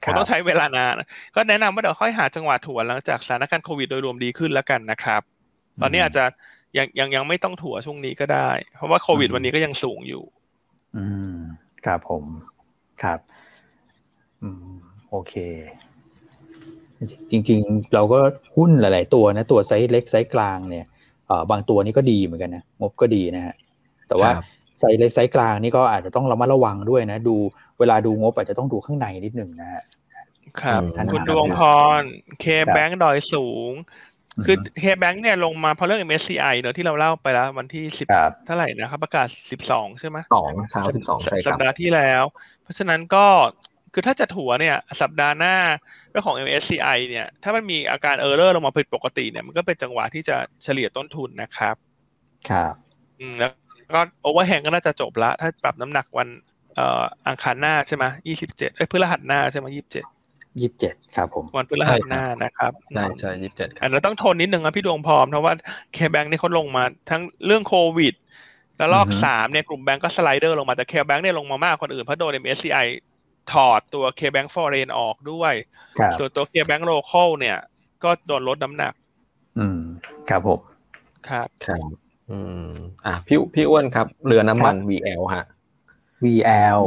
[0.03, 0.93] คงต้องใช้เวลานาน
[1.36, 5.22] ก็แนะนำว่าเดี๋ยวค่อยหาจังหวะถัวหลังจากสถานการณ์โควิดโดยรวมดีขึ้นแล้วกันนะครับ
[5.82, 6.23] ตอนนี้อาจจะ
[6.78, 10.23] ยังยังยังไม่ต้องถัวช่วงนี้ก็ได้ เพราะว่าโควิดวันนี้ก็ยังสูงอยู่
[10.97, 11.05] อื
[11.36, 11.38] ม
[11.86, 12.23] ครับผม
[13.03, 13.19] ครับ
[14.43, 14.67] อืม
[15.09, 15.36] โอเค
[17.32, 18.19] จริง ๆ เราก็
[18.55, 20.86] หุ้นหลาย ๆ ตัวนะ ตัวไซส์เล็กไซส์กลางเนี่ย
[21.28, 23.55] เอ่อบางตัวนี้ก็ดีเหมือนกันนะงบก็ดีนะฮะ
[24.07, 24.30] แต่ว่า
[24.80, 27.36] ไซส์เล็กไซส์กลางนี่ก็อาจจะต้องระมัดระวังด้วยนะ ดู
[27.80, 29.84] เวลาดูงบอาจจะต้องดูข้างในนิดหนึ่งนะฮะ
[30.61, 30.82] ครับ
[31.13, 31.59] คุณดวงพ
[31.99, 32.01] ร
[32.39, 33.71] KBANK ดอยสูง
[34.46, 38.08] คือ KBANK เนี่ยลงมาเพราะเรื่อง MSCI เนอะที่เราเล่าไปแล้ววันที่สิบ
[38.46, 42.24] เท่าไหร่นะครับ ประกาศสิบสองใช่ไหมสองเช้าสิบสองใช่สัปดาห์ที่แล้ว
[42.64, 43.26] เพราะฉะนั้นก็
[43.94, 45.56] คือถ้าจะถัวเนี่ย สัปดาห์หน้า
[46.10, 51.76] เรื่องของ MSCI เนี่ย ถ้ามันมีอาการ error ลงมาผิดปกติเนี่ยมันก็เป็นจังหวะที่จะเฉลี่ยต้นทุนนะครับ
[52.50, 52.74] ครับ
[53.20, 53.52] อืมแล้ว
[53.94, 56.28] ก็ overhang ก็น่าจะจบละ ถ้าปรับน้ำหนักวัน
[56.76, 60.06] เอ่ออังคารหน้าใช่ไหมยี่สิบเจ็ดเอ้ยพฤหัสหน้าใช่ไหมยี่สิบเจ็ด
[60.60, 65.53] ยี่สิบเจ็ดครับผม วันพฤหัสหน้านะครับใช่ใช่ยี่สิบเจ็ดอันนั้นต้องทนนิดนึงนะพี่ดวงพรเพราะว่า
[65.93, 68.14] KBANK นี่เขาลงมาทั้งเรื่องโควิด
[68.78, 72.88] แล้วรอบสามเนี่ยกลุ่มแบงก์ก็สไลเดอร์ลงมาแต่ KBANK เนี่ยลงมามากคนอื่นเพราะโดน MSCI
[73.51, 75.53] ถอดตัว KBANK foreign ออกด้วย
[76.18, 77.58] ส่วนตัว KBANK local เนี่ย
[78.03, 78.93] ก็โดนลดน้ำหนัก
[79.60, 79.82] อืม
[80.30, 80.60] ครับผม
[81.30, 81.88] ครับครับ
[82.32, 82.70] อืม
[83.06, 85.45] อะพี่พี่อ้วนครับ เรือน้ำมัน VL ฮะ
[86.24, 86.82] VL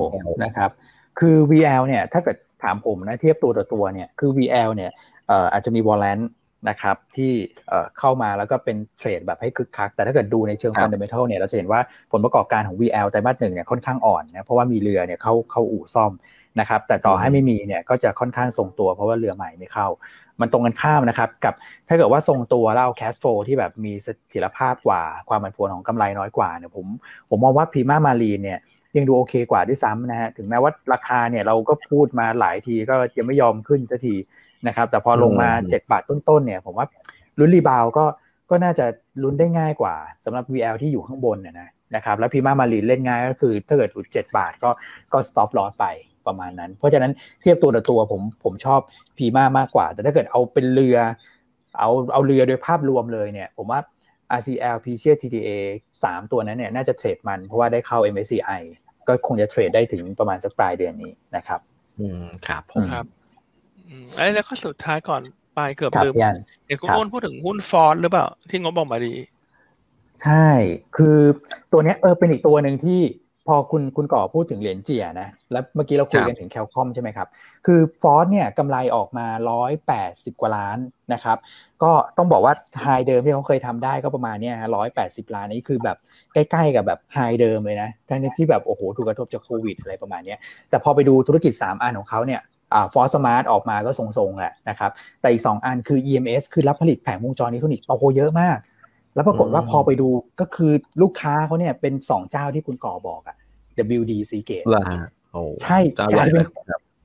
[0.45, 0.71] นะครับ
[1.19, 4.91] คือ VL เนี่ย ถ้าเกิด ถามผมนะเทียบตัวต่อตัวเนี่ยคือ VL เนี่ย
[5.53, 6.21] อาจจะมีวอลเลน
[6.69, 7.33] นะครับที่
[7.99, 11.81] เข้ามาแล้วก็เป็น trade แบบให้คึกคัก แต่ถ้าเกิดดูในเชิง fundamental เนี่ยเราจะเห็นว่า
[12.13, 16.13] ผลประกอบการของ VL ไตรมาสหนึ่งเนี่ยค่อนข้างอ่อนนะเพราะว่ามีเรือเนี่ยเข้าเข้าอู่ซ่อม
[16.61, 19.89] นะครับแต่ต่อให้ไม่มีเนี่ยก็จะค่อนข้างทรงตัวเพราะว่าเรือใหม่ไม่เข้า
[20.41, 21.55] มันตรงกันข้ามนะครับกับ
[21.89, 26.87] ถ้าเกิดว่าทรงตัวแล้วเอา cash flow ที่แบบมีเสถียรภาพกว่าความผันผวนของกำไรน้อยกว่าเนี่ยผม
[27.31, 28.59] ผมมองว่า Prima Marine เนี่ย
[28.97, 34.14] ยังดูโอเคกว่าด้วยซ้ำนะฮะถึงแม้ว่าราคาเนี่ยเราก็พูดมาหลายทีก็ยังไม่ยอมขึ้นสักที
[34.66, 36.86] นะครับ แต่พอลงมา7บาทต้นๆเนี่ย ผมว่า
[37.39, 38.05] ลุ้น rebound ก็
[38.51, 38.86] ก็น่าจะ
[39.22, 44.70] ลุ้นได้ง่ายกว่าสำหรับ VL ที่อยู่ข้างบนเนี่ยนะนะครับแล้ว Prima Marine เล่นง่ายก็คือถ้าเกิดหลุด7บาทก็
[45.12, 45.86] ก็ stop loss ไป
[46.26, 48.80] ประมาณนั้น เพราะฉะนั้นเทียบตัวต่อตัวผมผมชอบ
[49.19, 50.99] Prima มากกว่า แต่ถ้าเกิดเอาเป็นเรือ
[51.78, 53.80] เอาเอาเรือโดยภาพรวมเลยเนี่ย ผมว่า
[54.39, 55.51] RCL PSL TTA
[55.97, 58.61] 3 ตัวนั้นเนี่ยน่าจะ trade มันเพราะว่าได้เข้า MSCI
[59.09, 61.61] ก็คงจะ trade ได้ถึงประมาณสักปลายเดือนนี้นะครับ
[62.01, 63.07] อืมครับผมครับ
[63.89, 64.05] อืม
[64.35, 65.22] แล้วก็สุดท้ายก่อน
[65.55, 66.14] ไปเกือบลืม
[66.66, 69.14] เดี๋ยวคุณอ้นพูดถึงหุ้นฟอร์ดหรือเปล่า ที่งบออกมาดี
[70.22, 70.47] ใช่
[70.97, 71.18] คือ
[71.72, 73.01] ตัวนี้เออเป็นอีกตัวหนึ่งที่
[73.47, 77.29] พอคุณคุณก่อพูดถึงเหรียญเจียนะ แล้วเมื่อกี้เราคุยกันถึงแคลคอมใช่ไหมครับ
[77.66, 79.26] คือฟอร์ดเนี่ยกำไรออกมา
[79.85, 80.79] 180 กว่าล้าน
[81.12, 81.37] นะครับ
[81.83, 85.97] ก็ต้องบอกว่าไฮเดิมที่เขาเคยทำได้ก็ประมาณเนี้ยร้อยแปดสิบล้านนี้คือแบบ
[86.33, 90.37] ใกล้ๆกับแบบไฮเดิมเลยนะทั้งที่แบบโอ้โหถูกกระทบจากโควิดอะไรประมาณนี้
[90.70, 92.41] แต่พอไปดูธุรกิจ 3 อันของเขาเนี่ย
[92.74, 98.59] อ่า Forth Smart ออกมาก็ทรงๆแหละนะครับ แต่อีก 2 อันคือ EMS คือรับผลิตแผงวงจรอิเล็กทรอนิกส์โตเยอะมาก
[99.14, 100.09] แล้วปรากฏว่าพอไปดู
[100.41, 100.72] ก็คือ
[101.03, 103.37] ลูกค้าเขาเนี่ยเป็น 2 เจ้าที่คุณก่อบอกอะ
[104.01, 104.66] WD Seagate
[105.62, 106.45] ใช่กลายเป็น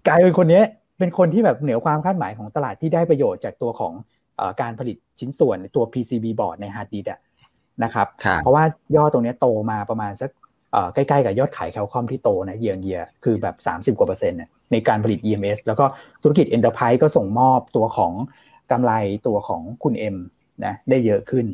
[0.07, 0.61] กลายเป็นคนนี้
[0.99, 3.93] เป็นคนที่แบบเหนือความคาดหมายของตลาดที่ได้ประโยชน์จากตัวของ
[4.61, 7.23] การผลิตชิ้นส่วนตัว PCB บอร์ดในฮาร์ดดิสก์
[7.83, 8.07] นะครับ
[8.41, 8.63] เพราะว่า
[8.95, 10.29] ยอดตรงนี้โตมาประมาณสัก
[10.93, 13.55] ใกล้ๆกับยอดขาย Cal-Comp ที่โตนะ year year คือแบบ
[13.95, 14.39] 30 กว่าเปอร์เซ็นต์
[14.71, 15.85] ในการผลิต EMS แล้วก็
[16.23, 18.13] ธุรกิจ Enterprise ก็ส่งมอบตัวของ
[18.71, 18.91] กำไร
[19.27, 20.17] ตัวของคุณเอ็ม
[20.65, 21.45] นะได้เยอะขึ้น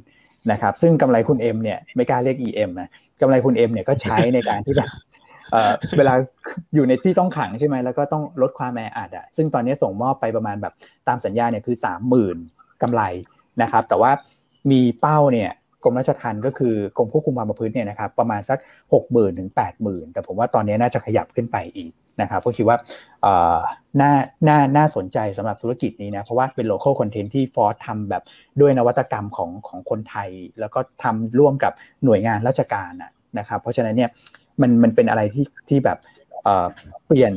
[0.52, 2.90] นะครับ ซึ่งกำไรคุณเอ็มเนี่ยไม่กล้าเรียก EM นะ
[3.22, 4.90] กำไรคุณเอ็มเนี่ยก็ใช้ในการที่แบบ
[5.98, 6.14] เวลา
[6.76, 10.74] อยู่ในที่ต้องขังใช่ไหมแล้วก็ต้องลดความแออัดอะซึ่งตอนนี้ส่งมอบไปประมาณแบบ
[11.08, 12.38] ตามสัญญาเนี่ยคือสามหมื่น
[12.82, 13.02] กำไร
[13.62, 14.12] นะครับ แต่ว่า
[14.72, 15.50] มีเป้าเนี่ย
[15.84, 18.60] กรมราชทัณฑ์ก็คือกรมควบคุมความประพฤติเนี่ยนะครับประมาณสัก
[18.94, 22.78] หกหมื่นถึงแปดหมื่นแต่ผมว่าตอนนี้น่าจะขยับขึ้นไปอีกนะครับก็คิดว่า
[24.02, 24.12] น่า
[24.48, 28.24] น่าน่าสนใจสำหรับธุรกิจนี้นะ เพราะว่าเป็น local content ที่ Forth ทำแบบ
[28.62, 31.74] ด้วยนวัตกรรมของของคนไทย แล้วก็ทำร่วมกับ
[32.06, 32.92] หน่วยงานราชการ
[33.40, 34.10] นะครับเพราะฉะนั้นเนี่ย
[34.62, 35.98] มันมันเป็นอะไรที่ที่แบบ
[37.08, 37.34] เปลี่ยน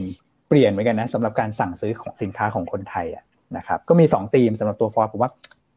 [0.48, 3.24] เปลี่ยนเหมือนกันนะสำหรับการสั่งซื้อของสินค้าของคนไทยอะ
[3.56, 5.30] นะครับก็มี2ธีมสำหรับตัวฟอร์ผมว่า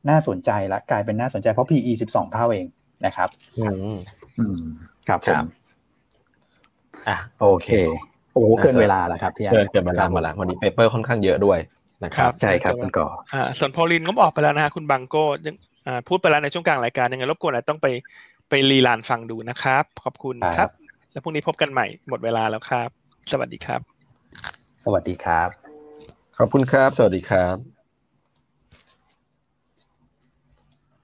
[0.09, 2.65] น่าสนใจละกลายเป็นน่าสนใจเพราะ PE 12 เท่าเอง
[3.05, 3.95] นะครับอืม
[4.39, 4.59] อืม
[5.07, 5.45] ครับผม
[7.07, 7.69] อะโอเค
[8.33, 11.59] โอ้เกินเวลาแล้วครับพี่เกินเกินเวลามาแล้ววันนี้เปเปอร์ค่อนข้างเยอะด้วย
[12.03, 15.55] นะครับใช่ครับคุณก่ออ่าส่วนพอลินก็บอกไปแล้วนะคุณบังโก้ยัง
[15.87, 17.87] อ่าพูดไปแล้วในช่วงกลางรายการยังไงรบกวนอาจต้องไป
[18.49, 20.69] ไปรีลานฟังดูนะครับ ขอบคุณครับ
[21.11, 22.89] แล้วพรุ่งนี้พบกันใหม่หมดเวลาแล้วครับ
[23.31, 23.81] สวัสดีครับ
[24.83, 25.64] สวัสดีครับ
[26.37, 27.74] ขอบคุณครับ สวัสดีครับ